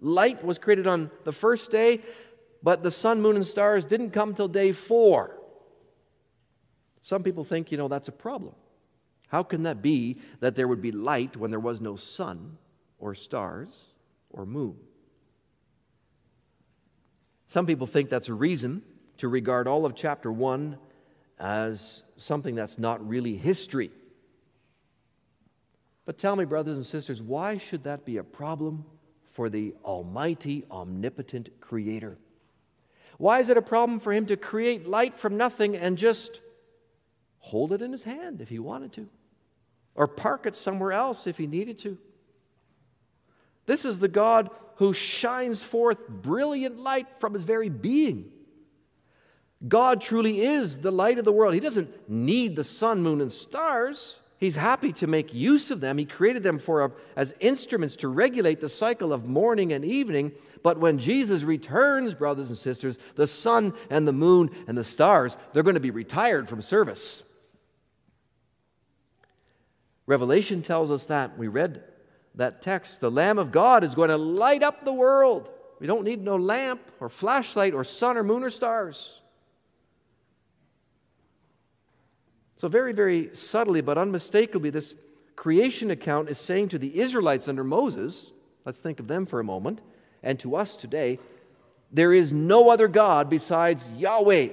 Light 0.00 0.44
was 0.44 0.58
created 0.58 0.86
on 0.86 1.10
the 1.24 1.32
first 1.32 1.70
day, 1.70 2.00
but 2.62 2.82
the 2.82 2.90
sun, 2.90 3.20
moon, 3.20 3.36
and 3.36 3.46
stars 3.46 3.84
didn't 3.84 4.10
come 4.10 4.34
till 4.34 4.48
day 4.48 4.72
four. 4.72 5.39
Some 7.02 7.22
people 7.22 7.44
think, 7.44 7.72
you 7.72 7.78
know, 7.78 7.88
that's 7.88 8.08
a 8.08 8.12
problem. 8.12 8.54
How 9.28 9.42
can 9.42 9.62
that 9.62 9.80
be 9.80 10.20
that 10.40 10.54
there 10.54 10.68
would 10.68 10.82
be 10.82 10.92
light 10.92 11.36
when 11.36 11.50
there 11.50 11.60
was 11.60 11.80
no 11.80 11.96
sun 11.96 12.58
or 12.98 13.14
stars 13.14 13.68
or 14.30 14.44
moon? 14.44 14.76
Some 17.48 17.66
people 17.66 17.86
think 17.86 18.10
that's 18.10 18.28
a 18.28 18.34
reason 18.34 18.82
to 19.18 19.28
regard 19.28 19.66
all 19.66 19.86
of 19.86 19.94
chapter 19.94 20.30
1 20.30 20.78
as 21.38 22.02
something 22.16 22.54
that's 22.54 22.78
not 22.78 23.06
really 23.08 23.36
history. 23.36 23.90
But 26.04 26.18
tell 26.18 26.36
me, 26.36 26.44
brothers 26.44 26.76
and 26.76 26.86
sisters, 26.86 27.22
why 27.22 27.58
should 27.58 27.84
that 27.84 28.04
be 28.04 28.16
a 28.16 28.24
problem 28.24 28.84
for 29.30 29.48
the 29.48 29.74
Almighty, 29.84 30.64
omnipotent 30.70 31.60
Creator? 31.60 32.18
Why 33.16 33.40
is 33.40 33.48
it 33.48 33.56
a 33.56 33.62
problem 33.62 34.00
for 34.00 34.12
Him 34.12 34.26
to 34.26 34.36
create 34.36 34.88
light 34.88 35.14
from 35.14 35.36
nothing 35.36 35.76
and 35.76 35.96
just 35.96 36.40
hold 37.40 37.72
it 37.72 37.82
in 37.82 37.92
his 37.92 38.04
hand 38.04 38.40
if 38.40 38.48
he 38.48 38.58
wanted 38.58 38.92
to, 38.92 39.08
or 39.94 40.06
park 40.06 40.46
it 40.46 40.54
somewhere 40.54 40.92
else 40.92 41.26
if 41.26 41.36
he 41.36 41.46
needed 41.46 41.78
to. 41.78 41.98
This 43.66 43.84
is 43.84 43.98
the 43.98 44.08
God 44.08 44.50
who 44.76 44.92
shines 44.92 45.62
forth 45.62 46.08
brilliant 46.08 46.78
light 46.78 47.06
from 47.18 47.34
his 47.34 47.42
very 47.42 47.68
being. 47.68 48.30
God 49.66 50.00
truly 50.00 50.40
is 50.40 50.78
the 50.78 50.90
light 50.90 51.18
of 51.18 51.24
the 51.24 51.32
world. 51.32 51.52
He 51.52 51.60
doesn't 51.60 52.08
need 52.08 52.56
the 52.56 52.64
sun, 52.64 53.02
moon, 53.02 53.20
and 53.20 53.30
stars. 53.30 54.20
He's 54.38 54.56
happy 54.56 54.94
to 54.94 55.06
make 55.06 55.34
use 55.34 55.70
of 55.70 55.82
them. 55.82 55.98
He 55.98 56.06
created 56.06 56.42
them 56.42 56.58
for 56.58 56.82
a, 56.82 56.92
as 57.14 57.34
instruments 57.40 57.94
to 57.96 58.08
regulate 58.08 58.60
the 58.60 58.70
cycle 58.70 59.12
of 59.12 59.26
morning 59.26 59.70
and 59.74 59.84
evening. 59.84 60.32
But 60.62 60.78
when 60.78 60.96
Jesus 60.96 61.42
returns, 61.42 62.14
brothers 62.14 62.48
and 62.48 62.56
sisters, 62.56 62.98
the 63.16 63.26
sun 63.26 63.74
and 63.90 64.08
the 64.08 64.14
moon 64.14 64.50
and 64.66 64.78
the 64.78 64.84
stars, 64.84 65.36
they're 65.52 65.62
going 65.62 65.74
to 65.74 65.80
be 65.80 65.90
retired 65.90 66.48
from 66.48 66.62
service. 66.62 67.22
Revelation 70.10 70.60
tells 70.60 70.90
us 70.90 71.04
that. 71.04 71.38
We 71.38 71.46
read 71.46 71.84
that 72.34 72.62
text. 72.62 73.00
The 73.00 73.12
Lamb 73.12 73.38
of 73.38 73.52
God 73.52 73.84
is 73.84 73.94
going 73.94 74.08
to 74.08 74.16
light 74.16 74.64
up 74.64 74.84
the 74.84 74.92
world. 74.92 75.48
We 75.78 75.86
don't 75.86 76.02
need 76.02 76.20
no 76.20 76.34
lamp 76.34 76.80
or 76.98 77.08
flashlight 77.08 77.74
or 77.74 77.84
sun 77.84 78.16
or 78.16 78.24
moon 78.24 78.42
or 78.42 78.50
stars. 78.50 79.20
So, 82.56 82.66
very, 82.66 82.92
very 82.92 83.30
subtly 83.34 83.82
but 83.82 83.98
unmistakably, 83.98 84.70
this 84.70 84.96
creation 85.36 85.92
account 85.92 86.28
is 86.28 86.38
saying 86.38 86.70
to 86.70 86.78
the 86.80 86.98
Israelites 86.98 87.46
under 87.46 87.62
Moses, 87.62 88.32
let's 88.64 88.80
think 88.80 88.98
of 88.98 89.06
them 89.06 89.26
for 89.26 89.38
a 89.38 89.44
moment, 89.44 89.80
and 90.24 90.40
to 90.40 90.56
us 90.56 90.76
today, 90.76 91.20
there 91.92 92.12
is 92.12 92.32
no 92.32 92.68
other 92.68 92.88
God 92.88 93.30
besides 93.30 93.88
Yahweh. 93.96 94.48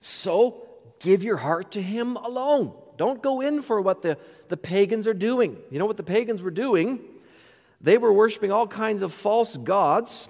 So, 0.00 0.66
give 1.00 1.22
your 1.22 1.36
heart 1.36 1.72
to 1.72 1.82
Him 1.82 2.16
alone. 2.16 2.72
Don't 2.98 3.22
go 3.22 3.40
in 3.40 3.62
for 3.62 3.80
what 3.80 4.02
the, 4.02 4.18
the 4.48 4.58
pagans 4.58 5.06
are 5.06 5.14
doing. 5.14 5.56
You 5.70 5.78
know 5.78 5.86
what 5.86 5.96
the 5.96 6.02
pagans 6.02 6.42
were 6.42 6.50
doing? 6.50 7.00
They 7.80 7.96
were 7.96 8.12
worshiping 8.12 8.52
all 8.52 8.66
kinds 8.66 9.00
of 9.00 9.12
false 9.14 9.56
gods 9.56 10.28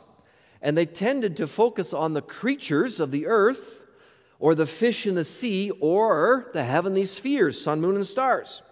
and 0.61 0.77
they 0.77 0.87
tended 0.87 1.37
to 1.37 1.47
focus 1.47 1.93
on 1.93 2.14
the 2.14 2.23
creatures 2.23 3.01
of 3.01 3.11
the 3.11 3.27
earth, 3.27 3.85
or 4.41 4.55
the 4.55 4.66
fish 4.66 5.07
in 5.07 5.14
the 5.14 5.25
sea, 5.25 5.71
or 5.81 6.51
the 6.53 6.64
heavenly 6.64 7.05
spheres, 7.05 7.61
sun, 7.61 7.81
moon, 7.81 7.97
and 7.97 8.07
stars. 8.07 8.62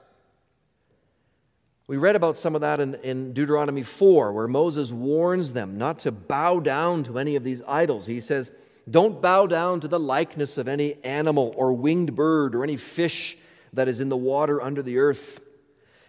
We 1.89 1.97
read 1.97 2.17
about 2.17 2.37
some 2.37 2.55
of 2.57 2.61
that 2.63 2.81
in, 2.81 2.97
in, 2.97 3.33
Deuteronomy 3.33 3.83
4, 3.85 4.33
where 4.33 4.49
Moses 4.49 4.93
warns 4.93 5.53
them 5.53 5.79
not 5.79 6.01
to 6.01 6.11
bow 6.11 6.59
down 6.59 7.05
to 7.05 7.19
any 7.19 7.37
of 7.37 7.45
these 7.45 7.63
idols. 7.63 8.07
He 8.07 8.21
says, 8.21 8.51
Don't 8.91 9.23
bow 9.23 9.47
down 9.47 9.81
to 9.81 9.89
the 9.89 10.01
likeness 10.01 10.59
of 10.59 10.67
any 10.67 11.03
animal 11.05 11.55
or 11.57 11.73
winged 11.73 12.17
bird 12.17 12.57
or 12.57 12.65
any 12.65 12.77
fish 12.77 13.37
that 13.77 13.89
is 13.89 14.01
in 14.01 14.09
the 14.09 14.17
water 14.17 14.61
under 14.61 14.83
the 14.83 14.99
earth. 14.99 15.41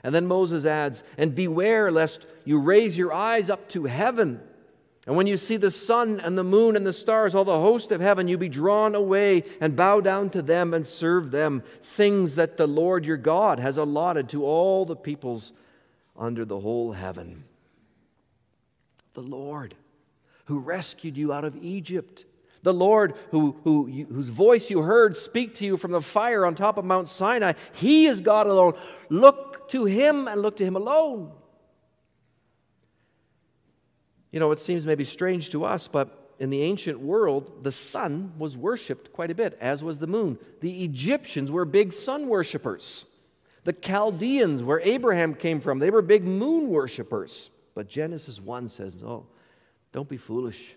And 0.03 0.13
then 0.13 0.25
Moses 0.27 0.65
adds, 0.65 1.03
And 1.17 1.35
beware 1.35 1.91
lest 1.91 2.25
you 2.45 2.59
raise 2.59 2.97
your 2.97 3.13
eyes 3.13 3.49
up 3.49 3.69
to 3.69 3.85
heaven. 3.85 4.41
And 5.05 5.15
when 5.15 5.27
you 5.27 5.37
see 5.37 5.55
the 5.55 5.71
sun 5.71 6.19
and 6.19 6.37
the 6.37 6.43
moon 6.43 6.75
and 6.75 6.85
the 6.85 6.91
stars, 6.91 7.33
all 7.33 7.45
the 7.45 7.59
host 7.59 7.93
of 7.93 8.01
heaven, 8.01 8.27
you 8.27 8.37
be 8.37 8.49
drawn 8.49 8.93
away 8.93 9.43
and 9.61 9.75
bow 9.75 10.01
down 10.01 10.29
to 10.31 10.41
them 10.41 10.73
and 10.73 10.85
serve 10.85 11.31
them, 11.31 11.63
things 11.81 12.35
that 12.35 12.57
the 12.57 12.67
Lord 12.67 13.05
your 13.05 13.17
God 13.17 13.59
has 13.59 13.77
allotted 13.77 14.27
to 14.29 14.43
all 14.43 14.85
the 14.85 14.97
peoples 14.97 15.53
under 16.17 16.43
the 16.43 16.59
whole 16.59 16.91
heaven. 16.91 17.45
The 19.13 19.21
Lord 19.21 19.75
who 20.47 20.59
rescued 20.59 21.17
you 21.17 21.33
out 21.33 21.43
of 21.43 21.57
Egypt. 21.61 22.25
The 22.67 22.73
Lord 22.73 23.13
who, 23.31 23.55
who, 23.63 23.85
whose 23.85 24.27
voice 24.27 24.69
you 24.69 24.81
heard 24.81 25.15
speak 25.15 25.55
to 25.55 25.65
you 25.65 25.77
from 25.77 25.91
the 25.91 26.01
fire 26.01 26.45
on 26.45 26.53
top 26.53 26.75
of 26.75 26.83
Mount 26.83 27.07
Sinai. 27.07 27.53
He 27.71 28.07
is 28.07 28.19
God 28.19 28.45
alone. 28.45 28.73
Look 29.07 29.69
to 29.69 29.85
Him 29.85 30.27
and 30.27 30.41
look 30.41 30.57
to 30.57 30.65
Him 30.65 30.75
alone. 30.75 31.31
You 34.33 34.41
know, 34.41 34.51
it 34.51 34.59
seems 34.59 34.85
maybe 34.85 35.05
strange 35.05 35.49
to 35.51 35.63
us, 35.63 35.87
but 35.87 36.33
in 36.39 36.49
the 36.49 36.61
ancient 36.61 36.99
world, 36.99 37.63
the 37.63 37.71
sun 37.71 38.33
was 38.37 38.57
worshiped 38.57 39.13
quite 39.13 39.31
a 39.31 39.35
bit, 39.35 39.57
as 39.61 39.81
was 39.81 39.99
the 39.99 40.05
moon. 40.05 40.37
The 40.59 40.83
Egyptians 40.83 41.49
were 41.49 41.63
big 41.63 41.93
sun 41.93 42.27
worshippers. 42.27 43.05
The 43.63 43.71
Chaldeans, 43.71 44.61
where 44.61 44.81
Abraham 44.81 45.35
came 45.35 45.61
from, 45.61 45.79
they 45.79 45.89
were 45.89 46.01
big 46.01 46.25
moon 46.25 46.67
worshippers. 46.67 47.49
But 47.75 47.87
Genesis 47.87 48.41
1 48.41 48.67
says, 48.67 49.01
no, 49.01 49.25
don't 49.93 50.09
be 50.09 50.17
foolish. 50.17 50.75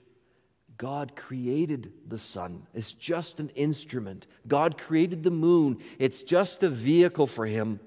God 0.81 1.15
created 1.15 1.93
the 2.07 2.17
sun. 2.17 2.67
It's 2.73 2.95
just 2.95 3.39
an 3.39 3.51
instrument. 3.51 4.27
God 4.49 4.79
created 4.79 5.23
the 5.23 5.31
moon. 5.31 5.77
It's 5.99 6.23
just 6.23 6.63
a 6.63 6.71
vehicle 6.71 7.27
for 7.27 7.45
Him. 7.45 7.81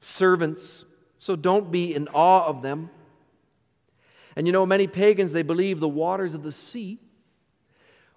Servants. 0.00 0.86
So 1.18 1.36
don't 1.36 1.70
be 1.70 1.94
in 1.94 2.08
awe 2.08 2.46
of 2.46 2.62
them. 2.62 2.88
And 4.34 4.46
you 4.46 4.52
know, 4.54 4.64
many 4.64 4.86
pagans, 4.86 5.32
they 5.32 5.42
believe 5.42 5.78
the 5.78 5.90
waters 5.90 6.32
of 6.32 6.42
the 6.42 6.52
sea 6.52 7.00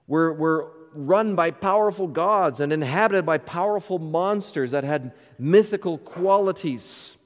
were, 0.07 0.31
were 0.31 0.71
run 0.93 1.35
by 1.35 1.51
powerful 1.51 2.07
gods 2.07 2.61
and 2.61 2.71
inhabited 2.71 3.25
by 3.25 3.37
powerful 3.37 3.99
monsters 3.99 4.71
that 4.71 4.85
had 4.85 5.11
mythical 5.37 5.97
qualities, 5.97 7.17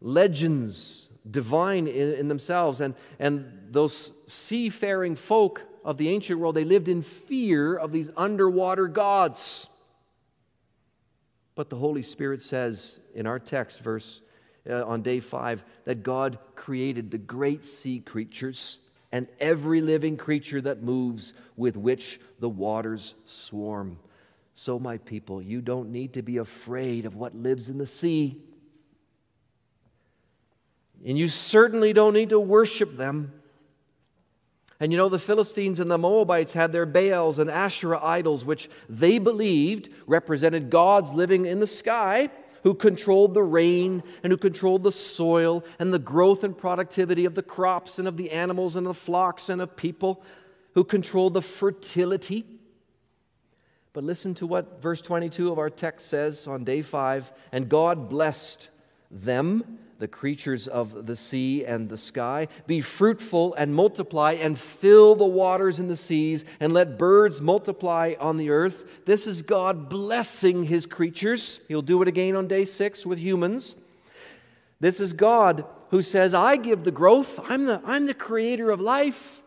legends, 0.00 1.05
divine 1.30 1.86
in, 1.86 2.14
in, 2.14 2.28
themselves. 2.28 2.80
And, 2.80 2.94
and 3.18 3.68
those 3.70 4.12
seafaring 4.26 5.16
folk 5.16 5.62
of 5.84 5.96
the 5.96 6.08
ancient 6.08 6.38
world, 6.38 6.54
they 6.54 6.64
lived 6.64 6.88
in 6.88 7.02
fear 7.02 7.76
of 7.76 7.92
these 7.92 8.10
underwater 8.16 8.88
gods. 8.88 9.68
But 11.54 11.70
the 11.70 11.76
Holy 11.76 12.02
Spirit 12.02 12.42
says 12.42 13.00
in 13.14 13.26
our 13.26 13.38
text, 13.38 13.82
verse 13.82 14.20
uh, 14.68 14.84
on 14.84 15.02
day 15.02 15.20
five, 15.20 15.64
that 15.84 16.02
God 16.02 16.38
created 16.54 17.10
the 17.10 17.18
great 17.18 17.64
sea 17.64 18.00
creatures 18.00 18.78
and 19.12 19.28
every 19.40 19.80
living 19.80 20.16
creature 20.16 20.60
that 20.60 20.82
moves 20.82 21.32
with 21.56 21.76
which 21.76 22.20
the 22.40 22.48
waters 22.48 23.14
swarm. 23.24 23.98
So, 24.54 24.78
my 24.78 24.98
people, 24.98 25.40
you 25.40 25.60
don't 25.60 25.90
need 25.90 26.14
to 26.14 26.22
be 26.22 26.38
afraid 26.38 27.06
of 27.06 27.14
what 27.14 27.34
lives 27.34 27.68
in 27.68 27.78
the 27.78 27.86
sea. 27.86 28.42
And 31.06 31.16
you 31.16 31.28
certainly 31.28 31.92
don't 31.92 32.14
need 32.14 32.30
to 32.30 32.40
worship 32.40 32.96
them. 32.96 33.32
And 34.80 34.92
you 34.92 34.98
know, 34.98 35.08
the 35.08 35.20
Philistines 35.20 35.80
and 35.80 35.90
the 35.90 35.96
Moabites 35.96 36.52
had 36.52 36.72
their 36.72 36.84
Baals 36.84 37.38
and 37.38 37.48
Asherah 37.48 38.04
idols, 38.04 38.44
which 38.44 38.68
they 38.88 39.18
believed 39.18 39.88
represented 40.06 40.68
gods 40.68 41.12
living 41.12 41.46
in 41.46 41.60
the 41.60 41.66
sky 41.66 42.28
who 42.64 42.74
controlled 42.74 43.32
the 43.32 43.42
rain 43.44 44.02
and 44.24 44.32
who 44.32 44.36
controlled 44.36 44.82
the 44.82 44.90
soil 44.90 45.64
and 45.78 45.94
the 45.94 46.00
growth 46.00 46.42
and 46.42 46.58
productivity 46.58 47.24
of 47.24 47.36
the 47.36 47.42
crops 47.42 48.00
and 48.00 48.08
of 48.08 48.16
the 48.16 48.32
animals 48.32 48.74
and 48.74 48.84
the 48.84 48.92
flocks 48.92 49.48
and 49.48 49.62
of 49.62 49.76
people, 49.76 50.22
who 50.74 50.82
controlled 50.82 51.34
the 51.34 51.40
fertility. 51.40 52.44
But 53.92 54.02
listen 54.02 54.34
to 54.34 54.46
what 54.46 54.82
verse 54.82 55.00
22 55.00 55.52
of 55.52 55.58
our 55.58 55.70
text 55.70 56.08
says 56.08 56.48
on 56.48 56.64
day 56.64 56.82
five 56.82 57.32
and 57.52 57.68
God 57.68 58.10
blessed 58.10 58.68
them 59.10 59.78
the 59.98 60.08
creatures 60.08 60.68
of 60.68 61.06
the 61.06 61.16
sea 61.16 61.64
and 61.64 61.88
the 61.88 61.96
sky. 61.96 62.48
Be 62.66 62.80
fruitful 62.80 63.54
and 63.54 63.74
multiply 63.74 64.32
and 64.32 64.58
fill 64.58 65.14
the 65.14 65.24
waters 65.24 65.78
in 65.78 65.88
the 65.88 65.96
seas 65.96 66.44
and 66.60 66.72
let 66.72 66.98
birds 66.98 67.40
multiply 67.40 68.14
on 68.20 68.36
the 68.36 68.50
earth. 68.50 69.04
This 69.06 69.26
is 69.26 69.42
God 69.42 69.88
blessing 69.88 70.64
his 70.64 70.86
creatures. 70.86 71.60
He'll 71.68 71.82
do 71.82 72.02
it 72.02 72.08
again 72.08 72.36
on 72.36 72.46
day 72.46 72.64
six 72.64 73.06
with 73.06 73.18
humans. 73.18 73.74
This 74.80 75.00
is 75.00 75.12
God 75.12 75.64
who 75.90 76.02
says, 76.02 76.34
I 76.34 76.56
give 76.56 76.84
the 76.84 76.90
growth, 76.90 77.40
I'm 77.48 77.64
the, 77.64 77.80
I'm 77.84 78.06
the 78.06 78.14
creator 78.14 78.70
of 78.70 78.80
life. 78.80 79.40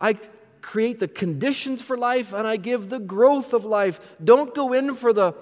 I 0.00 0.18
create 0.60 0.98
the 0.98 1.08
conditions 1.08 1.80
for 1.80 1.96
life 1.96 2.32
and 2.32 2.46
I 2.46 2.56
give 2.56 2.90
the 2.90 2.98
growth 2.98 3.54
of 3.54 3.64
life. 3.64 4.16
Don't 4.22 4.54
go 4.54 4.72
in 4.72 4.94
for 4.94 5.12
the 5.12 5.32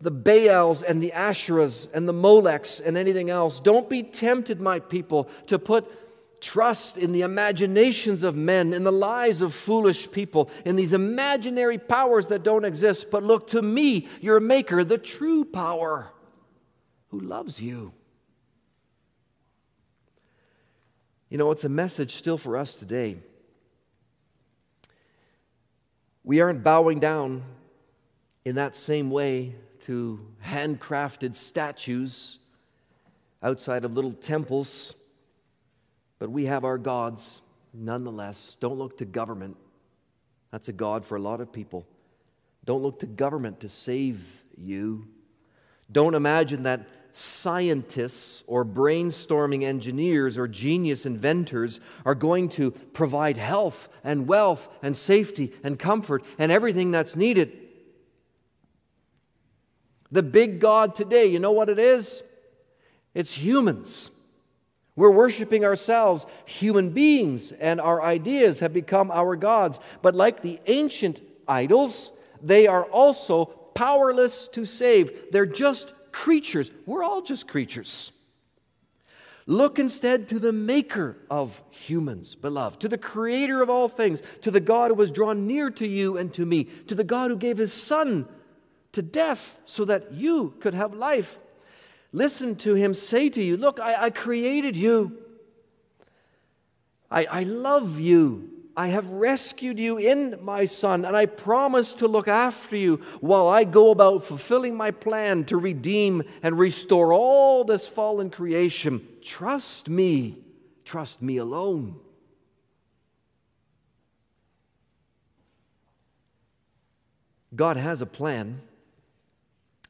the 0.00 0.10
Baals 0.10 0.82
and 0.82 1.02
the 1.02 1.12
Asherahs 1.14 1.88
and 1.92 2.08
the 2.08 2.12
Molechs 2.12 2.80
and 2.84 2.96
anything 2.96 3.30
else. 3.30 3.60
Don't 3.60 3.88
be 3.88 4.02
tempted, 4.02 4.60
my 4.60 4.78
people, 4.78 5.28
to 5.46 5.58
put 5.58 6.40
trust 6.40 6.96
in 6.96 7.10
the 7.10 7.22
imaginations 7.22 8.22
of 8.22 8.36
men, 8.36 8.72
in 8.72 8.84
the 8.84 8.92
lies 8.92 9.42
of 9.42 9.52
foolish 9.52 10.10
people, 10.12 10.50
in 10.64 10.76
these 10.76 10.92
imaginary 10.92 11.78
powers 11.78 12.28
that 12.28 12.44
don't 12.44 12.64
exist, 12.64 13.10
but 13.10 13.24
look 13.24 13.48
to 13.48 13.60
me, 13.60 14.08
your 14.20 14.38
Maker, 14.38 14.84
the 14.84 14.98
true 14.98 15.44
power, 15.44 16.12
who 17.08 17.18
loves 17.18 17.60
you. 17.60 17.92
You 21.28 21.38
know, 21.38 21.50
it's 21.50 21.64
a 21.64 21.68
message 21.68 22.14
still 22.14 22.38
for 22.38 22.56
us 22.56 22.76
today. 22.76 23.18
We 26.22 26.40
aren't 26.40 26.62
bowing 26.62 27.00
down 27.00 27.42
in 28.44 28.54
that 28.54 28.76
same 28.76 29.10
way 29.10 29.56
to 29.88 30.20
handcrafted 30.46 31.34
statues 31.34 32.40
outside 33.42 33.86
of 33.86 33.94
little 33.94 34.12
temples, 34.12 34.94
but 36.18 36.28
we 36.28 36.44
have 36.44 36.62
our 36.62 36.76
gods 36.76 37.40
nonetheless. 37.72 38.58
Don't 38.60 38.76
look 38.76 38.98
to 38.98 39.06
government. 39.06 39.56
That's 40.50 40.68
a 40.68 40.74
God 40.74 41.06
for 41.06 41.16
a 41.16 41.20
lot 41.20 41.40
of 41.40 41.50
people. 41.54 41.86
Don't 42.66 42.82
look 42.82 42.98
to 42.98 43.06
government 43.06 43.60
to 43.60 43.70
save 43.70 44.42
you. 44.58 45.08
Don't 45.90 46.14
imagine 46.14 46.64
that 46.64 46.86
scientists 47.12 48.44
or 48.46 48.66
brainstorming 48.66 49.62
engineers 49.62 50.36
or 50.36 50.46
genius 50.46 51.06
inventors 51.06 51.80
are 52.04 52.14
going 52.14 52.50
to 52.50 52.72
provide 52.72 53.38
health 53.38 53.88
and 54.04 54.28
wealth 54.28 54.68
and 54.82 54.94
safety 54.94 55.50
and 55.64 55.78
comfort 55.78 56.22
and 56.38 56.52
everything 56.52 56.90
that's 56.90 57.16
needed. 57.16 57.67
The 60.10 60.22
big 60.22 60.60
God 60.60 60.94
today, 60.94 61.26
you 61.26 61.38
know 61.38 61.52
what 61.52 61.68
it 61.68 61.78
is? 61.78 62.22
It's 63.14 63.34
humans. 63.34 64.10
We're 64.96 65.10
worshiping 65.10 65.64
ourselves, 65.64 66.26
human 66.44 66.90
beings, 66.90 67.52
and 67.52 67.80
our 67.80 68.02
ideas 68.02 68.60
have 68.60 68.72
become 68.72 69.10
our 69.10 69.36
gods. 69.36 69.78
But 70.02 70.14
like 70.14 70.40
the 70.40 70.58
ancient 70.66 71.20
idols, 71.46 72.10
they 72.42 72.66
are 72.66 72.84
also 72.84 73.44
powerless 73.44 74.48
to 74.48 74.64
save. 74.64 75.30
They're 75.30 75.46
just 75.46 75.94
creatures. 76.10 76.70
We're 76.84 77.04
all 77.04 77.22
just 77.22 77.46
creatures. 77.46 78.10
Look 79.46 79.78
instead 79.78 80.28
to 80.28 80.38
the 80.38 80.52
maker 80.52 81.16
of 81.30 81.62
humans, 81.70 82.34
beloved, 82.34 82.80
to 82.80 82.88
the 82.88 82.98
creator 82.98 83.62
of 83.62 83.70
all 83.70 83.88
things, 83.88 84.20
to 84.42 84.50
the 84.50 84.60
God 84.60 84.90
who 84.90 84.94
was 84.96 85.10
drawn 85.10 85.46
near 85.46 85.70
to 85.70 85.86
you 85.86 86.18
and 86.18 86.34
to 86.34 86.44
me, 86.44 86.64
to 86.86 86.94
the 86.94 87.04
God 87.04 87.30
who 87.30 87.36
gave 87.36 87.56
his 87.56 87.72
son 87.72 88.28
to 88.98 89.02
death 89.02 89.60
so 89.64 89.84
that 89.84 90.10
you 90.10 90.54
could 90.58 90.74
have 90.74 90.92
life. 90.92 91.38
Listen 92.12 92.56
to 92.56 92.74
him 92.74 92.94
say 92.94 93.28
to 93.30 93.40
you, 93.40 93.56
Look, 93.56 93.78
I, 93.78 94.06
I 94.06 94.10
created 94.10 94.76
you. 94.76 95.16
I, 97.08 97.24
I 97.26 97.42
love 97.44 98.00
you. 98.00 98.50
I 98.76 98.88
have 98.88 99.08
rescued 99.12 99.78
you 99.78 99.98
in 99.98 100.40
my 100.42 100.64
Son, 100.64 101.04
and 101.04 101.16
I 101.16 101.26
promise 101.26 101.94
to 101.94 102.08
look 102.08 102.26
after 102.26 102.76
you 102.76 102.96
while 103.20 103.46
I 103.46 103.62
go 103.62 103.92
about 103.92 104.24
fulfilling 104.24 104.76
my 104.76 104.90
plan 104.90 105.44
to 105.44 105.56
redeem 105.56 106.24
and 106.42 106.58
restore 106.58 107.12
all 107.12 107.62
this 107.62 107.86
fallen 107.86 108.30
creation. 108.30 109.06
Trust 109.22 109.88
me. 109.88 110.42
Trust 110.84 111.22
me 111.22 111.36
alone. 111.36 112.00
God 117.54 117.76
has 117.76 118.00
a 118.00 118.06
plan 118.06 118.62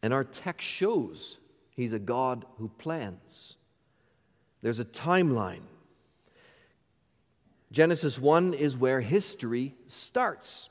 and 0.03 0.13
our 0.13 0.25
text 0.25 0.67
shows 0.67 1.39
He's 1.79 1.93
a 1.93 2.01
God 2.01 2.45
who 2.59 2.71
plans. 2.71 3.57
There's 4.63 4.81
a 4.81 4.85
timeline. 4.85 5.63
Genesis 7.71 8.19
1 8.19 8.53
is 8.53 8.77
where 8.77 9.01
history 9.01 9.77
starts. 9.87 10.71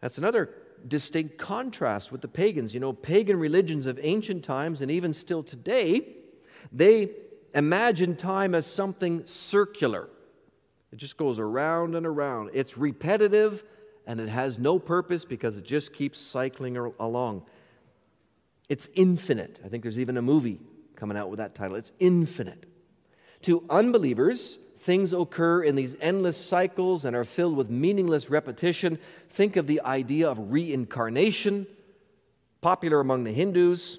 That's 0.00 0.18
another 0.18 0.50
distinct 0.88 1.38
contrast 1.38 2.10
with 2.10 2.22
the 2.22 2.28
pagans. 2.28 2.74
You 2.74 2.80
know, 2.80 2.92
pagan 2.92 3.38
religions 3.38 3.86
of 3.86 4.00
ancient 4.02 4.42
times 4.42 4.80
and 4.80 4.90
even 4.90 5.12
still 5.12 5.44
today, 5.44 6.16
they 6.72 7.10
imagine 7.54 8.16
time 8.16 8.52
as 8.52 8.66
something 8.66 9.24
circular. 9.26 10.08
It 10.92 10.96
just 10.96 11.16
goes 11.16 11.38
around 11.38 11.94
and 11.94 12.04
around. 12.04 12.50
It's 12.52 12.76
repetitive 12.76 13.62
and 14.08 14.20
it 14.20 14.28
has 14.28 14.58
no 14.58 14.80
purpose 14.80 15.24
because 15.24 15.56
it 15.56 15.64
just 15.64 15.92
keeps 15.92 16.18
cycling 16.20 16.76
along. 16.98 17.44
It's 18.68 18.88
infinite. 18.94 19.60
I 19.64 19.68
think 19.68 19.82
there's 19.82 19.98
even 19.98 20.16
a 20.16 20.22
movie 20.22 20.60
coming 20.96 21.16
out 21.16 21.30
with 21.30 21.38
that 21.38 21.54
title. 21.54 21.76
It's 21.76 21.92
infinite. 21.98 22.66
To 23.42 23.64
unbelievers, 23.70 24.58
things 24.78 25.12
occur 25.12 25.62
in 25.62 25.76
these 25.76 25.94
endless 26.00 26.36
cycles 26.36 27.04
and 27.04 27.14
are 27.14 27.24
filled 27.24 27.56
with 27.56 27.70
meaningless 27.70 28.30
repetition. 28.30 28.98
Think 29.28 29.56
of 29.56 29.66
the 29.66 29.80
idea 29.82 30.28
of 30.28 30.50
reincarnation, 30.50 31.66
popular 32.60 33.00
among 33.00 33.24
the 33.24 33.32
Hindus. 33.32 33.98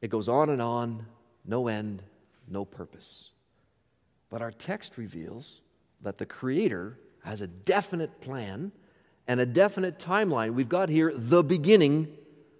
It 0.00 0.08
goes 0.08 0.28
on 0.28 0.50
and 0.50 0.62
on, 0.62 1.06
no 1.44 1.68
end, 1.68 2.02
no 2.48 2.64
purpose. 2.64 3.30
But 4.30 4.42
our 4.42 4.50
text 4.50 4.96
reveals 4.96 5.60
that 6.02 6.18
the 6.18 6.26
Creator 6.26 6.98
has 7.24 7.40
a 7.40 7.46
definite 7.46 8.20
plan 8.20 8.72
and 9.26 9.40
a 9.40 9.46
definite 9.46 9.98
timeline. 9.98 10.54
We've 10.54 10.68
got 10.68 10.88
here 10.88 11.12
the 11.14 11.42
beginning 11.42 12.08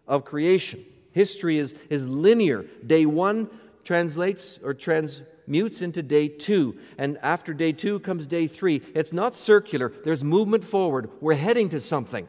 of 0.07 0.25
creation. 0.25 0.85
History 1.13 1.59
is, 1.59 1.75
is 1.91 2.07
linear. 2.07 2.65
Day 2.85 3.07
one 3.07 3.49
translates 3.85 4.59
or 4.65 4.75
transmutes 4.75 5.83
into 5.83 6.03
day 6.03 6.29
two. 6.29 6.77
And 6.99 7.19
after 7.19 7.55
day 7.55 7.73
two 7.73 8.01
comes 8.01 8.27
day 8.27 8.47
three. 8.47 8.83
It's 8.95 9.13
not 9.13 9.35
circular, 9.35 9.93
there's 10.05 10.25
movement 10.25 10.65
forward. 10.65 11.11
We're 11.21 11.35
heading 11.35 11.69
to 11.71 11.81
something. 11.81 12.29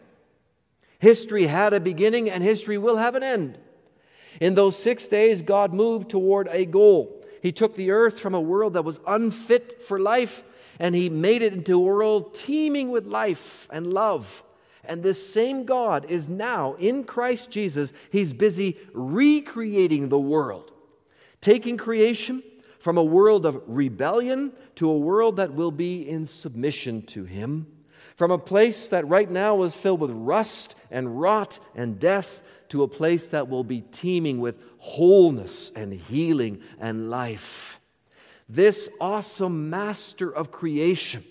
History 0.99 1.47
had 1.47 1.73
a 1.73 1.79
beginning, 1.79 2.29
and 2.29 2.41
history 2.41 2.77
will 2.77 2.97
have 2.97 3.15
an 3.15 3.23
end. 3.23 3.57
In 4.39 4.55
those 4.55 4.77
six 4.77 5.07
days, 5.07 5.41
God 5.41 5.73
moved 5.73 6.09
toward 6.09 6.47
a 6.51 6.65
goal. 6.65 7.23
He 7.41 7.51
took 7.51 7.75
the 7.75 7.91
earth 7.91 8.19
from 8.19 8.33
a 8.33 8.41
world 8.41 8.73
that 8.73 8.83
was 8.83 8.99
unfit 9.05 9.83
for 9.83 9.99
life 9.99 10.43
and 10.80 10.95
He 10.95 11.09
made 11.09 11.41
it 11.41 11.53
into 11.53 11.76
a 11.76 11.80
world 11.80 12.34
teeming 12.34 12.91
with 12.91 13.05
life 13.05 13.67
and 13.71 13.93
love. 13.93 14.43
And 14.84 15.01
this 15.01 15.28
same 15.28 15.65
God 15.65 16.05
is 16.09 16.30
now 16.30 16.76
in 16.76 17.03
Christ 17.03 17.49
Jesus, 17.49 17.91
He's 18.11 18.34
busy 18.34 18.78
recreating 18.93 20.09
the 20.09 20.19
world, 20.19 20.71
taking 21.41 21.78
creation 21.78 22.43
from 22.80 22.97
a 22.97 23.03
world 23.03 23.45
of 23.45 23.63
rebellion 23.65 24.53
to 24.76 24.89
a 24.89 24.97
world 24.97 25.38
that 25.38 25.53
will 25.53 25.71
be 25.71 26.07
in 26.07 26.26
submission 26.26 27.01
to 27.01 27.23
Him, 27.23 27.65
from 28.15 28.30
a 28.30 28.38
place 28.38 28.88
that 28.89 29.07
right 29.07 29.30
now 29.30 29.63
is 29.63 29.73
filled 29.73 29.99
with 29.99 30.11
rust 30.11 30.76
and 30.91 31.19
rot 31.19 31.57
and 31.73 31.99
death 31.99 32.43
to 32.69 32.84
a 32.84 32.88
place 32.88 33.28
that 33.28 33.49
will 33.49 33.63
be 33.63 33.82
teeming 33.82 34.39
with 34.39 34.61
wholeness 34.78 35.71
and 35.76 35.93
healing 35.93 36.61
and 36.80 37.09
life. 37.09 37.80
This 38.48 38.89
awesome 39.02 39.70
master 39.70 40.30
of 40.30 40.52
creation, 40.52 41.24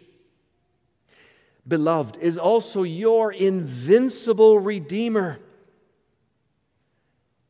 beloved, 1.67 2.17
is 2.17 2.37
also 2.37 2.83
your 2.83 3.33
invincible 3.33 4.59
Redeemer. 4.59 5.39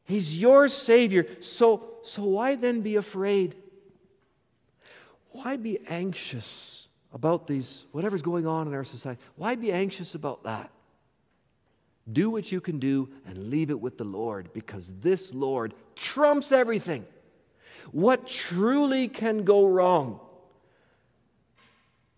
He's 0.05 0.39
your 0.39 0.69
Savior. 0.69 1.27
So, 1.41 1.85
so 2.03 2.23
why 2.25 2.57
then 2.57 2.83
be 2.83 2.97
afraid? 2.97 3.57
Why 5.31 5.57
be 5.57 5.79
anxious 5.89 6.89
about 7.13 7.47
these, 7.47 7.87
whatever's 7.93 8.23
going 8.23 8.47
on 8.47 8.69
in 8.69 8.75
our 8.75 8.85
society? 8.85 9.21
Why 9.37 9.55
be 9.55 9.73
anxious 9.73 10.15
about 10.15 10.45
that? 10.45 10.71
Do 12.13 12.29
what 12.29 12.53
you 12.53 12.61
can 12.61 12.79
do 12.79 13.09
and 13.27 13.49
leave 13.49 13.71
it 13.71 13.81
with 13.81 13.97
the 13.97 14.05
Lord 14.05 14.53
because 14.53 14.93
this 15.01 15.33
Lord 15.33 15.73
trumps 15.97 16.53
everything. 16.53 17.07
What 17.93 18.27
truly 18.27 19.09
can 19.09 19.45
go 19.45 19.67
wrong 19.67 20.21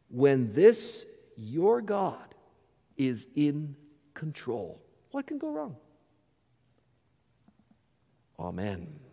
when 0.09 0.53
this, 0.53 1.07
your 1.37 1.81
God, 1.81 2.35
is 2.97 3.27
in 3.35 3.77
control? 4.15 4.81
What 5.11 5.27
can 5.27 5.39
go 5.39 5.51
wrong? 5.51 5.77
Amen. 8.39 9.06